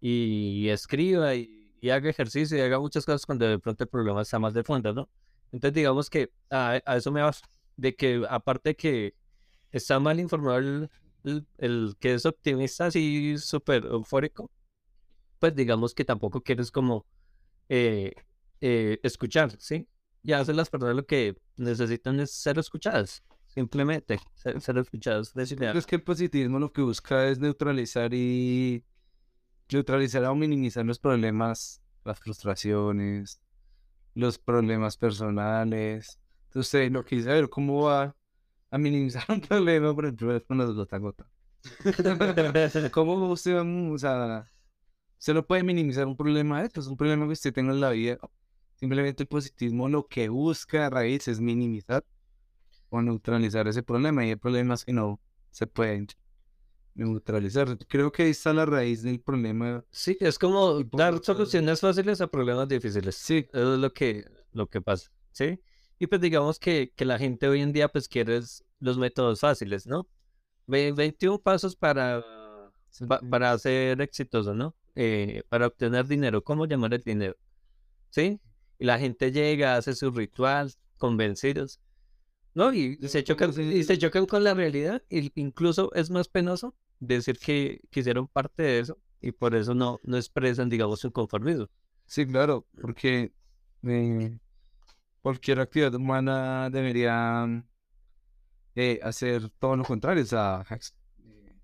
y 0.00 0.68
escriba 0.68 1.34
y, 1.34 1.72
y 1.80 1.90
haga 1.90 2.10
ejercicio 2.10 2.56
y 2.58 2.60
haga 2.60 2.78
muchas 2.80 3.04
cosas 3.06 3.26
cuando 3.26 3.46
de 3.48 3.58
pronto 3.58 3.84
el 3.84 3.90
problema 3.90 4.22
está 4.22 4.38
más 4.38 4.54
de 4.54 4.64
fondo, 4.64 4.92
¿no? 4.92 5.08
Entonces 5.52 5.74
digamos 5.74 6.10
que 6.10 6.32
a, 6.50 6.80
a 6.84 6.96
eso 6.96 7.12
me 7.12 7.22
vas, 7.22 7.42
de 7.76 7.94
que 7.96 8.22
aparte 8.28 8.76
que 8.76 9.14
está 9.72 9.98
mal 9.98 10.20
informado 10.20 10.58
el, 10.58 10.90
el, 11.24 11.46
el 11.58 11.96
que 11.98 12.14
es 12.14 12.26
optimista 12.26 12.86
así 12.86 13.36
súper 13.38 13.86
eufórico, 13.86 14.50
pues 15.38 15.54
digamos 15.54 15.94
que 15.94 16.04
tampoco 16.04 16.40
quieres 16.40 16.70
como 16.70 17.06
eh, 17.68 18.12
eh, 18.60 19.00
escuchar, 19.02 19.56
¿sí? 19.58 19.88
Y 20.22 20.32
a 20.32 20.38
veces 20.38 20.54
las 20.54 20.70
personas 20.70 20.94
lo 20.94 21.04
que 21.04 21.36
necesitan 21.56 22.20
es 22.20 22.30
ser 22.30 22.58
escuchadas, 22.58 23.24
simplemente 23.48 24.20
ser, 24.34 24.60
ser 24.60 24.78
escuchadas. 24.78 25.34
Es 25.76 25.86
que 25.86 25.96
el 25.96 26.02
positivismo 26.02 26.58
lo 26.58 26.72
que 26.72 26.82
busca 26.82 27.26
es 27.26 27.40
neutralizar 27.40 28.14
y 28.14 28.84
neutralizar 29.72 30.24
o 30.24 30.34
minimizar 30.34 30.84
los 30.84 30.98
problemas, 30.98 31.82
las 32.04 32.20
frustraciones, 32.20 33.40
los 34.14 34.38
problemas 34.38 34.96
personales. 34.96 36.20
Entonces, 36.46 36.92
lo 36.92 37.04
que 37.04 37.16
quise 37.16 37.28
saber 37.28 37.48
cómo 37.48 37.84
va 37.84 38.14
a 38.72 38.78
minimizar 38.78 39.24
un 39.28 39.40
problema, 39.48 39.94
por 39.94 40.06
ejemplo, 40.06 40.34
es 40.34 40.42
con 40.44 40.58
los 40.58 40.74
gota. 40.74 40.98
¿Cómo 42.90 43.30
usted, 43.30 43.56
o 43.58 43.98
sea, 43.98 44.50
usted 45.18 45.34
no 45.34 45.46
puede 45.46 45.62
minimizar 45.62 46.06
un 46.06 46.16
problema? 46.16 46.64
Esto 46.64 46.80
es 46.80 46.86
un 46.86 46.96
problema 46.96 47.26
que 47.26 47.32
usted 47.32 47.52
tenga 47.52 47.72
en 47.72 47.80
la 47.80 47.90
vida. 47.90 48.18
Simplemente 48.76 49.22
el 49.24 49.28
positivismo 49.28 49.88
lo 49.88 50.08
que 50.08 50.28
busca 50.28 50.86
a 50.86 50.90
raíz 50.90 51.28
es 51.28 51.38
minimizar 51.38 52.02
o 52.88 53.00
neutralizar 53.02 53.68
ese 53.68 53.82
problema. 53.82 54.24
Y 54.24 54.30
hay 54.30 54.36
problemas 54.36 54.84
que 54.86 54.92
no 54.92 55.20
se 55.50 55.66
pueden 55.66 56.08
neutralizar. 56.94 57.76
Creo 57.86 58.10
que 58.10 58.22
ahí 58.24 58.30
está 58.30 58.54
la 58.54 58.64
raíz 58.64 59.02
del 59.02 59.20
problema. 59.20 59.84
Sí, 59.90 60.16
es 60.18 60.38
como 60.38 60.82
dar 60.82 61.22
soluciones 61.22 61.80
fáciles 61.80 62.22
a 62.22 62.26
problemas 62.26 62.66
difíciles. 62.68 63.14
Sí, 63.16 63.46
Eso 63.52 63.74
es 63.74 63.80
lo 63.80 63.92
que, 63.92 64.24
lo 64.52 64.66
que 64.66 64.80
pasa, 64.80 65.12
¿sí? 65.30 65.60
Y 66.02 66.08
pues 66.08 66.20
digamos 66.20 66.58
que, 66.58 66.92
que 66.96 67.04
la 67.04 67.16
gente 67.16 67.46
hoy 67.48 67.60
en 67.60 67.72
día 67.72 67.86
pues 67.88 68.08
quiere 68.08 68.40
los 68.80 68.98
métodos 68.98 69.38
fáciles, 69.38 69.86
¿no? 69.86 70.08
Ve- 70.66 70.92
21 70.92 71.38
pasos 71.40 71.76
para, 71.76 72.24
pa- 73.08 73.20
para 73.30 73.56
ser 73.58 74.00
exitoso, 74.02 74.52
¿no? 74.54 74.74
Eh, 74.96 75.44
para 75.48 75.68
obtener 75.68 76.06
dinero, 76.08 76.42
¿cómo 76.42 76.66
llamar 76.66 76.94
el 76.94 77.02
dinero? 77.02 77.36
¿Sí? 78.10 78.40
Y 78.78 78.84
la 78.86 78.98
gente 78.98 79.32
llega, 79.32 79.76
hace 79.76 79.94
su 79.94 80.10
ritual, 80.10 80.72
convencidos, 80.98 81.80
¿no? 82.54 82.72
Y 82.74 82.98
se 83.08 83.24
chocan, 83.24 83.52
y 83.58 83.84
se 83.84 83.98
chocan 83.98 84.26
con 84.26 84.44
la 84.44 84.54
realidad, 84.54 85.02
y 85.10 85.32
incluso 85.40 85.92
es 85.94 86.10
más 86.10 86.28
penoso 86.28 86.74
decir 87.00 87.38
que, 87.38 87.80
que 87.90 88.00
hicieron 88.00 88.28
parte 88.28 88.62
de 88.64 88.78
eso, 88.80 88.98
y 89.20 89.32
por 89.32 89.54
eso 89.54 89.74
no, 89.74 90.00
no 90.04 90.16
expresan, 90.16 90.68
digamos, 90.68 91.00
su 91.00 91.12
conformismo. 91.12 91.68
Sí, 92.06 92.26
claro, 92.26 92.66
porque 92.80 93.32
eh, 93.84 94.38
cualquier 95.22 95.60
actividad 95.60 95.94
humana 95.94 96.68
debería 96.70 97.46
eh, 98.74 99.00
hacer 99.02 99.48
todo 99.58 99.76
lo 99.76 99.84
contrario, 99.84 100.22
o 100.22 100.26
sea, 100.26 100.64
eh, 100.70 101.54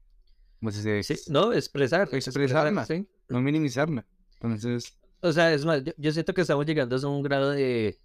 ¿cómo 0.60 0.70
se 0.72 0.96
dice? 0.96 1.16
Sí, 1.16 1.30
no, 1.32 1.52
expresar, 1.52 2.08
Expresarla. 2.12 2.84
sí. 2.84 3.08
no 3.28 3.40
minimizarla. 3.40 4.04
Entonces, 4.40 4.96
O 5.20 5.32
sea, 5.32 5.52
es 5.52 5.64
más, 5.64 5.82
yo, 5.84 5.92
yo 5.96 6.12
siento 6.12 6.34
que 6.34 6.42
estamos 6.42 6.66
llegando 6.66 6.96
a 6.96 7.08
un 7.08 7.22
grado 7.22 7.50
de 7.50 7.98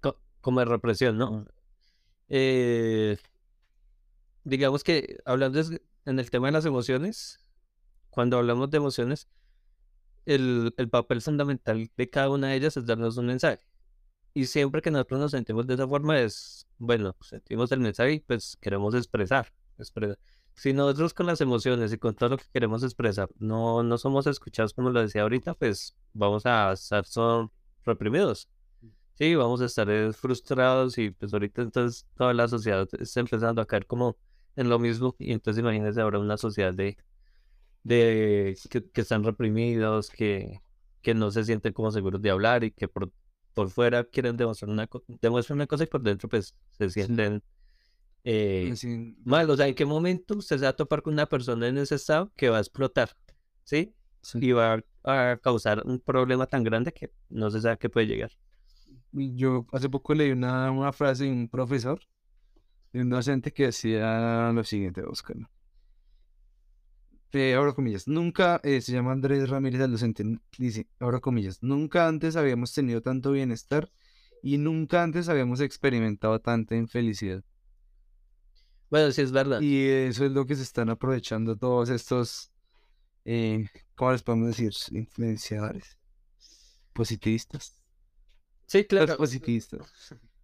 co- 0.00 0.18
como 0.40 0.60
de 0.60 0.66
represión, 0.66 1.16
¿no? 1.18 1.46
Eh, 2.28 3.16
digamos 4.44 4.84
que 4.84 5.18
hablando 5.24 5.60
en 6.06 6.18
el 6.18 6.30
tema 6.30 6.48
de 6.48 6.52
las 6.52 6.66
emociones, 6.66 7.40
cuando 8.10 8.38
hablamos 8.38 8.70
de 8.70 8.78
emociones, 8.78 9.28
el, 10.26 10.74
el 10.76 10.88
papel 10.90 11.20
fundamental 11.22 11.90
de 11.96 12.10
cada 12.10 12.30
una 12.30 12.48
de 12.48 12.56
ellas 12.56 12.76
es 12.76 12.86
darnos 12.86 13.16
un 13.16 13.26
mensaje. 13.26 13.60
Y 14.34 14.46
siempre 14.46 14.82
que 14.82 14.90
nosotros 14.90 15.20
nos 15.20 15.30
sentimos 15.30 15.66
de 15.66 15.74
esa 15.74 15.86
forma 15.88 16.18
es, 16.20 16.66
bueno, 16.78 17.16
sentimos 17.20 17.70
el 17.72 17.80
mensaje 17.80 18.14
y 18.14 18.20
pues 18.20 18.56
queremos 18.60 18.94
expresar, 18.94 19.52
expresar. 19.78 20.18
Si 20.54 20.72
nosotros 20.72 21.14
con 21.14 21.26
las 21.26 21.40
emociones 21.40 21.92
y 21.92 21.98
con 21.98 22.14
todo 22.14 22.30
lo 22.30 22.38
que 22.38 22.44
queremos 22.52 22.82
expresar 22.84 23.28
no, 23.38 23.82
no 23.82 23.98
somos 23.98 24.26
escuchados 24.26 24.72
como 24.74 24.90
lo 24.90 25.00
decía 25.00 25.22
ahorita, 25.22 25.54
pues 25.54 25.96
vamos 26.12 26.46
a 26.46 26.72
estar 26.72 27.04
son 27.06 27.50
reprimidos. 27.84 28.48
Sí, 29.14 29.34
vamos 29.36 29.60
a 29.60 29.66
estar 29.66 29.88
eh, 29.90 30.12
frustrados 30.12 30.98
y 30.98 31.10
pues 31.12 31.32
ahorita 31.32 31.62
entonces 31.62 32.06
toda 32.16 32.34
la 32.34 32.48
sociedad 32.48 32.88
está 32.98 33.20
empezando 33.20 33.62
a 33.62 33.66
caer 33.66 33.86
como 33.86 34.16
en 34.56 34.68
lo 34.68 34.78
mismo 34.80 35.14
y 35.18 35.32
entonces 35.32 35.60
imagínense 35.60 36.00
ahora 36.00 36.18
una 36.18 36.36
sociedad 36.36 36.74
de, 36.74 36.96
de 37.84 38.56
que, 38.70 38.90
que 38.90 39.00
están 39.02 39.24
reprimidos, 39.24 40.10
que, 40.10 40.60
que 41.02 41.14
no 41.14 41.30
se 41.30 41.44
sienten 41.44 41.72
como 41.72 41.90
seguros 41.92 42.22
de 42.22 42.30
hablar 42.30 42.64
y 42.64 42.72
que 42.72 42.88
por, 42.88 43.12
por 43.54 43.70
fuera 43.70 44.04
quieren 44.04 44.36
demostrar 44.36 44.70
una, 44.70 44.88
demuestran 45.22 45.58
una 45.58 45.66
cosa 45.66 45.84
y 45.84 45.86
por 45.86 46.02
dentro 46.02 46.28
pues 46.28 46.54
se 46.76 46.90
sienten 46.90 47.42
eh, 48.24 48.74
mal. 49.24 49.48
O 49.48 49.56
sea, 49.56 49.68
¿en 49.68 49.74
qué 49.74 49.84
momento 49.84 50.36
usted 50.36 50.58
se 50.58 50.64
va 50.64 50.70
a 50.70 50.76
topar 50.76 51.02
con 51.02 51.12
una 51.12 51.26
persona 51.26 51.68
en 51.68 51.78
ese 51.78 51.94
estado 51.94 52.32
que 52.36 52.48
va 52.48 52.58
a 52.58 52.60
explotar? 52.60 53.16
¿Sí? 53.62 53.94
sí. 54.22 54.38
Y 54.40 54.52
va 54.52 54.82
a 55.04 55.38
causar 55.42 55.82
un 55.86 56.00
problema 56.00 56.46
tan 56.46 56.64
grande 56.64 56.92
que 56.92 57.10
no 57.28 57.50
se 57.50 57.60
sabe 57.60 57.74
a 57.74 57.76
qué 57.76 57.88
puede 57.88 58.06
llegar. 58.06 58.32
Yo 59.12 59.66
hace 59.72 59.88
poco 59.88 60.14
leí 60.14 60.32
una, 60.32 60.70
una 60.70 60.92
frase 60.92 61.24
de 61.24 61.30
un 61.30 61.48
profesor, 61.48 62.00
de 62.92 63.02
un 63.02 63.10
docente 63.10 63.52
que 63.52 63.66
decía 63.66 64.50
lo 64.52 64.64
siguiente, 64.64 65.02
Oscar. 65.02 65.36
Eh, 67.36 67.54
ahora 67.54 67.72
comillas, 67.72 68.06
nunca, 68.06 68.60
eh, 68.62 68.80
se 68.80 68.92
llama 68.92 69.10
Andrés 69.10 69.48
Ramírez 69.48 69.80
n- 69.80 70.38
dice, 70.56 70.86
ahora 71.00 71.18
comillas, 71.18 71.60
nunca 71.64 72.06
antes 72.06 72.36
habíamos 72.36 72.72
tenido 72.72 73.02
tanto 73.02 73.32
bienestar 73.32 73.90
y 74.40 74.56
nunca 74.56 75.02
antes 75.02 75.28
habíamos 75.28 75.58
experimentado 75.60 76.40
tanta 76.40 76.76
infelicidad. 76.76 77.42
Bueno, 78.88 79.10
sí 79.10 79.22
es 79.22 79.32
verdad. 79.32 79.60
Y 79.60 79.84
eso 79.84 80.24
es 80.24 80.30
lo 80.30 80.46
que 80.46 80.54
se 80.54 80.62
están 80.62 80.90
aprovechando 80.90 81.56
todos 81.56 81.90
estos, 81.90 82.52
eh, 83.24 83.66
¿cómo 83.96 84.12
les 84.12 84.22
podemos 84.22 84.48
decir? 84.56 84.72
Influenciadores, 84.92 85.98
positivistas. 86.92 87.82
Sí, 88.66 88.82
Los 88.82 88.88
claro. 88.88 89.16
positivistas. 89.16 89.80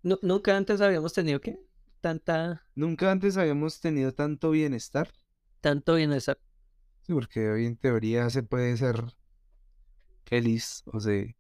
Nu- 0.03 0.19
nunca 0.23 0.57
antes 0.57 0.81
habíamos 0.81 1.13
tenido 1.13 1.41
que 1.41 1.57
tanta, 2.01 2.67
Nunca 2.75 3.13
antes 3.13 3.37
habíamos 3.37 3.81
tenido 3.81 4.13
tanto 4.13 4.51
bienestar. 4.51 5.09
tanto 5.61 5.95
bienestar. 5.95 6.39
Porque 7.15 7.49
hoy 7.51 7.67
en 7.67 7.77
teoría 7.77 8.29
se 8.31 8.43
puede 8.43 8.77
ser 8.77 9.03
feliz, 10.25 10.83
o 10.87 11.01
se 11.01 11.37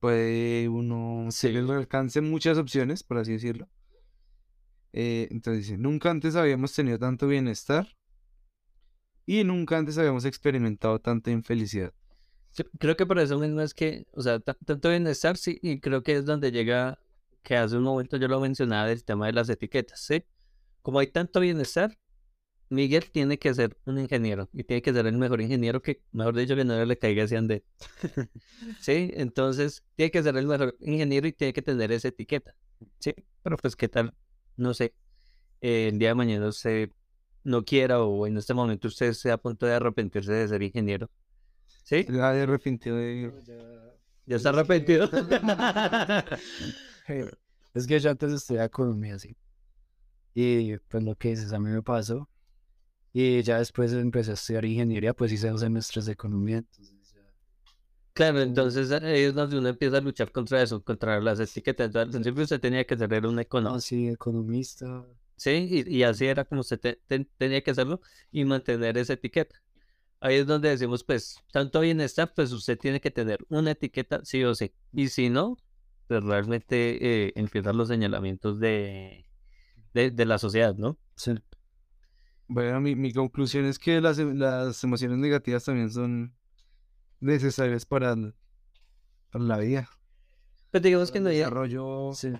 puede 0.00 0.68
uno 0.68 1.30
Sí. 1.30 1.48
tener 1.48 1.64
al 1.64 1.70
alcance 1.78 2.20
muchas 2.20 2.58
opciones, 2.58 3.02
por 3.02 3.18
así 3.18 3.32
decirlo. 3.32 3.68
Eh, 4.92 5.28
entonces 5.30 5.78
nunca 5.78 6.10
antes 6.10 6.34
habíamos 6.34 6.72
tenido 6.74 6.98
tanto 6.98 7.26
bienestar 7.26 7.86
y 9.26 9.44
nunca 9.44 9.76
antes 9.76 9.98
habíamos 9.98 10.24
experimentado 10.24 10.98
tanta 10.98 11.30
infelicidad. 11.30 11.92
Creo 12.78 12.96
que 12.96 13.06
por 13.06 13.18
eso 13.18 13.38
mismo 13.38 13.60
es 13.60 13.74
que, 13.74 14.06
o 14.12 14.22
sea, 14.22 14.40
ta- 14.40 14.56
tanto 14.64 14.88
bienestar, 14.88 15.36
sí, 15.36 15.58
y 15.62 15.78
creo 15.80 16.02
que 16.02 16.16
es 16.16 16.24
donde 16.24 16.50
llega, 16.50 16.98
que 17.42 17.56
hace 17.56 17.76
un 17.76 17.84
momento 17.84 18.16
yo 18.16 18.26
lo 18.26 18.40
mencionaba 18.40 18.86
del 18.88 19.04
tema 19.04 19.26
de 19.26 19.32
las 19.32 19.48
etiquetas, 19.48 20.00
¿sí? 20.00 20.24
Como 20.82 20.98
hay 20.98 21.08
tanto 21.08 21.38
bienestar, 21.40 21.96
Miguel 22.70 23.10
tiene 23.10 23.38
que 23.38 23.54
ser 23.54 23.76
un 23.86 23.98
ingeniero 23.98 24.48
y 24.52 24.64
tiene 24.64 24.82
que 24.82 24.92
ser 24.92 25.06
el 25.06 25.16
mejor 25.16 25.40
ingeniero 25.40 25.80
que, 25.82 26.02
mejor 26.12 26.36
dicho, 26.36 26.54
que 26.56 26.64
no 26.64 26.84
le 26.84 26.98
caiga 26.98 27.24
ese 27.24 27.36
andén. 27.36 27.62
¿Sí? 28.80 29.10
Entonces, 29.14 29.82
tiene 29.96 30.10
que 30.10 30.22
ser 30.22 30.36
el 30.36 30.46
mejor 30.46 30.76
ingeniero 30.80 31.26
y 31.26 31.32
tiene 31.32 31.52
que 31.52 31.62
tener 31.62 31.90
esa 31.92 32.08
etiqueta. 32.08 32.54
¿Sí? 32.98 33.14
Pero 33.42 33.56
pues, 33.56 33.74
¿qué 33.76 33.88
tal? 33.88 34.12
No 34.56 34.74
sé. 34.74 34.94
eh, 35.60 35.88
el 35.92 35.98
día 35.98 36.10
de 36.10 36.14
mañana 36.16 36.48
usted 36.48 36.90
no 37.44 37.64
quiera 37.64 38.02
o 38.02 38.26
en 38.26 38.36
este 38.38 38.54
momento 38.54 38.88
usted 38.88 39.06
esté 39.08 39.30
a 39.30 39.38
punto 39.38 39.66
de 39.66 39.74
arrepentirse 39.74 40.32
de 40.32 40.48
ser 40.48 40.62
ingeniero. 40.62 41.10
¿Sí? 41.84 42.06
Ya 42.08 42.32
de 42.32 42.46
repente 42.46 42.90
de- 42.92 43.32
¿Ya 44.26 44.36
está 44.36 44.50
arrepentido? 44.50 45.08
Es 47.74 47.86
que 47.86 48.00
yo 48.00 48.10
antes 48.10 48.32
estudiaba 48.32 48.66
economía, 48.66 49.18
sí. 49.18 49.36
Y 50.34 50.76
pues 50.78 51.02
lo 51.02 51.14
que 51.16 51.30
dices, 51.30 51.52
a 51.52 51.58
mí 51.58 51.70
me 51.70 51.82
pasó. 51.82 52.28
Y 53.12 53.42
ya 53.42 53.58
después 53.58 53.92
empecé 53.92 54.30
a 54.32 54.34
estudiar 54.34 54.64
ingeniería, 54.64 55.14
pues 55.14 55.32
hice 55.32 55.50
dos 55.50 55.60
semestres 55.60 56.06
de 56.06 56.12
economía. 56.12 56.58
Entonces 56.58 57.12
ya... 57.14 57.22
Claro, 58.12 58.40
entonces 58.42 58.90
ahí 58.92 59.22
es 59.22 59.34
donde 59.34 59.58
uno 59.58 59.68
empieza 59.68 59.98
a 59.98 60.00
luchar 60.00 60.30
contra 60.32 60.60
eso, 60.62 60.82
contra 60.82 61.20
las 61.20 61.38
etiquetas. 61.40 61.86
Entonces, 61.86 62.06
al 62.06 62.10
principio 62.10 62.42
usted 62.44 62.60
tenía 62.60 62.84
que 62.84 62.96
ser 62.98 63.26
un 63.26 63.38
No, 63.60 63.78
economista. 63.78 63.78
sí, 63.78 64.08
economista. 64.08 65.06
Sí, 65.36 65.84
y, 65.86 65.98
y 65.98 66.02
así 66.02 66.26
era 66.26 66.44
como 66.44 66.62
usted 66.62 66.80
te- 66.80 67.00
te- 67.06 67.24
tenía 67.36 67.62
que 67.62 67.70
hacerlo 67.70 68.00
y 68.32 68.44
mantener 68.44 68.98
esa 68.98 69.12
etiqueta. 69.14 69.56
Ahí 70.20 70.36
es 70.36 70.46
donde 70.46 70.70
decimos, 70.70 71.04
pues, 71.04 71.36
tanto 71.52 71.80
bienestar, 71.80 72.32
pues 72.34 72.52
usted 72.52 72.78
tiene 72.78 73.00
que 73.00 73.10
tener 73.12 73.40
una 73.50 73.72
etiqueta 73.72 74.24
sí 74.24 74.44
o 74.44 74.54
sí. 74.54 74.72
Y 74.92 75.08
si 75.08 75.30
no, 75.30 75.58
pues 76.08 76.24
realmente 76.24 77.26
eh, 77.28 77.32
empiezan 77.36 77.76
los 77.78 77.88
señalamientos 77.88 78.60
de, 78.60 79.26
de, 79.94 80.10
de 80.12 80.26
la 80.26 80.38
sociedad, 80.38 80.76
¿no? 80.76 80.98
Sí. 81.16 81.32
Bueno, 82.48 82.80
mi, 82.80 82.94
mi 82.96 83.12
conclusión 83.12 83.64
es 83.66 83.78
que 83.78 84.00
las, 84.00 84.18
em- 84.18 84.36
las 84.38 84.82
emociones 84.84 85.18
negativas 85.18 85.64
también 85.64 85.90
son 85.90 86.34
necesarias 87.20 87.86
para, 87.86 88.16
para 89.30 89.44
la 89.44 89.58
vida. 89.58 89.88
Pues 90.70 90.82
digamos 90.82 91.10
que 91.10 91.20
no 91.20 91.28
hay, 91.30 91.38
desarrollo. 91.38 92.12
Sí. 92.14 92.32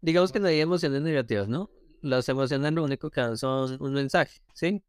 digamos 0.00 0.32
que 0.32 0.40
no 0.40 0.48
hay 0.48 0.60
emociones 0.60 1.02
negativas, 1.02 1.48
¿no? 1.48 1.70
las 2.00 2.28
emociones 2.28 2.72
lo 2.72 2.84
único 2.84 3.10
que 3.10 3.20
dan 3.20 3.36
son 3.36 3.76
un 3.82 3.92
mensaje, 3.92 4.40
¿sí? 4.54 4.82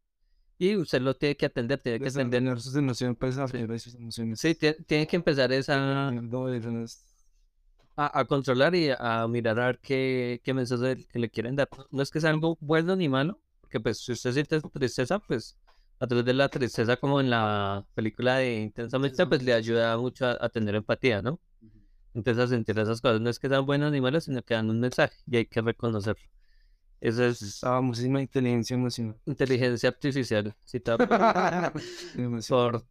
Y 0.60 0.76
usted 0.76 1.02
lo 1.02 1.16
tiene 1.16 1.38
que 1.38 1.48
atender, 1.48 1.82
tiene 1.82 2.00
que 2.00 2.10
atender. 2.10 2.42
Desarrollar 2.42 2.62
sus 2.62 2.76
emociones, 2.76 3.18
pues, 3.20 3.38
aprender 3.38 3.80
sus 3.80 3.96
emociones. 3.96 4.40
Sí, 4.40 4.50
tie- 4.56 4.78
tiene 4.86 5.08
que 5.08 5.16
empezar 5.18 5.52
esa, 5.54 6.10
a, 7.96 8.20
a 8.20 8.26
controlar 8.26 8.76
y 8.76 8.90
a 8.98 9.28
mirar 9.28 9.60
a 9.60 9.66
ver 9.68 9.80
qué, 9.80 10.42
qué 10.44 10.54
mensaje 10.54 10.96
le- 10.96 11.06
que 11.08 11.20
le 11.20 11.30
quieren 11.30 11.56
dar. 11.56 11.70
No 11.92 12.02
es 12.02 12.12
que 12.12 12.22
sea 12.22 12.30
algo 12.32 12.58
bueno 12.62 12.96
ni 12.96 13.10
malo, 13.10 13.40
porque 13.70 13.80
pues 13.82 14.00
si 14.00 14.12
usted 14.14 14.32
siente 14.34 14.60
tristeza, 14.62 15.20
pues 15.20 15.56
a 16.00 16.08
través 16.08 16.26
de 16.26 16.34
la 16.34 16.50
tristeza, 16.50 16.98
como 16.98 17.20
en 17.22 17.30
la 17.30 17.86
película 17.94 18.38
de 18.38 18.62
Intensamente, 18.62 19.28
pues 19.28 19.44
le 19.44 19.54
ayuda 19.54 19.96
mucho 19.98 20.26
a, 20.26 20.38
a 20.44 20.50
tener 20.50 20.74
empatía, 20.74 21.22
¿no? 21.22 21.40
Entonces 22.16 22.44
a 22.44 22.48
sentir 22.48 22.80
esas 22.80 23.00
cosas. 23.00 23.22
No 23.22 23.30
es 23.30 23.38
que 23.38 23.48
sean 23.48 23.66
buenas 23.66 23.92
ni 23.92 24.02
malas, 24.02 24.24
sino 24.24 24.42
que 24.42 24.56
dan 24.56 24.70
un 24.72 24.80
mensaje 24.80 25.16
y 25.28 25.38
hay 25.38 25.46
que 25.46 25.62
reconocerlo. 25.62 26.24
Eso 27.00 27.24
es 27.26 27.64
Ah, 27.64 27.80
muchísima 27.80 28.22
inteligencia 28.22 28.74
emocional. 28.74 29.16
inteligencia 29.26 29.90
artificial, 29.90 30.56
citada 30.66 30.98
por, 30.98 32.86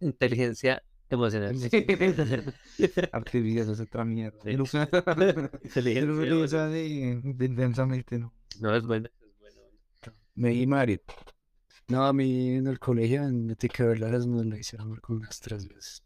inteligencia 0.00 0.82
emocional. 1.10 1.54
Artificial 3.12 3.70
es 3.70 3.80
otra 3.80 4.04
mierda. 4.06 4.50
Inteligencia 4.50 6.44
esa 6.44 6.66
de, 6.68 7.20
de 7.22 7.44
intensamente 7.44 8.18
no. 8.18 8.32
No 8.60 8.74
es 8.74 8.86
buena. 8.86 9.10
Es. 10.36 10.42
Me 10.42 10.50
di 10.50 10.66
Mario. 10.66 11.00
No, 11.88 12.04
a 12.04 12.12
mí 12.12 12.50
en 12.56 12.66
el 12.66 12.78
colegio 12.78 13.22
en 13.24 13.50
ética 13.50 13.82
de 13.82 13.88
verdades 13.90 14.26
me 14.26 14.44
lo 14.44 14.56
hicieron 14.56 14.90
ver 14.90 15.00
como 15.00 15.18
unas 15.18 15.40
tres 15.40 15.68
veces. 15.68 16.02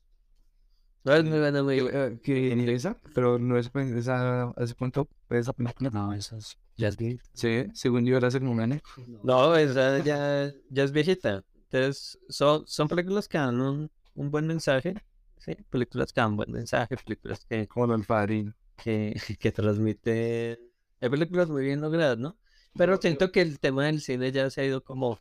No 1.05 1.13
es 1.15 1.25
muy 1.25 1.39
buena, 1.39 1.63
muy 1.63 1.81
buena. 1.81 2.19
Que 2.23 2.53
en 2.53 2.67
esa, 2.69 2.99
pero 3.15 3.39
no 3.39 3.59
es 3.59 3.69
pues, 3.69 3.91
esa, 3.93 4.45
¿hace 4.57 4.75
cuánto 4.75 5.09
esa 5.29 5.53
película? 5.53 5.91
No, 5.91 6.13
esas 6.15 6.57
ya 6.77 6.89
es 6.89 6.97
bien. 6.97 7.21
Sí, 7.35 7.67
según 7.75 8.07
yo 8.07 8.17
era 8.17 8.29
hace 8.29 8.41
como 8.41 8.53
un 8.53 8.61
año. 8.61 8.81
No, 9.23 9.55
esa 9.57 9.99
ya, 9.99 10.51
ya 10.71 10.85
es 10.85 10.93
viejita. 10.93 11.45
Entonces, 11.71 12.19
son, 12.29 12.67
son 12.67 12.89
películas 12.89 13.29
que 13.29 13.37
dan 13.39 13.61
un, 13.61 13.91
un 14.15 14.31
buen 14.31 14.47
mensaje. 14.47 14.95
Sí, 15.39 15.55
películas 15.69 16.13
que 16.13 16.21
dan 16.23 16.37
buen 16.37 16.51
mensaje, 16.51 16.97
películas 16.97 17.45
que, 17.45 17.69
Como 17.69 17.95
el 17.95 18.05
padrino. 18.05 18.55
que, 18.77 19.15
que 19.39 19.53
transmiten. 19.53 20.59
Hay 21.01 21.09
películas 21.11 21.51
muy 21.51 21.65
bien 21.65 21.83
logradas, 21.83 22.17
¿no? 22.17 22.39
Pero 22.77 22.97
siento 22.99 23.33
que 23.33 23.41
el 23.41 23.61
tema 23.61 23.87
del 23.87 24.01
cine 24.01 24.33
ya 24.33 24.51
se 24.51 24.61
ha 24.61 24.65
ido 24.65 24.83
como. 24.83 25.19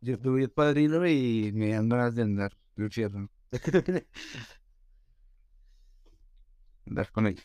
Yo 0.00 0.18
tuve 0.18 0.42
el 0.42 0.50
padrino 0.50 1.06
y 1.06 1.52
me 1.54 1.70
dan 1.70 1.88
ganas 1.88 2.14
de 2.14 2.22
andar. 2.22 2.52
Yo 2.76 2.88
cierro. 2.90 3.30
Andar 6.86 7.10
con 7.10 7.26
ella. 7.26 7.42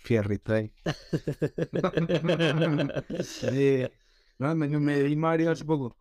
Fierrito 0.00 0.54
ahí. 0.54 0.72
Eh, 3.52 3.90
no, 4.38 4.54
me, 4.54 4.68
me 4.68 5.00
di 5.00 5.16
Mario 5.16 5.50
hace 5.50 5.64
poco. 5.64 5.96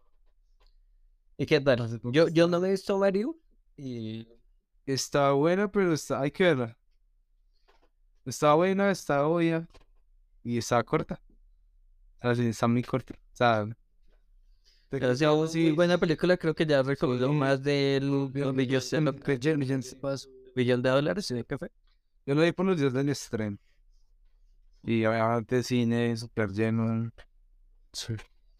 ¿Y 1.37 1.45
qué 1.45 1.59
tal? 1.59 1.99
Yo, 2.11 2.27
yo 2.29 2.47
no 2.47 2.59
me 2.59 2.69
he 2.69 2.71
visto 2.71 2.97
Mario 2.97 3.37
y 3.75 4.27
Está 4.87 5.33
buena, 5.33 5.69
pero 5.69 5.93
está, 5.93 6.21
hay 6.21 6.31
que 6.31 6.45
verla. 6.45 6.77
Está 8.25 8.53
buena, 8.53 8.89
está 8.89 9.27
obvia 9.27 9.67
y 10.43 10.57
está 10.57 10.83
corta. 10.83 11.21
Así, 12.19 12.47
está 12.47 12.67
muy 12.67 12.83
corta. 12.83 13.13
O 13.13 13.35
sea, 13.35 13.67
te- 14.89 15.05
ha 15.05 15.15
sido 15.15 15.35
muy 15.35 15.71
buena 15.71 15.97
película. 15.97 16.37
Creo 16.37 16.55
que 16.55 16.65
ya 16.65 16.81
recaudó 16.83 17.31
más 17.33 17.61
billón 18.33 18.53
yo- 18.53 18.53
de, 18.53 18.67
yo- 18.67 18.77
billón 20.55 20.81
de 20.81 20.89
dólares. 20.89 21.25
¿sí? 21.25 21.43
¿Qué 21.47 21.57
fue? 21.57 21.69
Yo 22.25 22.35
lo 22.35 22.41
vi 22.41 22.51
por 22.51 22.65
los 22.65 22.79
días 22.79 22.93
del 22.93 23.09
estreno. 23.09 23.57
Y 24.83 25.05
obviamente 25.05 25.63
cine 25.63 26.15
súper 26.17 26.49
lleno. 26.51 27.11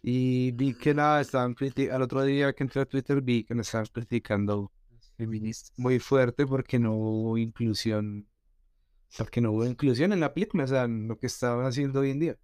Y 0.02 0.52
vi 0.52 0.74
que 0.74 0.94
nada, 0.94 1.22
estaban 1.22 1.54
criticando. 1.54 1.96
Al 1.96 2.02
otro 2.04 2.24
día 2.24 2.54
que 2.54 2.64
entré 2.64 2.82
a 2.82 2.86
Twitter 2.86 3.22
vi 3.22 3.44
que 3.44 3.56
me 3.56 3.62
estaban 3.62 3.88
criticando 3.92 4.72
Feministas. 5.18 5.78
muy 5.78 6.00
fuerte 6.00 6.46
porque 6.46 6.80
no 6.80 6.94
hubo 6.94 7.38
inclusión. 7.38 8.28
Porque 9.18 9.42
no 9.42 9.52
hubo 9.52 9.66
inclusión 9.66 10.12
en 10.14 10.20
la 10.20 10.34
película, 10.34 10.66
o 10.66 10.68
sea, 10.68 10.84
en 10.84 11.08
lo 11.08 11.18
que 11.18 11.28
estaban 11.28 11.66
haciendo 11.66 12.02
hoy 12.02 12.12
en 12.12 12.20
día. 12.20 12.38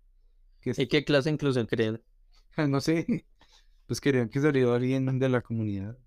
Que 0.63 0.73
¿Y 0.77 0.87
qué 0.87 1.03
clase 1.03 1.29
de 1.29 1.33
inclusión 1.33 1.65
creen? 1.67 2.01
no 2.69 2.79
sé, 2.81 3.25
pues 3.87 3.99
querían 4.01 4.29
que 4.29 4.39
saliera 4.39 4.75
alguien 4.75 5.19
de 5.19 5.29
la 5.29 5.41
comunidad. 5.41 5.97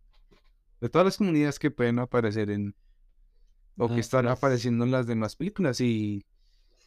De 0.80 0.88
todas 0.88 1.04
las 1.07 1.16
comunidades 1.18 1.59
que 1.59 1.70
pueden 1.70 1.98
aparecer 1.98 2.50
en. 2.50 2.74
O 3.78 3.88
que 3.88 3.94
Ah, 3.94 3.98
están 4.00 4.24
pues. 4.24 4.36
apareciendo 4.38 4.84
en 4.84 4.90
las 4.90 5.07
demás 5.07 5.36
películas. 5.36 5.80
Y, 5.80 6.24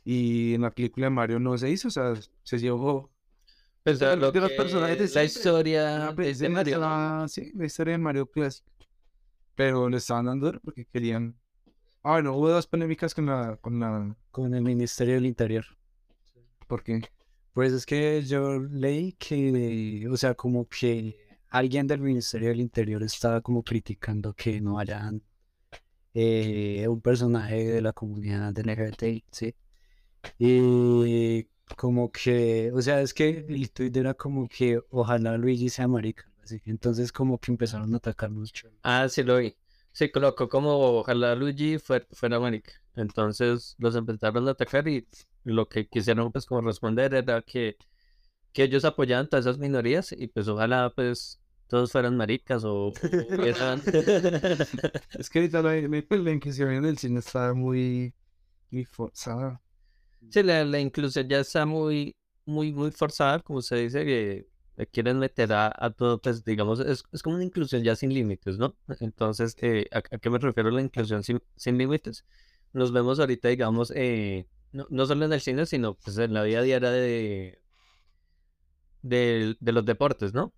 y 0.03 0.55
en 0.55 0.61
la 0.61 0.71
película 0.71 1.05
de 1.07 1.11
Mario 1.11 1.39
no 1.39 1.57
se 1.57 1.69
hizo, 1.69 1.87
o 1.89 1.91
sea, 1.91 2.13
se 2.43 2.57
llevó. 2.59 3.11
Pues, 3.83 3.99
de 3.99 4.15
lo 4.15 4.31
los 4.31 4.33
que- 4.33 4.55
personajes 4.55 4.97
de 5.13 5.15
la 5.19 5.23
historia 5.23 6.07
Ah, 6.09 6.15
pues, 6.15 6.27
es 6.29 6.39
de 6.39 6.49
Mario. 6.49 6.79
la- 6.79 7.25
sí, 7.29 7.51
la 7.55 7.65
historia 7.65 7.93
de 7.93 7.97
Mario 7.99 8.25
clásica. 8.27 8.69
Pero 9.55 9.89
le 9.89 9.97
estaban 9.97 10.25
dando 10.25 10.47
duro 10.47 10.59
porque 10.63 10.85
querían. 10.85 11.35
Ah, 12.03 12.11
bueno, 12.13 12.33
hubo 12.35 12.49
dos 12.49 12.65
polémicas 12.67 13.13
con 13.13 13.25
la. 13.27 13.57
Con 13.57 13.79
la 13.79 14.15
Con 14.31 14.53
el 14.55 14.61
Ministerio 14.63 15.15
del 15.15 15.25
Interior. 15.25 15.65
¿Por 16.67 16.83
qué? 16.83 17.01
Pues 17.53 17.73
es 17.73 17.85
que 17.85 18.23
yo 18.23 18.59
leí 18.59 19.13
que, 19.13 20.07
o 20.09 20.17
sea, 20.17 20.35
como 20.35 20.67
que 20.67 21.17
alguien 21.49 21.87
del 21.87 22.01
Ministerio 22.01 22.49
del 22.49 22.61
Interior 22.61 23.03
estaba 23.03 23.41
como 23.41 23.63
criticando 23.63 24.33
que 24.33 24.61
no 24.61 24.79
hayan 24.79 25.21
eh, 26.13 26.87
un 26.87 27.01
personaje 27.01 27.65
de 27.65 27.81
la 27.81 27.93
comunidad 27.93 28.57
LGBTI, 28.57 29.25
¿sí? 29.31 29.55
Y 30.37 31.45
como 31.77 32.11
que, 32.11 32.71
o 32.73 32.81
sea, 32.81 33.01
es 33.01 33.13
que 33.13 33.45
el 33.47 33.71
tweet 33.71 33.91
era 33.95 34.13
como 34.13 34.47
que 34.47 34.81
ojalá 34.89 35.37
Luigi 35.37 35.69
sea 35.69 35.87
marica. 35.87 36.25
Entonces 36.65 37.11
como 37.11 37.37
que 37.37 37.51
empezaron 37.51 37.93
a 37.93 37.97
atacar 37.97 38.31
mucho. 38.31 38.69
Ah, 38.81 39.07
sí 39.07 39.21
lo 39.23 39.37
vi. 39.37 39.55
Se 39.91 40.11
colocó 40.11 40.49
como 40.49 40.71
ojalá 40.99 41.35
Luigi 41.35 41.77
fuera, 41.77 42.07
fuera 42.11 42.39
marica. 42.39 42.73
Entonces 42.95 43.75
los 43.77 43.95
empezaron 43.95 44.47
a 44.47 44.51
atacar 44.51 44.87
y 44.87 45.07
lo 45.43 45.69
que 45.69 45.87
quisieron 45.87 46.31
pues 46.31 46.45
como 46.45 46.61
responder 46.61 47.13
era 47.13 47.41
que, 47.41 47.77
que 48.53 48.63
ellos 48.63 48.85
apoyaban 48.85 49.29
todas 49.29 49.45
esas 49.45 49.59
minorías 49.59 50.11
y 50.11 50.27
pues 50.27 50.47
ojalá 50.47 50.91
pues 50.95 51.39
todos 51.69 51.91
fueran 51.91 52.17
maricas 52.17 52.63
o, 52.63 52.87
o 52.87 52.93
Es 55.19 55.29
que 55.29 55.39
ahorita 55.39 55.61
la, 55.61 55.75
la, 55.75 56.31
inclusión 56.31 56.71
en 56.71 56.85
el 56.85 56.97
cine 56.97 57.19
está 57.19 57.53
muy. 57.53 58.13
Muy 58.71 58.85
forzada. 58.85 59.61
Sí, 60.29 60.43
la, 60.43 60.65
la 60.65 60.79
inclusión 60.79 61.27
ya 61.29 61.39
está 61.39 61.65
muy, 61.65 62.15
muy, 62.45 62.73
muy 62.73 62.91
forzada, 62.91 63.39
como 63.39 63.61
se 63.61 63.77
dice, 63.77 64.05
que 64.05 64.47
quieren 64.87 65.19
meter 65.19 65.53
a, 65.53 65.71
a 65.75 65.91
todo, 65.91 66.19
pues 66.19 66.43
digamos, 66.43 66.79
es, 66.79 67.03
es 67.11 67.21
como 67.21 67.35
una 67.35 67.45
inclusión 67.45 67.83
ya 67.83 67.95
sin 67.95 68.13
límites, 68.13 68.57
¿no? 68.57 68.75
Entonces, 68.99 69.55
eh, 69.61 69.87
¿a, 69.91 69.99
a 69.99 70.01
qué 70.01 70.29
me 70.29 70.39
refiero 70.39 70.71
la 70.71 70.81
inclusión 70.81 71.23
sin, 71.23 71.41
sin 71.55 71.77
límites? 71.77 72.25
Nos 72.73 72.91
vemos 72.91 73.19
ahorita, 73.19 73.49
digamos, 73.49 73.91
eh, 73.95 74.47
no, 74.71 74.87
no 74.89 75.05
solo 75.05 75.25
en 75.25 75.33
el 75.33 75.41
cine, 75.41 75.65
sino 75.65 75.95
pues 75.95 76.17
en 76.17 76.33
la 76.33 76.43
vida 76.43 76.61
diaria 76.61 76.91
de, 76.91 77.61
de, 79.01 79.55
de 79.59 79.71
los 79.71 79.85
deportes, 79.85 80.33
¿no? 80.33 80.53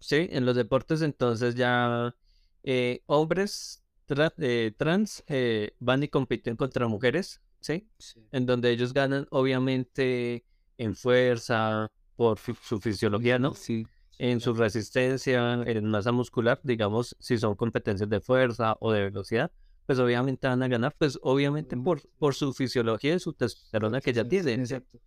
Sí, 0.00 0.28
en 0.30 0.44
los 0.44 0.56
deportes 0.56 1.02
entonces 1.02 1.54
ya 1.54 2.14
eh, 2.62 3.02
hombres 3.06 3.82
tra- 4.06 4.34
eh, 4.38 4.72
trans 4.76 5.24
eh, 5.28 5.74
van 5.78 6.02
y 6.02 6.08
compiten 6.08 6.56
contra 6.56 6.86
mujeres, 6.88 7.40
¿sí? 7.60 7.88
en 8.32 8.44
donde 8.46 8.70
ellos 8.70 8.92
ganan 8.92 9.26
obviamente 9.30 10.44
en 10.76 10.94
fuerza, 10.94 11.90
por 12.16 12.38
fi- 12.38 12.54
su 12.62 12.80
fisiología, 12.80 13.38
¿no? 13.38 13.54
Sí. 13.54 13.86
En 14.18 14.40
su 14.40 14.54
resistencia, 14.54 15.54
en 15.54 15.86
masa 15.86 16.12
muscular, 16.12 16.60
digamos, 16.62 17.16
si 17.18 17.36
son 17.38 17.56
competencias 17.56 18.08
de 18.08 18.20
fuerza 18.20 18.76
o 18.80 18.92
de 18.92 19.04
velocidad, 19.04 19.50
pues 19.86 19.98
obviamente 19.98 20.46
van 20.46 20.62
a 20.62 20.68
ganar, 20.68 20.94
pues 20.98 21.18
obviamente 21.22 21.76
por, 21.76 22.00
por 22.18 22.34
su 22.34 22.52
fisiología 22.52 23.14
y 23.14 23.18
su 23.20 23.32
testosterona 23.32 24.00
que 24.00 24.12
ya 24.12 24.26
tienen. 24.26 24.60
Exacto. 24.60 24.98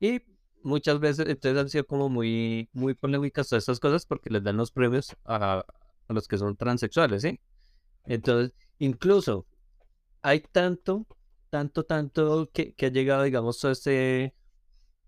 Y 0.00 0.22
muchas 0.62 1.00
veces, 1.00 1.26
entonces 1.28 1.60
han 1.60 1.68
sido 1.68 1.86
como 1.86 2.08
muy, 2.08 2.68
muy 2.72 2.94
polémicas 2.94 3.48
todas 3.48 3.62
estas 3.62 3.80
cosas 3.80 4.06
porque 4.06 4.30
les 4.30 4.42
dan 4.42 4.56
los 4.56 4.72
premios 4.72 5.14
a, 5.24 5.64
a 6.08 6.12
los 6.12 6.28
que 6.28 6.38
son 6.38 6.56
transexuales, 6.56 7.22
¿sí? 7.22 7.40
Entonces, 8.04 8.54
incluso 8.78 9.46
hay 10.22 10.40
tanto, 10.40 11.06
tanto, 11.50 11.84
tanto 11.84 12.50
que, 12.52 12.74
que 12.74 12.86
ha 12.86 12.90
llegado, 12.90 13.24
digamos, 13.24 13.58
todo 13.60 13.72
este 13.72 14.34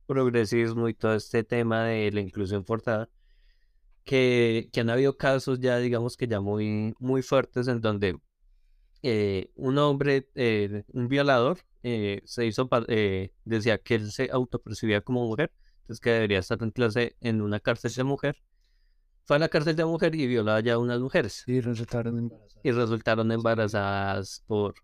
progresismo 0.07 0.89
y 0.89 0.95
todo 0.95 1.15
este 1.15 1.45
tema 1.45 1.85
de 1.85 2.13
la 2.13 2.21
inclusión 2.21 2.65
forzada, 2.65 3.09
que, 4.05 4.69
que 4.73 4.81
han 4.81 4.91
habido 4.91 5.17
casos 5.17 5.61
ya, 5.61 5.79
digamos, 5.79 6.17
que 6.17 6.29
ya 6.29 6.41
muy, 6.41 6.95
muy 6.99 7.23
fuertes 7.23 7.69
en 7.69 7.81
donde 7.81 8.19
eh, 9.05 9.51
un 9.57 9.79
hombre, 9.79 10.29
eh, 10.35 10.83
un 10.93 11.09
violador, 11.09 11.59
eh, 11.83 12.23
se 12.25 12.47
hizo, 12.47 12.69
eh, 12.89 13.33
decía 13.45 13.79
que 13.79 13.97
él 13.97 14.11
se 14.11 14.31
autopercibía 14.33 15.03
como 15.03 15.27
mujer, 15.27 15.53
entonces 15.83 16.01
que 16.01 16.11
debería 16.11 16.39
estar 16.41 16.63
en 16.63 16.71
clase 16.71 17.17
en 17.21 17.43
una 17.43 17.61
cárcel 17.61 17.93
de 17.95 18.05
mujer. 18.05 18.37
Fue 19.27 19.37
a 19.37 19.39
la 19.39 19.49
cárcel 19.49 19.77
de 19.77 19.85
mujer 19.85 20.15
y 20.15 20.27
violó 20.27 20.59
ya 20.61 20.75
a 20.75 20.79
unas 20.79 21.01
mujeres 21.01 21.45
Sí, 21.47 21.61
resultaron 21.61 22.19
embarazadas. 22.19 22.61
y 22.65 22.71
resultaron 22.73 23.33
embarazadas 23.33 24.43
por, 24.47 24.75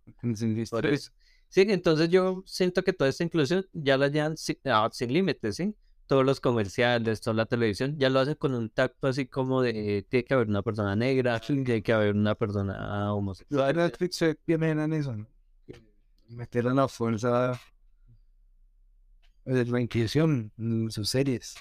por 0.70 0.86
eso. 0.86 1.10
Sí, 1.48 1.62
entonces 1.68 2.08
yo 2.10 2.42
siento 2.46 2.82
que 2.84 2.92
toda 2.92 3.10
esta 3.10 3.24
inclusión 3.24 3.66
ya 3.72 3.96
la 3.98 4.08
llevan 4.08 4.36
sin, 4.36 4.56
ah, 4.66 4.88
sin 4.92 5.12
límites, 5.12 5.56
¿sí? 5.56 5.74
Todos 6.10 6.26
los 6.26 6.40
comerciales, 6.40 7.20
toda 7.20 7.34
la 7.34 7.46
televisión, 7.46 7.96
ya 7.96 8.10
lo 8.10 8.18
hacen 8.18 8.34
con 8.34 8.52
un 8.52 8.68
tacto 8.68 9.06
así 9.06 9.26
como 9.26 9.62
de 9.62 10.04
tiene 10.08 10.24
que 10.24 10.34
haber 10.34 10.48
una 10.48 10.60
persona 10.60 10.96
negra, 10.96 11.38
tiene 11.46 11.84
que 11.84 11.92
haber 11.92 12.16
una 12.16 12.34
persona 12.34 13.14
homosexual. 13.14 13.76
Netflix 13.76 14.16
se 14.16 14.36
viene 14.44 14.70
en 14.72 14.92
eso, 14.92 15.14
¿no? 15.14 15.28
Meter 16.30 16.66
a 16.66 16.74
la 16.74 16.88
fuerza 16.88 17.60
de 19.44 19.64
la 19.66 19.80
inclusión 19.80 20.50
en 20.58 20.90
sus 20.90 21.10
series. 21.10 21.54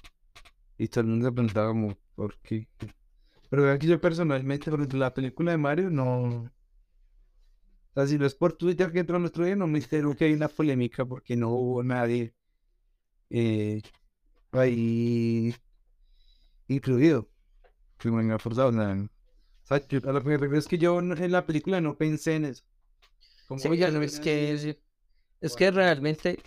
Y 0.79 0.87
todo 0.87 1.01
el 1.01 1.07
mundo 1.11 1.27
se 1.27 1.31
preguntaba 1.31 1.67
como, 1.67 1.95
¿por 2.15 2.35
qué? 2.39 2.67
Pero 3.51 3.71
aquí 3.71 3.85
yo 3.85 4.01
personalmente, 4.01 4.71
por 4.71 4.79
ejemplo, 4.79 4.97
la 4.97 5.13
película 5.13 5.51
de 5.51 5.59
Mario 5.59 5.91
no... 5.91 6.23
O 6.31 6.51
sea, 7.93 8.07
si 8.07 8.17
no 8.17 8.25
es 8.25 8.33
por 8.33 8.53
Twitter 8.53 8.91
que 8.91 8.97
entró 8.97 9.19
nuestro 9.19 9.45
día, 9.45 9.55
no 9.55 9.67
me 9.67 9.77
entero 9.77 10.15
que 10.15 10.25
hay 10.25 10.33
una 10.33 10.47
polémica 10.47 11.05
porque 11.05 11.35
no 11.35 11.49
hubo 11.49 11.83
nadie 11.83 12.33
eh, 13.29 13.83
ahí 14.51 15.53
incluido. 16.67 17.29
Ha 18.03 18.39
forzado 18.39 18.71
nada. 18.71 19.09
Yo- 19.89 19.99
a 20.09 20.13
lo 20.13 20.23
que 20.23 20.57
es 20.57 20.67
que 20.67 20.77
yo 20.77 20.99
en 20.99 21.31
la 21.31 21.45
película 21.45 21.81
no 21.81 21.97
pensé 21.97 22.35
en 22.35 22.45
eso. 22.45 22.63
Como, 23.47 23.59
Sí, 23.59 23.67
oiga, 23.67 23.91
no 23.91 24.01
es 24.01 24.19
que, 24.19 24.51
es, 24.51 24.77
es 25.41 25.55
que 25.55 25.71
realmente 25.71 26.39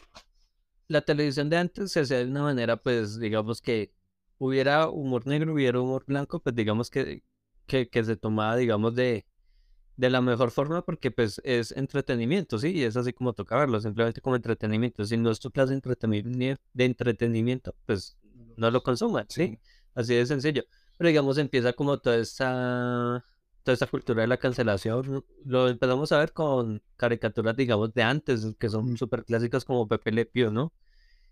la 0.89 1.01
televisión 1.03 1.51
de 1.51 1.57
antes 1.59 1.93
se 1.93 2.01
hacía 2.01 2.19
de 2.19 2.27
una 2.27 2.43
manera, 2.43 2.77
pues, 2.77 3.19
digamos 3.19 3.61
que 3.61 3.93
hubiera 4.39 4.89
humor 4.89 5.27
negro, 5.27 5.53
hubiera 5.55 5.81
humor 5.81 6.05
blanco, 6.07 6.41
pues 6.41 6.55
digamos 6.55 6.91
que, 6.91 7.23
que, 7.67 7.89
que 7.89 8.05
se 8.05 8.17
tomaba, 8.17 8.57
digamos, 8.57 8.95
de, 8.95 9.27
de 9.97 10.11
la 10.11 10.21
mejor 10.21 10.51
forma 10.51 10.83
porque 10.85 11.11
pues 11.11 11.41
es 11.45 11.73
entretenimiento, 11.73 12.59
¿sí? 12.59 12.71
Y 12.71 12.83
es 12.85 12.97
así 12.97 13.13
como 13.13 13.33
toca 13.35 13.57
verlo, 13.57 13.81
simplemente 13.81 14.21
como 14.21 14.37
entretenimiento. 14.37 15.05
Si 15.05 15.17
no 15.17 15.31
es 15.31 15.41
tu 15.41 15.51
clase 15.51 15.71
de 15.71 15.77
entretenimiento, 15.77 16.63
de 16.73 16.85
entretenimiento 16.85 17.75
pues 17.87 18.17
no 18.57 18.71
lo 18.71 18.83
consuman, 18.83 19.27
¿sí? 19.29 19.59
Así 19.95 20.15
de 20.15 20.27
sencillo. 20.27 20.65
Pero 20.99 21.09
digamos 21.09 21.39
empieza 21.39 21.73
como 21.73 21.99
toda 21.99 22.17
esta, 22.17 23.25
toda 23.63 23.75
esta 23.75 23.87
cultura 23.87 24.23
de 24.23 24.29
la 24.29 24.37
cancelación. 24.39 25.25
Lo 25.45 25.69
empezamos 25.69 26.11
a 26.13 26.19
ver 26.19 26.33
con 26.33 26.83
caricaturas, 26.97 27.57
digamos, 27.57 27.93
de 27.95 28.03
antes, 28.03 28.47
que 28.59 28.69
son 28.69 28.97
súper 28.97 29.25
clásicas 29.25 29.65
como 29.65 29.87
Pepe 29.89 30.13
Le 30.13 30.27
Pew, 30.27 30.51
¿no? 30.51 30.73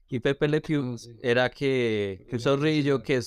Y 0.08 0.18
Pepe 0.20 0.48
Le 0.48 0.60
Pew 0.60 0.94
Ah, 0.94 0.98
sí. 0.98 1.16
era 1.22 1.50
que 1.50 2.26
un 2.32 2.40
zorrillo 2.40 3.02
que, 3.02 3.20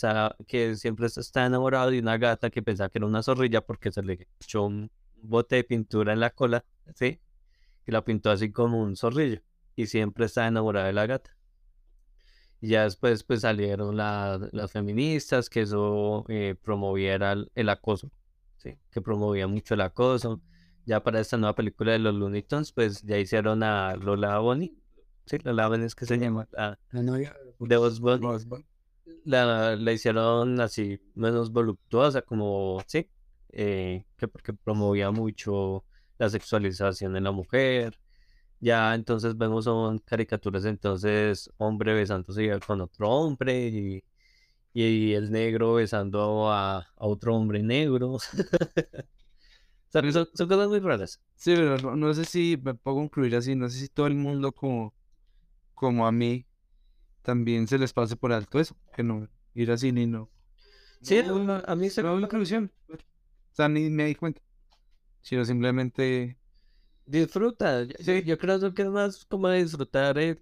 que 0.48 0.76
siempre 0.76 1.08
está 1.08 1.46
enamorado 1.46 1.92
de 1.92 2.00
una 2.00 2.18
gata 2.18 2.50
que 2.50 2.62
pensaba 2.62 2.90
que 2.90 2.98
era 3.00 3.08
una 3.08 3.24
zorrilla 3.24 3.62
porque 3.62 3.92
se 3.92 4.04
le 4.04 4.28
echó 4.42 4.64
un 4.66 4.92
bote 5.24 5.56
de 5.58 5.64
pintura 5.64 6.14
en 6.14 6.20
la 6.20 6.30
cola, 6.32 6.64
¿sí? 6.96 7.20
Y 7.88 7.92
la 7.92 8.04
pintó 8.04 8.30
así 8.32 8.52
como 8.52 8.82
un 8.82 8.96
zorrillo. 8.96 9.42
Y 9.76 9.88
siempre 9.88 10.26
está 10.26 10.48
enamorado 10.48 10.86
de 10.88 10.94
la 10.94 11.06
gata. 11.08 11.36
Y 12.62 12.70
ya 12.70 12.84
después 12.84 13.24
pues 13.24 13.42
salieron 13.42 13.98
la- 13.98 14.40
las 14.52 14.72
feministas 14.72 15.50
que 15.50 15.62
eso 15.62 16.26
eh, 16.30 16.56
promoviera 16.62 17.34
el, 17.34 17.52
el 17.56 17.70
acoso, 17.70 18.10
¿sí? 18.58 18.78
Que 18.92 19.02
promovía 19.02 19.48
mucho 19.48 19.74
el 19.74 19.82
acoso. 19.82 20.42
Ya 20.86 21.02
para 21.04 21.20
esta 21.20 21.38
nueva 21.38 21.56
película 21.56 21.92
de 21.94 22.00
los 22.00 22.14
Looney 22.14 22.44
Tunes 22.44 22.72
pues 22.72 23.02
ya 23.04 23.18
hicieron 23.18 23.64
a 23.64 23.96
Lola 23.96 24.38
Bonnie, 24.40 24.74
¿sí? 25.26 25.38
Lola 25.44 25.68
Bonnie 25.68 25.86
es 25.88 25.96
que 25.96 26.06
se 26.06 26.18
llama, 26.18 26.48
la- 26.52 26.80
La 26.92 27.02
novia. 27.04 27.34
de 27.60 27.78
Bunny. 27.78 28.66
la, 29.26 29.76
la 29.76 29.92
hicieron 29.92 30.60
así 30.62 31.00
menos 31.16 31.52
voluptuosa, 31.52 32.22
como, 32.22 32.82
sí, 32.88 33.10
eh, 33.54 34.06
que 34.18 34.28
porque 34.28 34.54
promovía 34.54 35.12
mucho 35.12 35.86
la 36.20 36.30
sexualización 36.30 37.14
de 37.14 37.22
la 37.22 37.32
mujer. 37.32 37.99
Ya 38.60 38.95
entonces 38.95 39.38
vemos 39.38 39.66
son 39.66 39.99
caricaturas, 39.99 40.66
entonces 40.66 41.49
hombre 41.58 41.93
besándose 41.93 42.60
con 42.66 42.82
otro 42.82 43.10
hombre 43.10 43.68
y, 43.70 44.04
y 44.74 45.14
el 45.14 45.32
negro 45.32 45.76
besando 45.76 46.51
a, 46.51 46.80
a 46.80 46.86
otro 46.97 47.36
hombre 47.36 47.64
negro. 47.64 48.18
O 49.89 49.91
sea, 49.93 50.12
son, 50.12 50.28
son 50.34 50.47
cosas 50.47 50.68
muy 50.70 50.80
raras. 50.80 51.22
Sí, 51.36 51.54
pero 51.56 51.78
no, 51.78 51.95
no 51.95 52.14
sé 52.14 52.26
si 52.26 52.58
me 52.64 52.74
puedo 52.74 52.97
concluir 52.97 53.36
así, 53.36 53.56
no 53.56 53.70
sé 53.70 53.80
si 53.80 53.89
todo 53.89 54.08
el 54.08 54.16
mundo 54.16 54.51
como, 54.51 54.93
como 55.76 56.08
a 56.08 56.12
mí 56.12 56.45
también 57.24 57.68
se 57.68 57.78
les 57.80 57.93
pase 57.93 58.16
por 58.16 58.34
alto 58.34 58.60
eso, 58.60 58.76
que 58.95 59.04
no 59.04 59.28
ir 59.54 59.72
así 59.72 59.91
ni 59.91 60.08
no. 60.08 60.30
Sí, 61.01 61.22
no, 61.26 61.62
a 61.66 61.76
mí 61.76 61.89
se 61.89 62.04
no 62.04 62.14
una 62.16 62.28
conclusión. 62.28 62.72
O 63.54 63.56
sea, 63.56 63.70
ni 63.70 63.89
me 63.89 64.06
di 64.06 64.16
cuenta. 64.16 64.41
Sino 65.22 65.45
simplemente 65.45 66.38
Disfruta, 67.06 67.84
yo, 67.84 67.95
Sí. 67.99 68.24
yo 68.24 68.38
creo 68.38 68.74
que 68.74 68.82
es 68.84 68.88
más 68.89 69.26
como 69.26 69.49
disfrutar 69.49 70.18
el, 70.18 70.41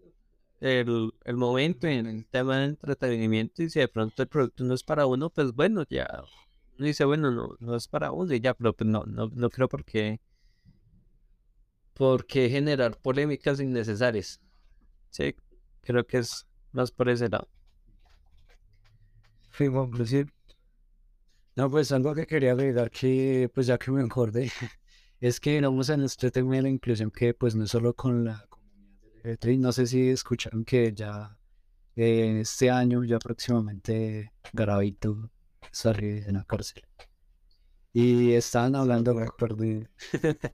el, 0.59 1.12
el 1.26 1.38
momento 1.38 1.88
en 1.88 2.05
el 2.05 2.26
tema 2.28 2.59
de 2.59 2.66
entretenimiento 2.66 3.64
y 3.64 3.70
si 3.70 3.80
de 3.80 3.88
pronto 3.88 4.22
el 4.22 4.28
producto 4.30 4.64
no 4.64 4.74
es 4.76 4.84
para 4.84 5.05
uno, 5.07 5.30
pues 5.32 5.53
bueno, 5.53 5.84
ya 5.89 6.07
uno 6.78 6.86
dice, 6.88 7.03
bueno, 7.05 7.32
no, 7.32 7.55
no 7.59 7.76
es 7.76 7.88
para 7.88 8.12
uno 8.12 8.34
y 8.34 8.39
ya, 8.41 8.53
pero 8.53 8.74
pues 8.74 8.89
no, 8.89 9.03
no, 9.05 9.30
no 9.34 9.49
creo 9.49 9.68
por 9.70 9.84
qué, 9.86 10.20
por 11.93 12.26
qué 12.26 12.49
generar 12.49 12.97
polémicas 12.99 13.59
innecesarias. 13.59 14.41
Sí, 15.09 15.36
creo 15.82 16.05
que 16.05 16.20
es 16.20 16.47
más 16.74 16.91
por 16.91 17.09
ese 17.09 17.30
lado. 17.30 17.47
conclusión. 19.57 20.32
No, 21.56 21.70
pues 21.70 21.91
algo 21.91 22.16
que 22.16 22.26
quería 22.26 22.54
agregar 22.54 22.89
que, 22.91 23.49
pues 23.54 23.68
ya 23.68 23.78
que 23.78 23.91
me 23.91 24.02
acordé, 24.02 24.52
es 25.20 25.39
que 25.39 25.52
digamos 25.56 25.89
en 25.89 26.04
este 26.04 26.32
tema 26.32 26.56
de 26.56 26.62
la 26.64 26.70
inclusión 26.70 27.12
que 27.12 27.34
pues 27.34 27.56
no 27.56 27.64
es 27.66 27.72
solo 27.72 27.93
con 27.95 28.24
la 28.26 28.45
comunidad 28.49 28.91
LGBTI, 29.26 29.58
no 29.58 29.72
sé 29.72 29.86
si 29.88 30.10
escucharon 30.10 30.64
que 30.66 30.93
ya 30.93 31.38
eh, 31.95 32.39
este 32.41 32.70
año, 32.72 33.04
ya 33.06 33.20
próximamente, 33.20 34.34
Garavito 34.54 35.32
sale 35.72 36.22
de 36.24 36.32
la 36.34 36.43
cárcel. 36.45 36.84
Y 37.93 38.34
estaban 38.34 38.76
hablando, 38.76 39.16
perdón, 39.38 39.89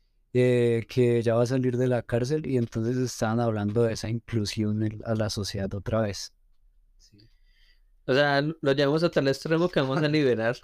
eh, 0.32 0.86
que 0.88 1.22
ya 1.22 1.34
va 1.34 1.42
a 1.42 1.46
salir 1.46 1.76
de 1.76 1.86
la 1.88 2.02
cárcel 2.02 2.46
y 2.46 2.56
entonces 2.58 2.96
estaban 2.96 3.40
hablando 3.40 3.82
de 3.82 3.94
esa 3.94 4.08
inclusión 4.08 4.82
en- 4.82 5.02
a 5.04 5.14
la 5.14 5.30
sociedad 5.30 5.72
otra 5.74 6.00
vez. 6.00 6.32
O 8.08 8.14
sea, 8.14 8.40
lo 8.42 8.72
llevamos 8.72 9.04
a 9.04 9.10
tal 9.10 9.28
extremo 9.28 9.68
que 9.68 9.80
vamos 9.80 9.98
a 10.02 10.08
liberar 10.08 10.56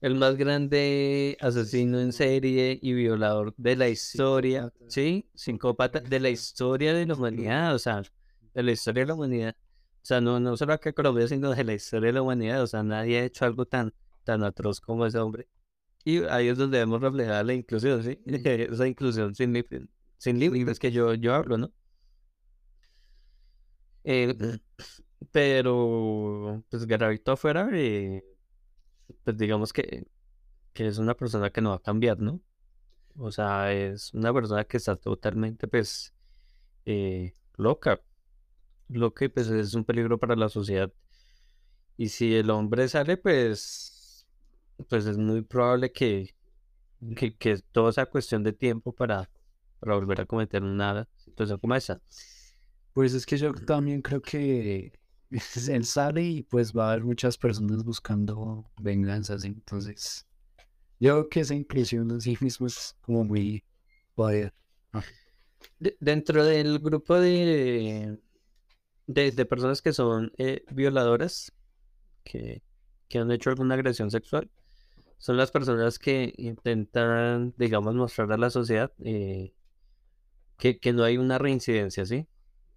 el 0.00 0.14
más 0.16 0.36
grande 0.36 1.36
asesino 1.40 2.00
en 2.00 2.12
serie 2.12 2.78
y 2.82 2.92
violador 2.94 3.54
de 3.56 3.76
la 3.76 3.88
historia. 3.88 4.72
¿sí? 4.88 5.28
Psicópata 5.34 6.00
de 6.00 6.20
la 6.20 6.30
historia 6.30 6.94
de 6.94 7.06
la 7.06 7.14
humanidad, 7.14 7.74
o 7.74 7.78
sea, 7.80 8.02
de 8.54 8.62
la 8.62 8.72
historia 8.72 9.02
de 9.04 9.08
la 9.08 9.14
humanidad. 9.14 9.56
O 10.02 10.06
sea, 10.08 10.20
no, 10.20 10.40
no 10.40 10.56
solo 10.56 10.72
acá 10.74 10.90
en 10.90 10.94
Colombia, 10.94 11.28
sino 11.28 11.50
de 11.54 11.64
la 11.64 11.74
historia 11.74 12.08
de 12.08 12.12
la 12.14 12.22
humanidad. 12.22 12.62
O 12.62 12.68
sea, 12.68 12.82
nadie 12.84 13.18
ha 13.20 13.24
hecho 13.26 13.44
algo 13.46 13.66
tan, 13.66 13.92
tan 14.24 14.44
atroz 14.44 14.80
como 14.80 15.06
ese 15.06 15.18
hombre. 15.18 15.48
Y 16.04 16.24
ahí 16.24 16.48
es 16.48 16.58
donde 16.58 16.78
vemos 16.78 17.00
reflejada 17.02 17.44
la 17.44 17.54
inclusión, 17.54 18.02
¿sí? 18.04 18.20
Esa 18.26 18.86
inclusión 18.88 19.34
sin, 19.34 19.52
límites- 19.54 19.88
sin 20.18 20.38
límites 20.40 20.78
que 20.80 20.92
yo, 20.92 21.14
yo 21.14 21.34
hablo, 21.34 21.58
¿no? 21.58 21.72
Eh, 24.04 24.34
pero, 25.32 26.64
pues 26.70 26.86
Garavito 26.86 27.32
afuera, 27.32 27.68
eh, 27.72 28.24
pues 29.24 29.36
digamos 29.36 29.72
que, 29.72 30.06
que 30.72 30.86
es 30.86 30.98
una 30.98 31.14
persona 31.14 31.50
que 31.50 31.60
no 31.60 31.70
va 31.70 31.76
a 31.76 31.82
cambiar, 31.82 32.20
¿no? 32.20 32.40
O 33.16 33.32
sea, 33.32 33.72
es 33.72 34.14
una 34.14 34.32
persona 34.32 34.64
que 34.64 34.76
está 34.76 34.96
totalmente, 34.96 35.68
pues, 35.68 36.14
eh, 36.86 37.34
loca. 37.56 38.00
Loca 38.88 39.24
y 39.26 39.28
pues 39.28 39.48
es 39.48 39.74
un 39.74 39.84
peligro 39.84 40.18
para 40.18 40.36
la 40.36 40.48
sociedad. 40.48 40.92
Y 41.96 42.08
si 42.10 42.34
el 42.36 42.50
hombre 42.50 42.88
sale, 42.88 43.16
pues, 43.16 44.26
pues 44.88 45.06
es 45.06 45.18
muy 45.18 45.42
probable 45.42 45.92
que, 45.92 46.34
que, 47.16 47.36
que 47.36 47.58
todo 47.72 47.92
sea 47.92 48.06
cuestión 48.06 48.44
de 48.44 48.52
tiempo 48.52 48.92
para, 48.94 49.30
para 49.80 49.96
volver 49.96 50.20
a 50.20 50.26
cometer 50.26 50.62
una 50.62 51.08
situación 51.16 51.58
como 51.58 51.74
esa. 51.74 52.00
Pues 52.92 53.14
es 53.14 53.26
que 53.26 53.36
yo 53.36 53.52
también 53.52 54.02
creo 54.02 54.22
que 54.22 54.92
él 55.70 55.84
sale 55.84 56.22
y 56.22 56.42
pues 56.42 56.72
va 56.72 56.88
a 56.88 56.92
haber 56.92 57.04
muchas 57.04 57.36
personas 57.38 57.84
buscando 57.84 58.70
venganzas, 58.80 59.44
entonces 59.44 60.26
yo 61.00 61.12
creo 61.14 61.28
que 61.30 61.40
esa 61.40 61.54
inclusión 61.56 62.10
en 62.12 62.20
sí 62.22 62.36
mismo 62.40 62.66
es 62.68 62.96
como 63.02 63.24
muy. 63.24 63.64
De- 65.78 65.96
dentro 66.00 66.44
del 66.44 66.78
grupo 66.80 67.18
de, 67.20 68.18
de, 69.06 69.32
de 69.32 69.46
personas 69.46 69.82
que 69.82 69.92
son 69.94 70.32
eh, 70.38 70.64
violadoras, 70.72 71.52
que, 72.24 72.62
que 73.08 73.18
han 73.20 73.30
hecho 73.32 73.50
alguna 73.50 73.74
agresión 73.76 74.10
sexual, 74.10 74.50
son 75.18 75.36
las 75.38 75.50
personas 75.52 75.98
que 75.98 76.34
intentan, 76.38 77.54
digamos, 77.58 77.94
mostrar 77.96 78.32
a 78.32 78.38
la 78.38 78.50
sociedad 78.50 78.92
eh, 79.04 79.54
que, 80.58 80.78
que 80.78 80.92
no 80.92 81.04
hay 81.04 81.18
una 81.18 81.38
reincidencia, 81.38 82.04
¿sí? 82.06 82.26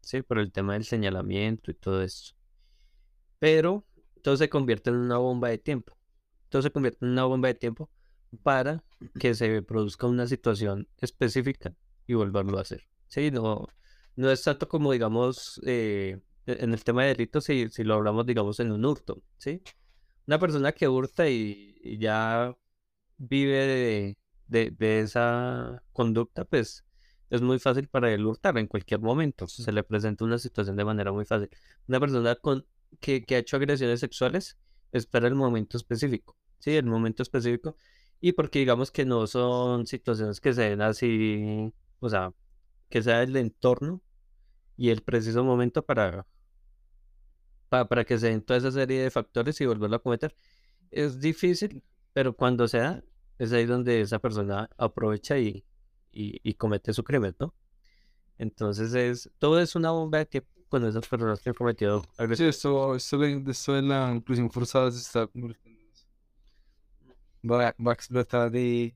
Sí, 0.01 0.21
por 0.23 0.39
el 0.39 0.51
tema 0.51 0.73
del 0.73 0.85
señalamiento 0.85 1.71
y 1.71 1.75
todo 1.75 2.01
esto. 2.03 2.33
Pero 3.41 3.85
todo 4.23 4.37
se 4.37 4.49
convierte 4.49 4.91
en 4.91 4.97
una 4.97 5.19
bomba 5.19 5.49
de 5.49 5.59
tiempo. 5.59 5.97
Todo 6.49 6.63
se 6.63 6.71
convierte 6.71 7.05
en 7.05 7.11
una 7.13 7.25
bomba 7.25 7.49
de 7.49 7.55
tiempo 7.55 7.91
para 8.43 8.83
que 9.19 9.35
se 9.35 9.63
produzca 9.63 10.07
una 10.07 10.27
situación 10.27 10.87
específica 10.99 11.75
y 12.07 12.15
volverlo 12.15 12.59
a 12.59 12.63
hacer. 12.63 12.87
Sí, 13.09 13.31
no, 13.31 13.67
no 14.17 14.31
es 14.31 14.43
tanto 14.43 14.69
como, 14.69 14.93
digamos, 14.93 15.61
eh, 15.65 16.19
e- 16.47 16.57
en 16.65 16.73
el 16.73 16.83
tema 16.85 17.03
de 17.03 17.09
delitos, 17.11 17.45
si, 17.45 17.69
si 17.71 17.83
lo 17.85 17.95
hablamos, 17.95 18.27
digamos, 18.27 18.59
en 18.61 18.73
un 18.73 18.85
hurto, 18.85 19.23
¿sí? 19.39 19.63
Una 20.27 20.39
persona 20.39 20.71
que 20.73 20.87
hurta 20.89 21.29
y, 21.29 21.75
y 21.83 21.99
ya 21.99 22.55
vive 23.17 23.57
de, 23.67 24.17
de, 24.47 24.71
de 24.71 25.01
esa 25.01 25.83
conducta, 25.93 26.45
pues 26.45 26.85
es 27.29 27.41
muy 27.41 27.59
fácil 27.59 27.87
para 27.87 28.11
él 28.13 28.25
hurtar 28.25 28.57
en 28.57 28.67
cualquier 28.67 28.99
momento. 29.01 29.47
Se 29.47 29.71
le 29.71 29.83
presenta 29.83 30.25
una 30.25 30.37
situación 30.39 30.75
de 30.75 30.85
manera 30.85 31.11
muy 31.11 31.25
fácil. 31.25 31.49
Una 31.87 31.99
persona 31.99 32.35
con, 32.35 32.65
que, 32.99 33.23
que 33.23 33.35
ha 33.35 33.39
hecho 33.39 33.57
agresiones 33.57 33.99
sexuales 33.99 34.57
espera 34.91 35.27
el 35.27 35.35
momento 35.35 35.77
específico, 35.77 36.37
¿sí? 36.59 36.75
El 36.75 36.85
momento 36.85 37.23
específico. 37.23 37.75
Y 38.19 38.33
porque 38.33 38.59
digamos 38.59 38.91
que 38.91 39.05
no 39.05 39.25
son 39.27 39.87
situaciones 39.87 40.39
que 40.41 40.53
se 40.53 40.63
den 40.69 40.81
así, 40.81 41.73
o 41.99 42.09
sea, 42.09 42.33
que 42.89 43.01
sea 43.01 43.23
el 43.23 43.35
entorno 43.37 44.01
y 44.77 44.89
el 44.89 45.01
preciso 45.01 45.43
momento 45.43 45.83
para, 45.85 46.27
para, 47.69 47.87
para 47.87 48.05
que 48.05 48.19
se 48.19 48.29
den 48.29 48.41
toda 48.41 48.59
esa 48.59 48.71
serie 48.71 49.01
de 49.01 49.11
factores 49.11 49.59
y 49.61 49.65
volverlo 49.65 49.95
a 49.97 50.03
cometer. 50.03 50.35
Es 50.91 51.19
difícil, 51.19 51.83
pero 52.13 52.35
cuando 52.35 52.67
se 52.67 52.79
da, 52.79 53.03
es 53.39 53.53
ahí 53.53 53.65
donde 53.65 54.01
esa 54.01 54.19
persona 54.19 54.69
aprovecha 54.77 55.39
y, 55.39 55.65
y, 56.11 56.39
y 56.43 56.53
comete 56.55 56.93
su 56.93 57.03
crimen, 57.03 57.35
¿no? 57.39 57.55
Entonces 58.37 58.93
es, 58.93 59.31
todo 59.39 59.59
es 59.59 59.75
una 59.75 59.91
bomba 59.91 60.19
de 60.19 60.25
tiempo 60.25 60.51
con 60.71 60.85
esas 60.85 61.07
personas 61.07 61.39
que 61.41 61.49
han 61.49 61.55
cometido 61.55 62.01
Sí, 62.01 62.09
agresiones. 62.17 62.55
esto, 62.55 62.95
esto, 62.95 63.17
de, 63.19 63.43
esto 63.51 63.73
de 63.73 63.81
la 63.83 64.11
inclusión 64.15 64.49
forzada 64.49 64.89
se 64.91 64.99
está. 64.99 65.29
Va, 67.43 67.75
va 67.85 67.91
a 67.91 67.93
explotar 67.93 68.55
y 68.55 68.95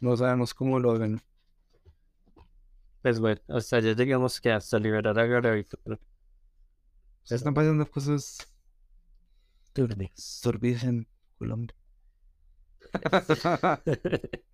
no 0.00 0.16
sabemos 0.16 0.54
cómo 0.54 0.78
lo 0.78 0.92
hagan. 0.92 1.20
Pues 3.02 3.20
bueno, 3.20 3.40
hasta 3.48 3.76
allá 3.76 3.92
llegamos 3.94 4.40
que 4.40 4.50
hasta 4.52 4.78
liberar 4.78 5.18
a 5.18 5.64
pero- 5.84 5.98
Se 7.24 7.34
están 7.34 7.54
pasando 7.54 7.88
cosas 7.90 8.38
Turbias. 9.72 10.40
turbias 10.42 10.84
en 10.84 11.06
Colombia. 11.38 11.74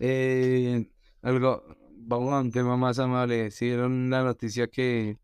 Eh, 0.00 0.90
algo, 1.22 1.64
vamos 1.96 2.32
a 2.34 2.40
un 2.40 2.52
tema 2.52 2.76
más 2.76 2.98
amable. 2.98 3.50
Si 3.50 3.64
vieron 3.66 4.10
la 4.10 4.22
noticia 4.22 4.68
que 4.68 5.18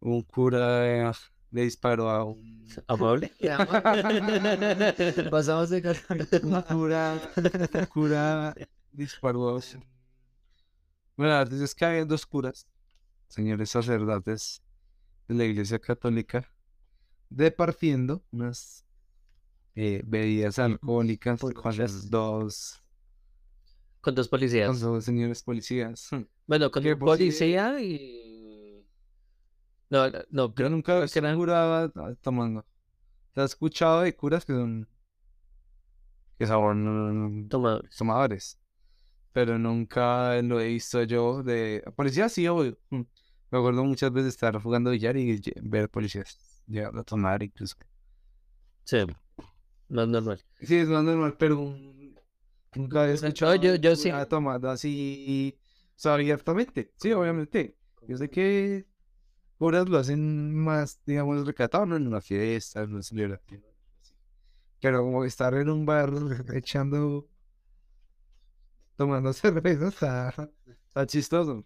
un 0.00 0.22
cura 0.22 1.08
eh, 1.10 1.12
le 1.50 1.62
disparó 1.62 2.10
a 2.10 2.24
un, 2.24 2.66
¿Amable? 2.86 3.32
Pasamos 5.30 5.70
de 5.70 5.82
cara. 5.82 5.98
un 6.42 6.62
cura, 6.62 7.20
un 7.36 7.86
cura 7.86 8.54
disparó 8.92 9.48
a 9.50 9.54
un... 9.54 9.62
Bueno, 11.16 11.40
es 11.42 11.74
que 11.74 11.84
había 11.84 12.04
dos 12.04 12.26
curas, 12.26 12.66
señores 13.28 13.70
sacerdotes 13.70 14.62
de 15.28 15.34
la 15.34 15.44
Iglesia 15.44 15.78
Católica, 15.78 16.46
departiendo 17.30 18.22
unas 18.30 18.84
eh, 19.74 20.02
bebidas 20.04 20.58
alcohólicas 20.58 21.40
con 21.40 21.76
los 21.76 22.10
dos, 22.10 22.82
Con 24.00 24.14
dos 24.14 24.28
con 24.28 24.38
policías. 24.38 24.80
dos 24.80 25.04
señores 25.04 25.42
policías. 25.42 26.10
Bueno, 26.46 26.70
con 26.70 26.86
un 26.86 26.98
policía 26.98 27.80
y... 27.80 28.25
No, 29.90 30.10
no, 30.10 30.18
no, 30.30 30.48
Yo 30.48 30.54
creo 30.54 30.68
nunca 30.70 31.06
que 31.06 31.18
eran 31.18 31.36
curaba 31.36 31.90
tomando. 32.20 32.64
¿Te 33.32 33.40
has 33.42 33.52
escuchado 33.52 34.02
de 34.02 34.16
curas 34.16 34.44
que 34.44 34.52
son 34.54 34.88
que 36.38 36.46
son 36.46 37.48
tomadores. 37.48 37.96
tomadores? 37.96 38.58
Pero 39.32 39.58
nunca 39.58 40.40
lo 40.42 40.60
he 40.60 40.68
visto 40.68 41.02
yo 41.04 41.42
de 41.42 41.82
policías 41.96 42.32
sí, 42.32 42.48
obvio. 42.48 42.78
Mm. 42.90 43.02
Me 43.50 43.58
acuerdo 43.58 43.84
muchas 43.84 44.12
veces 44.12 44.24
de 44.26 44.30
estar 44.30 44.62
jugando 44.62 44.90
billar 44.90 45.16
y 45.16 45.40
ver 45.62 45.90
policías 45.90 46.62
llegando 46.66 47.00
a 47.00 47.04
tomar 47.04 47.42
incluso. 47.42 47.76
Sí, 48.84 48.98
más 49.88 50.08
normal. 50.08 50.40
Sí, 50.60 50.76
es 50.76 50.88
más 50.88 51.04
normal, 51.04 51.36
pero 51.38 51.74
nunca 52.74 53.06
he 53.08 53.12
escuchado 53.12 53.54
yo- 53.56 53.70
a 53.72 53.74
un 53.76 53.80
yo 53.80 53.96
sí. 53.96 54.10
cura 54.10 54.26
tomando 54.26 54.70
así, 54.70 55.58
o 55.90 55.98
sea, 55.98 56.14
abiertamente. 56.14 56.92
Sí, 56.96 57.12
obviamente. 57.12 57.76
Yo 58.08 58.16
sé 58.16 58.30
que 58.30 58.86
curas 59.58 59.88
lo 59.88 59.98
hacen 59.98 60.54
más, 60.54 61.00
digamos, 61.04 61.46
recatado, 61.46 61.86
¿no? 61.86 61.96
En 61.96 62.06
una 62.06 62.20
fiesta, 62.20 62.82
en 62.82 62.92
una 62.94 63.02
celebración. 63.02 63.62
Pero 64.80 65.02
como 65.02 65.24
estar 65.24 65.54
en 65.54 65.68
un 65.68 65.84
bar 65.86 66.10
echando, 66.54 67.28
tomando 68.96 69.32
cerveza, 69.32 69.88
está, 69.88 70.50
está 70.88 71.06
chistoso. 71.06 71.64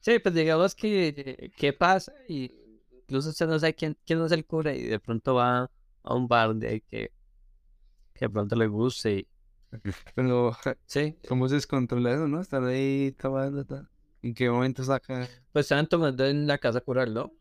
Sí, 0.00 0.18
pues 0.18 0.34
digamos 0.34 0.74
que 0.74 1.52
qué 1.56 1.72
pasa 1.72 2.12
y 2.28 2.52
incluso 3.02 3.30
usted 3.30 3.46
no 3.46 3.58
sabe 3.58 3.74
quién, 3.74 3.96
quién 4.06 4.22
es 4.22 4.32
el 4.32 4.46
cura 4.46 4.74
y 4.74 4.84
de 4.84 5.00
pronto 5.00 5.34
va 5.34 5.70
a 6.02 6.14
un 6.14 6.28
bar 6.28 6.54
de 6.54 6.80
que, 6.82 7.12
que 8.14 8.24
de 8.26 8.30
pronto 8.30 8.56
le 8.56 8.66
guste 8.66 9.12
y 9.12 9.28
Pero, 10.14 10.56
sí, 10.86 11.16
¿cómo 11.28 11.48
se 11.48 11.56
descontrola 11.56 12.14
eso, 12.14 12.26
no? 12.28 12.40
Estar 12.40 12.64
ahí 12.64 13.12
tomando, 13.18 13.64
tal. 13.64 13.88
¿En 14.22 14.34
qué 14.34 14.50
momento 14.50 14.82
saca? 14.84 15.28
pues 15.52 15.66
estaban 15.66 15.86
tomando 15.86 16.24
en 16.26 16.46
la 16.46 16.58
casa 16.58 16.80
cural, 16.80 17.14
¿no? 17.14 17.32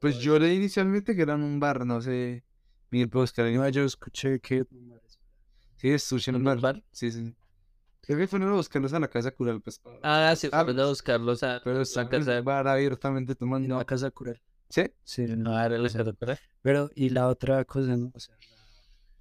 Pues 0.00 0.18
yo 0.18 0.38
leí 0.38 0.56
inicialmente 0.56 1.14
que 1.14 1.22
era 1.22 1.34
en 1.34 1.42
un 1.42 1.60
bar, 1.60 1.86
no 1.86 2.00
sé. 2.00 2.44
Miguel 2.90 3.08
puede 3.08 3.22
buscar 3.24 3.46
ahí. 3.46 3.54
No, 3.56 3.68
yo 3.68 3.84
escuché 3.84 4.40
que 4.40 4.64
Sí, 5.76 5.90
es 5.90 6.02
sushi 6.04 6.30
en 6.30 6.36
¿En 6.36 6.40
un 6.42 6.44
bar. 6.46 6.60
bar? 6.60 6.82
Sí, 6.92 7.10
sí. 7.10 7.34
Creo 8.02 8.18
que 8.18 8.26
fueron 8.26 8.48
a 8.50 8.52
buscarlos 8.54 8.92
a 8.92 8.98
la 9.00 9.08
casa 9.08 9.30
cural, 9.30 9.60
pues. 9.60 9.80
Ah, 10.02 10.34
sí, 10.36 10.48
Ah, 10.52 10.64
fueron 10.64 10.80
a 10.80 10.86
buscarlos 10.88 11.42
a 11.42 11.60
Pero 11.64 11.82
la 11.94 12.08
casa 12.08 12.38
un 12.38 12.44
bar 12.44 12.66
abiertamente 12.68 13.32
en 13.32 13.38
tomando. 13.38 13.78
la 13.78 13.84
casa 13.84 14.10
cural. 14.10 14.40
¿Sí? 14.68 14.84
Sí, 15.04 15.26
No, 15.26 15.36
no. 15.36 15.60
era 15.60 15.78
la 15.78 15.88
casa 15.88 16.12
cural. 16.12 16.38
Pero, 16.62 16.90
y 16.94 17.10
la 17.10 17.28
otra 17.28 17.64
cosa, 17.64 17.96
¿no? 17.96 18.10
O 18.14 18.20
sea, 18.20 18.34
la, 18.50 18.56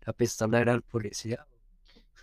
la 0.08 0.14
pistola 0.14 0.62
era 0.62 0.74
el 0.74 0.82
policía. 0.82 1.46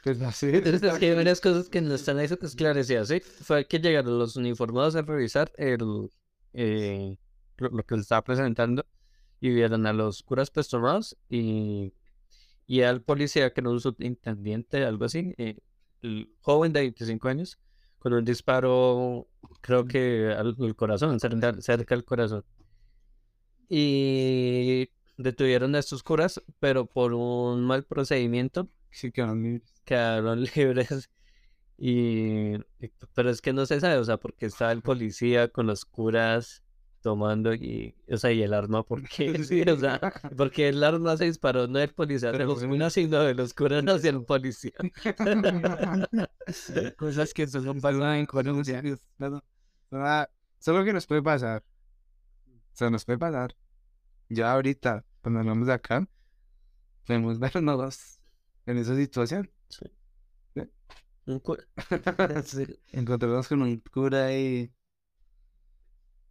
Pues 0.02 0.22
así. 0.22 0.46
Entonces, 0.52 0.82
hay 0.82 1.14
varias 1.14 1.40
cosas 1.40 1.68
que 1.68 1.80
no 1.80 1.94
están 1.94 2.18
ahí 2.18 2.26
esclarecidas, 2.26 3.08
¿sí? 3.08 3.20
Fue 3.20 3.66
que 3.66 3.78
llegaron 3.78 4.18
los 4.18 4.36
uniformados 4.36 4.96
a 4.96 5.02
revisar 5.02 5.52
el, 5.56 6.10
eh, 6.52 7.16
lo, 7.58 7.84
que 7.84 7.96
les 7.96 8.02
estaba 8.02 8.22
presentando 8.22 8.86
y 9.40 9.50
vieron 9.50 9.86
a 9.86 9.92
los 9.92 10.22
curas 10.22 10.50
tomados 10.50 11.16
y, 11.28 11.92
y 12.66 12.82
al 12.82 13.02
policía 13.02 13.52
que 13.52 13.60
era 13.60 13.70
un 13.70 13.80
subintendente, 13.80 14.84
algo 14.84 15.04
así, 15.04 15.34
eh, 15.38 15.58
el 16.02 16.30
joven 16.40 16.72
de 16.72 16.80
25 16.80 17.28
años, 17.28 17.58
con 17.98 18.12
un 18.12 18.24
disparo, 18.24 19.28
creo 19.60 19.84
que 19.84 20.32
al, 20.36 20.56
al 20.58 20.76
corazón, 20.76 21.18
cerca, 21.20 21.60
cerca 21.60 21.94
al 21.94 22.04
corazón. 22.04 22.44
Y 23.68 24.88
detuvieron 25.16 25.74
a 25.74 25.80
estos 25.80 26.02
curas, 26.02 26.40
pero 26.60 26.86
por 26.86 27.12
un 27.12 27.62
mal 27.64 27.84
procedimiento 27.84 28.68
Sí, 28.90 29.12
que 29.12 29.22
van- 29.22 29.62
quedaron 29.84 30.42
libres 30.54 31.10
y 31.76 32.58
pero 33.14 33.30
es 33.30 33.40
que 33.40 33.52
no 33.52 33.66
se 33.66 33.80
sabe, 33.80 33.96
o 33.98 34.04
sea, 34.04 34.16
porque 34.18 34.46
estaba 34.46 34.72
el 34.72 34.82
policía 34.82 35.48
con 35.48 35.66
los 35.66 35.84
curas 35.84 36.64
tomando 37.02 37.54
y, 37.54 37.94
o 38.10 38.16
sea, 38.16 38.32
y 38.32 38.42
el 38.42 38.52
arma, 38.52 38.82
¿por 38.82 39.02
qué? 39.08 39.32
Sí, 39.44 39.62
o 39.62 39.76
sea, 39.78 40.00
porque 40.36 40.68
el 40.68 40.82
arma 40.82 41.16
se 41.16 41.26
disparó 41.26 41.68
no 41.68 41.78
del 41.78 41.94
policía 41.94 42.32
Pero 42.32 42.46
los 42.46 42.54
bueno. 42.58 42.74
curas, 42.74 42.92
sino 42.94 43.20
de 43.20 43.34
los 43.34 43.54
curas 43.54 43.84
hacia 43.86 44.10
el 44.10 44.24
policía. 44.24 44.72
Cosas 46.96 47.32
que 47.32 47.46
son 47.46 47.80
pasan 47.80 48.16
en 48.16 48.26
Colombia. 48.26 48.82
Solo 50.58 50.84
que 50.84 50.92
nos 50.92 51.06
puede 51.06 51.22
pasar. 51.22 51.62
O 52.48 52.76
sea, 52.78 52.90
nos 52.90 53.04
puede 53.04 53.18
pasar. 53.18 53.54
Ya 54.28 54.52
ahorita, 54.52 55.04
cuando 55.22 55.40
hablamos 55.40 55.66
de 55.66 55.72
acá, 55.74 56.08
podemos 57.06 57.38
vernos 57.38 58.17
en 58.70 58.78
esa 58.78 58.94
situación. 58.96 59.50
Un 61.26 61.40
cura. 61.40 61.62
Encontrarnos 62.92 63.48
con 63.48 63.62
un 63.62 63.78
cura 63.80 64.32
y. 64.34 64.72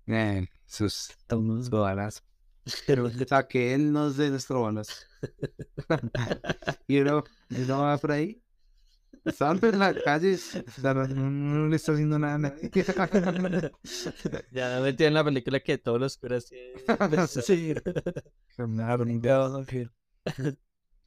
Eh, 0.07 0.47
sus 0.65 1.09
Estamos 1.11 1.69
balas. 1.69 2.23
Pero 2.87 3.05
o 3.05 3.09
sea, 3.11 3.47
que 3.47 3.73
él 3.73 3.91
nos 3.91 4.17
dé 4.17 4.29
nuestro 4.29 4.63
balas. 4.63 5.05
y 6.87 6.99
uno, 6.99 7.23
uno 7.49 7.81
va 7.81 7.97
por 7.97 8.11
ahí. 8.11 8.41
Estando 9.23 9.67
en 9.67 9.79
la 9.79 9.93
calle, 9.93 10.37
no, 10.83 10.93
no- 10.93 11.29
no 11.29 11.67
le 11.67 11.75
está 11.75 11.91
haciendo 11.91 12.17
nada 12.17 12.35
a 12.35 12.37
nadie. 12.37 12.69
Ya 14.51 14.79
metí 14.81 15.03
en 15.03 15.13
la 15.13 15.23
película 15.23 15.59
que 15.59 15.77
todos 15.77 15.99
los 15.99 16.17
curas 16.17 16.45
tienen- 16.45 17.27
Sí. 17.27 17.75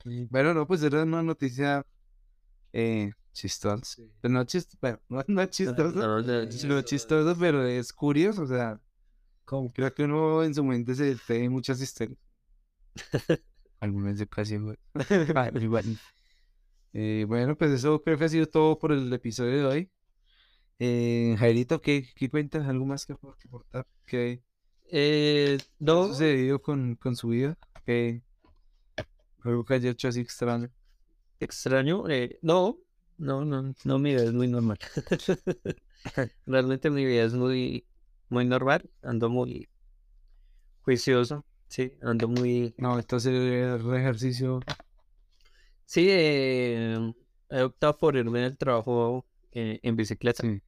Bueno, 0.04 0.54
no, 0.54 0.66
pues 0.66 0.82
era 0.82 1.02
una 1.02 1.22
noticia 1.22 1.84
eh, 2.72 3.12
chistosa. 3.32 4.02
Pero 4.20 4.34
no 4.34 4.44
chistosa, 4.44 4.78
bueno, 4.80 5.00
no, 5.08 5.24
no 5.28 5.46
chistosa, 5.46 5.98
No, 5.98 6.22
no, 6.22 6.42
no 6.42 6.82
chistoso, 6.82 7.36
pero 7.38 7.66
es 7.66 7.92
curioso, 7.92 8.42
o 8.42 8.46
sea, 8.46 8.80
¿Cómo? 9.44 9.72
creo 9.72 9.92
que 9.92 10.04
uno 10.04 10.42
en 10.42 10.54
su 10.54 10.64
mente 10.64 10.94
se 10.94 11.16
te 11.16 11.48
muchas 11.48 11.80
historias. 11.80 12.18
Algunas 13.80 14.18
de 14.18 14.26
casi 14.26 14.54
igual. 14.54 14.78
Ah, 15.34 15.50
igual. 15.54 15.84
Eh, 16.92 17.24
bueno, 17.26 17.56
pues 17.56 17.70
eso 17.70 18.02
creo 18.02 18.18
que 18.18 18.24
ha 18.24 18.28
sido 18.28 18.46
todo 18.46 18.78
por 18.78 18.92
el 18.92 19.12
episodio 19.12 19.58
de 19.58 19.64
hoy. 19.64 19.90
Eh, 20.78 21.36
Jairito, 21.38 21.80
¿qué, 21.80 22.06
qué 22.14 22.30
cuentas? 22.30 22.66
¿Algo 22.66 22.86
más 22.86 23.06
que 23.06 23.12
aportar? 23.12 23.86
¿Qué, 24.06 24.42
Eh, 24.90 25.58
¿Qué 25.78 25.90
ha 25.90 26.06
sucedido 26.06 26.60
con, 26.60 26.96
con 26.96 27.14
su 27.16 27.28
vida? 27.28 27.56
¿Qué? 27.84 28.22
Algo 29.42 29.64
que 29.64 29.74
haya 29.74 29.90
hecho 29.90 30.08
así 30.08 30.20
extraño. 30.20 30.70
extraño. 31.38 32.08
eh, 32.08 32.38
no, 32.42 32.78
no, 33.18 33.44
no, 33.44 33.74
no, 33.84 33.98
mi 33.98 34.12
vida 34.14 34.24
es 34.24 34.32
muy 34.32 34.48
normal. 34.48 34.78
Realmente 36.46 36.90
mi 36.90 37.04
vida 37.04 37.24
es 37.24 37.34
muy, 37.34 37.86
muy 38.28 38.44
normal. 38.46 38.88
Ando 39.02 39.28
muy 39.28 39.68
juicioso, 40.82 41.44
sí, 41.68 41.92
ando 42.02 42.28
muy... 42.28 42.74
No, 42.78 42.98
entonces 42.98 43.32
el 43.32 43.94
ejercicio. 43.94 44.60
Sí, 45.84 46.06
eh, 46.08 47.12
he 47.50 47.62
optado 47.62 47.96
por 47.98 48.16
irme 48.16 48.40
del 48.40 48.56
trabajo 48.56 49.26
eh, 49.52 49.80
en 49.82 49.96
bicicleta. 49.96 50.42
Sí. 50.42 50.62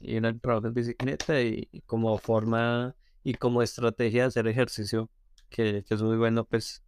Ir 0.00 0.26
al 0.26 0.40
trabajo 0.40 0.68
en 0.68 0.74
bicicleta 0.74 1.40
y, 1.40 1.68
y 1.72 1.80
como 1.82 2.16
forma 2.18 2.94
y 3.24 3.34
como 3.34 3.62
estrategia 3.62 4.22
de 4.22 4.28
hacer 4.28 4.46
ejercicio, 4.46 5.10
que, 5.48 5.84
que 5.86 5.94
es 5.94 6.02
muy 6.02 6.16
bueno 6.16 6.44
pues 6.44 6.82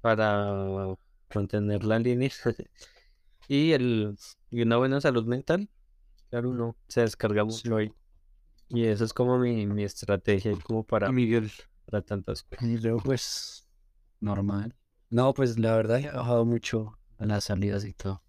para 0.00 0.96
mantener 1.34 1.84
la 1.84 1.98
línea 1.98 2.30
y, 3.48 3.72
el, 3.72 4.16
y 4.50 4.62
una 4.62 4.76
buena 4.76 5.00
salud 5.00 5.24
mental. 5.26 5.68
Claro, 6.30 6.50
uno 6.50 6.76
se 6.88 7.00
descarga 7.00 7.44
mucho 7.44 7.76
ahí. 7.76 7.92
Y 8.68 8.84
eso 8.84 9.04
es 9.04 9.12
como 9.12 9.38
mi, 9.38 9.66
mi 9.66 9.82
estrategia 9.82 10.52
como 10.62 10.84
para, 10.84 11.10
Miguel. 11.10 11.50
para 11.86 12.02
tantas 12.02 12.44
cosas. 12.44 12.64
Y 12.64 12.78
luego, 12.78 13.00
pues, 13.00 13.66
normal. 14.20 14.76
No, 15.08 15.34
pues 15.34 15.58
la 15.58 15.74
verdad 15.74 15.98
he 15.98 16.06
bajado 16.06 16.44
mucho 16.44 16.96
a 17.18 17.26
las 17.26 17.44
salidas 17.44 17.84
y 17.84 17.92
todo, 17.92 18.22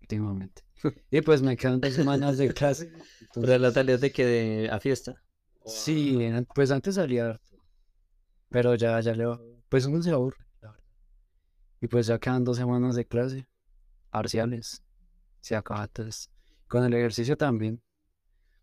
últimamente. 0.00 0.62
Y 1.10 1.22
pues 1.22 1.40
me 1.40 1.56
quedan 1.56 1.80
dos 1.80 1.94
semanas 1.94 2.36
de 2.36 2.52
clase. 2.52 2.92
Pero 3.32 3.58
la 3.58 3.70
salida 3.70 3.96
de 3.96 4.12
que 4.12 4.26
de, 4.26 4.70
a 4.70 4.78
fiesta. 4.78 5.22
Sí, 5.64 6.18
pues 6.54 6.70
antes 6.70 6.94
salía 6.94 7.30
harto, 7.30 7.56
pero 8.50 8.74
ya, 8.76 9.00
ya 9.00 9.14
le, 9.14 9.26
pues 9.68 9.86
uno 9.86 10.00
se 10.00 10.10
aburre. 10.10 10.45
Y 11.80 11.88
pues 11.88 12.06
ya 12.06 12.18
quedan 12.18 12.44
dos 12.44 12.56
semanas 12.56 12.94
de 12.96 13.06
clase, 13.06 13.46
parciales, 14.10 14.82
se 15.40 15.54
acaba 15.54 15.86
todo 15.88 16.06
esto. 16.06 16.32
Con 16.66 16.84
el 16.84 16.94
ejercicio 16.94 17.36
también. 17.36 17.80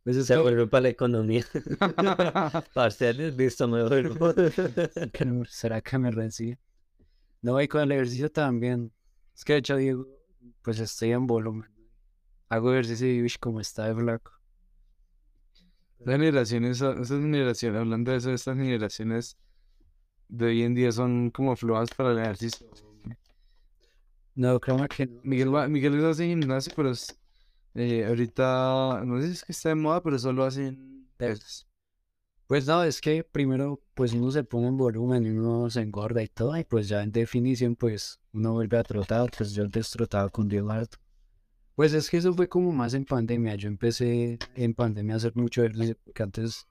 Pues 0.04 0.18
es 0.18 0.28
Se 0.28 0.38
vuelve 0.38 0.68
para 0.68 0.82
la 0.82 0.90
economía. 0.90 1.46
Parciales, 2.74 3.38
listo, 3.38 3.68
me 3.70 3.88
vuelvo. 3.88 4.34
¿Será 5.48 5.80
que 5.82 5.98
me 5.98 6.12
recibe? 6.12 6.60
No, 7.42 7.62
y 7.62 7.68
con 7.68 7.82
el 7.82 7.92
ejercicio 7.94 8.30
también. 8.30 8.92
Es 9.34 9.46
que 9.46 9.54
de 9.54 9.60
hecho 9.60 9.78
digo, 9.78 10.08
pues 10.62 10.80
estoy 10.80 11.12
en 11.12 11.26
volumen. 11.26 11.70
Hago 12.50 12.74
ejercicio 12.74 13.08
y 13.08 13.30
como 13.40 13.62
está 13.62 13.88
de 13.88 13.96
flaco. 13.96 14.32
Las 16.00 16.16
generaciones, 16.18 16.82
esas 16.82 17.10
generaciones, 17.10 17.80
hablando 17.80 18.12
de 18.12 18.18
eso, 18.18 18.32
estas 18.32 18.58
generaciones 18.58 19.38
de 20.28 20.46
hoy 20.48 20.64
en 20.64 20.76
día 20.76 20.92
son 20.92 21.32
como 21.32 21.56
flojas 21.56 21.90
para 21.96 22.12
el 22.12 22.20
ejercicio. 22.20 22.68
No, 24.36 24.60
creo 24.60 24.88
que 24.88 25.06
no. 25.06 25.22
Miguel, 25.24 25.54
va- 25.54 25.68
Miguel 25.68 26.04
hace 26.06 26.26
gimnasio, 26.28 26.74
pero 26.76 26.92
es, 26.92 27.20
eh, 27.76 28.06
ahorita, 28.06 29.04
no 29.06 29.20
sé 29.22 29.28
si 29.28 29.34
es 29.34 29.44
que 29.44 29.52
está 29.52 29.70
de 29.70 29.76
moda, 29.76 30.02
pero 30.02 30.18
solo 30.20 30.44
hacen 30.44 31.08
pesas. 31.18 31.68
Pues 32.48 32.68
no, 32.68 32.84
es 32.84 33.00
que 33.02 33.24
primero 33.24 33.82
pues 33.94 34.14
uno 34.14 34.30
se 34.32 34.44
pone 34.44 34.68
en 34.68 34.78
volumen 34.78 35.26
y 35.26 35.30
uno 35.30 35.70
se 35.70 35.82
engorda 35.82 36.22
y 36.22 36.28
todo, 36.28 36.58
y 36.58 36.64
pues 36.66 36.88
ya 36.88 37.02
en 37.02 37.12
definición 37.12 37.76
pues 37.76 38.20
uno 38.34 38.54
vuelve 38.54 38.78
a 38.78 38.84
trotar, 38.84 39.32
pues 39.36 39.54
yo 39.54 39.64
antes 39.64 39.90
trotaba 39.90 40.30
con 40.30 40.50
Diego 40.50 40.70
harto. 40.72 40.98
Pues 41.76 41.94
es 41.94 42.10
que 42.10 42.18
eso 42.18 42.34
fue 42.34 42.48
como 42.50 42.72
más 42.72 42.94
en 42.94 43.06
pandemia, 43.06 43.56
yo 43.56 43.68
empecé 43.68 44.38
en 44.56 44.74
pandemia 44.74 45.16
a 45.16 45.18
hacer 45.18 45.36
mucho 45.36 45.64
ejercicio, 45.64 45.98
porque 46.04 46.22
antes 46.24 46.68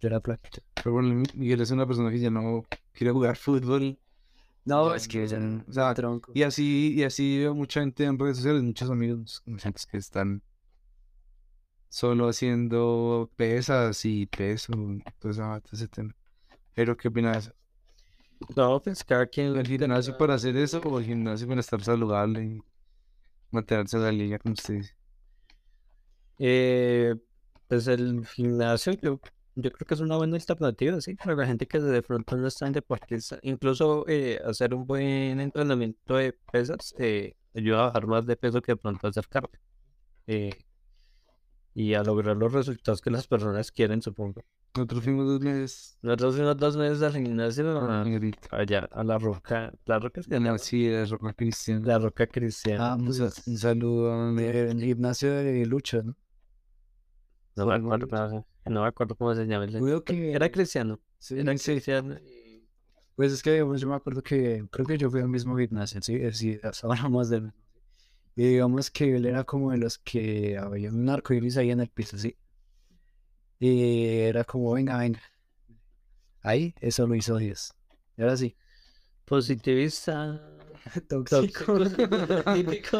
yo 0.00 0.08
era 0.08 0.20
flaquito. 0.20 0.62
Pero 0.74 0.92
bueno, 0.94 1.10
Mi- 1.14 1.26
Miguel 1.34 1.60
es 1.60 1.70
una 1.70 1.86
persona 1.86 2.10
que 2.10 2.18
ya 2.18 2.30
no 2.30 2.64
quiere 2.92 3.12
jugar 3.12 3.36
fútbol. 3.36 3.98
No, 4.66 4.94
es 4.94 5.06
que 5.06 5.26
ya 5.26 5.38
no, 5.38 5.58
no, 5.58 5.64
o 5.68 5.72
sea, 5.72 5.94
tronco. 5.94 6.32
Y 6.34 6.42
así, 6.42 6.94
y 6.94 7.04
así 7.04 7.38
veo 7.38 7.54
mucha 7.54 7.80
gente 7.80 8.04
en 8.04 8.18
redes 8.18 8.36
sociales, 8.38 8.62
muchos 8.62 8.90
amigos 8.90 9.42
que 9.90 9.96
están 9.96 10.42
solo 11.88 12.28
haciendo 12.28 13.30
pesas 13.36 14.04
y 14.04 14.26
peso, 14.26 14.72
todo 15.18 15.30
ese, 15.30 15.40
todo 15.40 15.60
ese 15.72 15.88
tema. 15.88 16.14
Pero 16.74 16.96
¿qué 16.96 17.08
opinas 17.08 17.32
de 17.32 17.38
eso? 17.38 17.52
No, 18.56 18.82
pues 18.82 19.02
cada 19.04 19.26
quien. 19.26 19.56
¿El 19.56 19.66
gimnasio 19.66 20.16
para 20.18 20.34
hacer 20.34 20.56
eso 20.56 20.80
o 20.80 20.98
el 20.98 21.06
gimnasio 21.06 21.48
para 21.48 21.60
estar 21.60 21.82
saludable 21.82 22.44
y 22.44 22.60
mantenerse 23.50 23.96
en 23.96 24.02
la 24.02 24.12
liga, 24.12 24.38
como 24.38 24.54
usted 24.54 24.74
dice? 24.74 24.96
Eh, 26.38 27.14
pues 27.68 27.86
el 27.86 28.26
gimnasio, 28.26 28.92
yo, 28.94 29.20
yo 29.56 29.72
creo 29.72 29.86
que 29.86 29.94
es 29.94 30.00
una 30.00 30.16
buena 30.16 30.36
alternativa, 30.36 31.00
sí, 31.00 31.14
para 31.16 31.34
la 31.34 31.46
gente 31.46 31.66
que 31.66 31.80
de 31.80 32.02
pronto 32.02 32.36
no 32.36 32.46
está 32.46 32.66
en 32.66 32.72
deportista. 32.74 33.38
Incluso 33.42 34.04
eh, 34.06 34.40
hacer 34.46 34.72
un 34.74 34.86
buen 34.86 35.40
entrenamiento 35.40 36.14
de 36.16 36.32
pesas 36.52 36.94
eh, 36.98 37.34
ayuda 37.54 37.80
a 37.80 37.86
bajar 37.86 38.06
más 38.06 38.26
de 38.26 38.36
peso 38.36 38.62
que 38.62 38.72
de 38.72 38.76
pronto 38.76 39.08
hacer 39.08 39.26
cardio. 39.28 39.58
Eh, 40.28 40.50
y 41.74 41.92
a 41.94 42.02
lograr 42.02 42.36
los 42.36 42.52
resultados 42.52 43.00
que 43.02 43.10
las 43.10 43.26
personas 43.26 43.70
quieren, 43.70 44.00
supongo. 44.00 44.42
Nosotros 44.74 45.04
fuimos 45.04 45.26
dos 45.26 45.40
meses. 45.40 45.98
Nosotros 46.02 46.36
fuimos 46.36 46.56
dos 46.56 46.76
meses 46.76 47.02
al 47.02 47.12
gimnasio 47.12 47.78
a- 47.80 48.02
allá 48.52 48.88
a 48.92 49.04
la 49.04 49.18
roca, 49.18 49.72
la 49.84 49.98
roca 49.98 50.22
se 50.22 50.30
llama, 50.30 50.58
Sí, 50.58 50.86
es 50.86 51.10
roca 51.10 51.32
cristiana. 51.34 51.86
la 51.86 51.98
roca 51.98 52.26
cristiana. 52.26 52.92
Ah, 52.92 52.98
pues, 53.02 53.20
Un 53.46 53.58
saludo 53.58 54.38
eh, 54.38 54.70
el 54.70 54.80
gimnasio 54.82 55.30
de 55.32 55.66
lucha, 55.66 56.02
¿no? 56.02 56.14
No 57.56 57.64
no, 57.78 58.46
no 58.68 58.82
me 58.82 58.88
acuerdo 58.88 59.14
cómo 59.16 59.34
se 59.34 59.46
llama. 59.46 59.64
el- 59.64 60.02
que 60.04 60.32
Era 60.32 60.50
cristiano. 60.50 61.00
sí, 61.18 61.38
Era 61.38 61.56
sí. 61.56 61.72
cristiano. 61.72 62.16
Pues 63.14 63.32
es 63.32 63.42
que 63.42 63.64
pues, 63.64 63.80
yo 63.80 63.88
me 63.88 63.94
acuerdo 63.94 64.22
que 64.22 64.64
creo 64.70 64.86
que 64.86 64.98
yo 64.98 65.10
fui 65.10 65.20
al 65.20 65.28
mismo 65.28 65.56
gimnasio, 65.56 66.02
sí, 66.02 66.20
sí, 66.32 66.60
hablamos 66.82 67.30
de 67.30 67.50
Y 68.36 68.48
digamos 68.48 68.90
que 68.90 69.16
él 69.16 69.26
era 69.26 69.44
como 69.44 69.72
de 69.72 69.78
los 69.78 69.98
que 69.98 70.58
había 70.58 70.90
un 70.90 71.08
arco 71.08 71.34
iris 71.34 71.56
ahí 71.56 71.70
en 71.70 71.80
el 71.80 71.88
piso, 71.88 72.18
sí. 72.18 72.36
Y 73.58 74.04
era 74.06 74.44
como, 74.44 74.72
venga, 74.72 74.98
venga. 74.98 75.20
Ahí, 76.42 76.74
eso 76.80 77.06
lo 77.06 77.14
hizo 77.14 77.36
Dios. 77.36 77.74
Y 78.16 78.22
ahora 78.22 78.36
sí. 78.36 78.56
Positivista. 79.24 80.40
Tóxico. 81.08 81.78
Típico. 82.54 82.98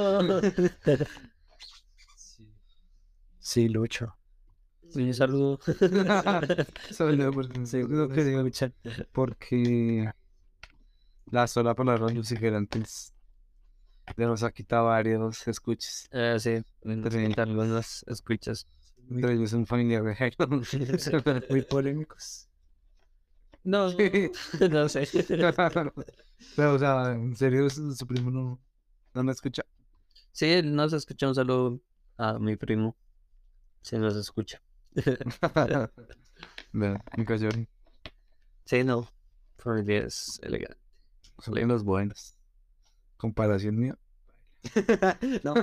Sí, 3.38 3.68
Lucho. 3.68 4.15
Un 4.96 5.14
saludo. 5.14 5.60
Saludo 6.90 7.32
porque, 7.32 8.14
quería 8.14 8.42
luchar, 8.42 8.72
porque 9.12 10.10
la 11.30 11.46
sola 11.46 11.74
palabra 11.74 12.08
luciferantes 12.08 13.12
le 14.16 14.26
nos 14.26 14.42
ha 14.42 14.52
quitado 14.52 14.86
varios 14.86 15.46
escuches. 15.48 16.08
Ah, 16.12 16.38
sí, 16.38 16.62
entre 16.82 17.34
algunas 17.42 18.04
escuchas. 18.06 18.66
Entre 19.10 19.34
ellos 19.34 19.52
un 19.52 19.66
familiar 19.66 20.02
de. 20.02 20.34
Muy 21.50 21.62
polémicos. 21.62 22.48
No, 23.64 23.90
no 24.70 24.88
sé. 24.88 25.08
Pero, 26.54 26.74
o 26.74 26.78
sea, 26.78 27.12
en 27.12 27.34
serio, 27.34 27.68
su, 27.68 28.06
primo 28.06 28.30
no, 28.30 28.60
no 29.14 29.24
me 29.24 29.32
escucha. 29.32 29.64
Sí, 30.30 30.46
él 30.46 30.74
nos 30.74 30.92
escucha 30.92 31.28
un 31.28 31.34
saludo 31.34 31.80
a 32.16 32.38
mi 32.38 32.56
primo. 32.56 32.96
Si 33.82 33.98
nos 33.98 34.16
escucha. 34.16 34.62
Me 36.72 36.98
cayó. 37.26 37.48
Sí, 38.64 38.84
no. 38.84 39.08
Familia 39.58 40.06
es 40.06 40.38
elegante. 40.42 40.78
Son 41.38 41.68
los 41.68 41.84
buenos. 41.84 42.34
Comparación 43.16 43.78
mía. 43.78 43.98
no. 45.44 45.54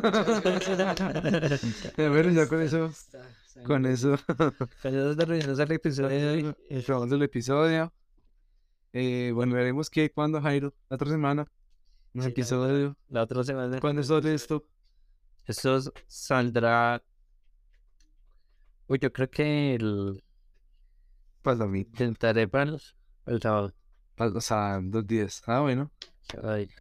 Bueno, 1.98 2.32
ya 2.32 2.48
con 2.48 2.62
eso, 2.62 2.90
con 3.66 3.86
eso, 3.86 4.16
acabamos 6.80 7.12
el 7.12 7.22
episodio. 7.24 7.94
Eh, 8.94 9.32
bueno, 9.34 9.56
veremos 9.56 9.90
qué, 9.90 10.12
cuándo, 10.12 10.40
Jairo, 10.42 10.74
la 10.90 10.96
otra 10.96 11.10
semana. 11.10 11.48
Un 12.14 12.22
Sí, 12.22 12.28
la 12.28 12.30
episodio. 12.30 12.96
La 13.10 13.24
otra 13.24 13.44
semana. 13.44 13.80
¿Cuándo 13.80 14.04
sale 14.04 14.34
esto? 14.36 14.64
Esto 15.46 15.78
s- 15.78 15.92
saldrá. 16.08 17.02
Uy, 18.88 19.00
yo 19.00 19.12
creo 19.12 19.30
que 19.30 19.76
el. 19.76 20.24
Para 21.42 21.66
mí. 21.66 21.80
Intentaré 21.80 22.48
para 22.48 22.72
el, 22.72 22.82
el 23.26 23.42
sábado. 23.42 23.74
O 24.18 24.42
sea, 24.42 24.80
dos 24.82 25.06
días. 25.06 25.42
Ah, 25.46 25.62
bueno. 25.62 25.92
Ay, 26.44 26.70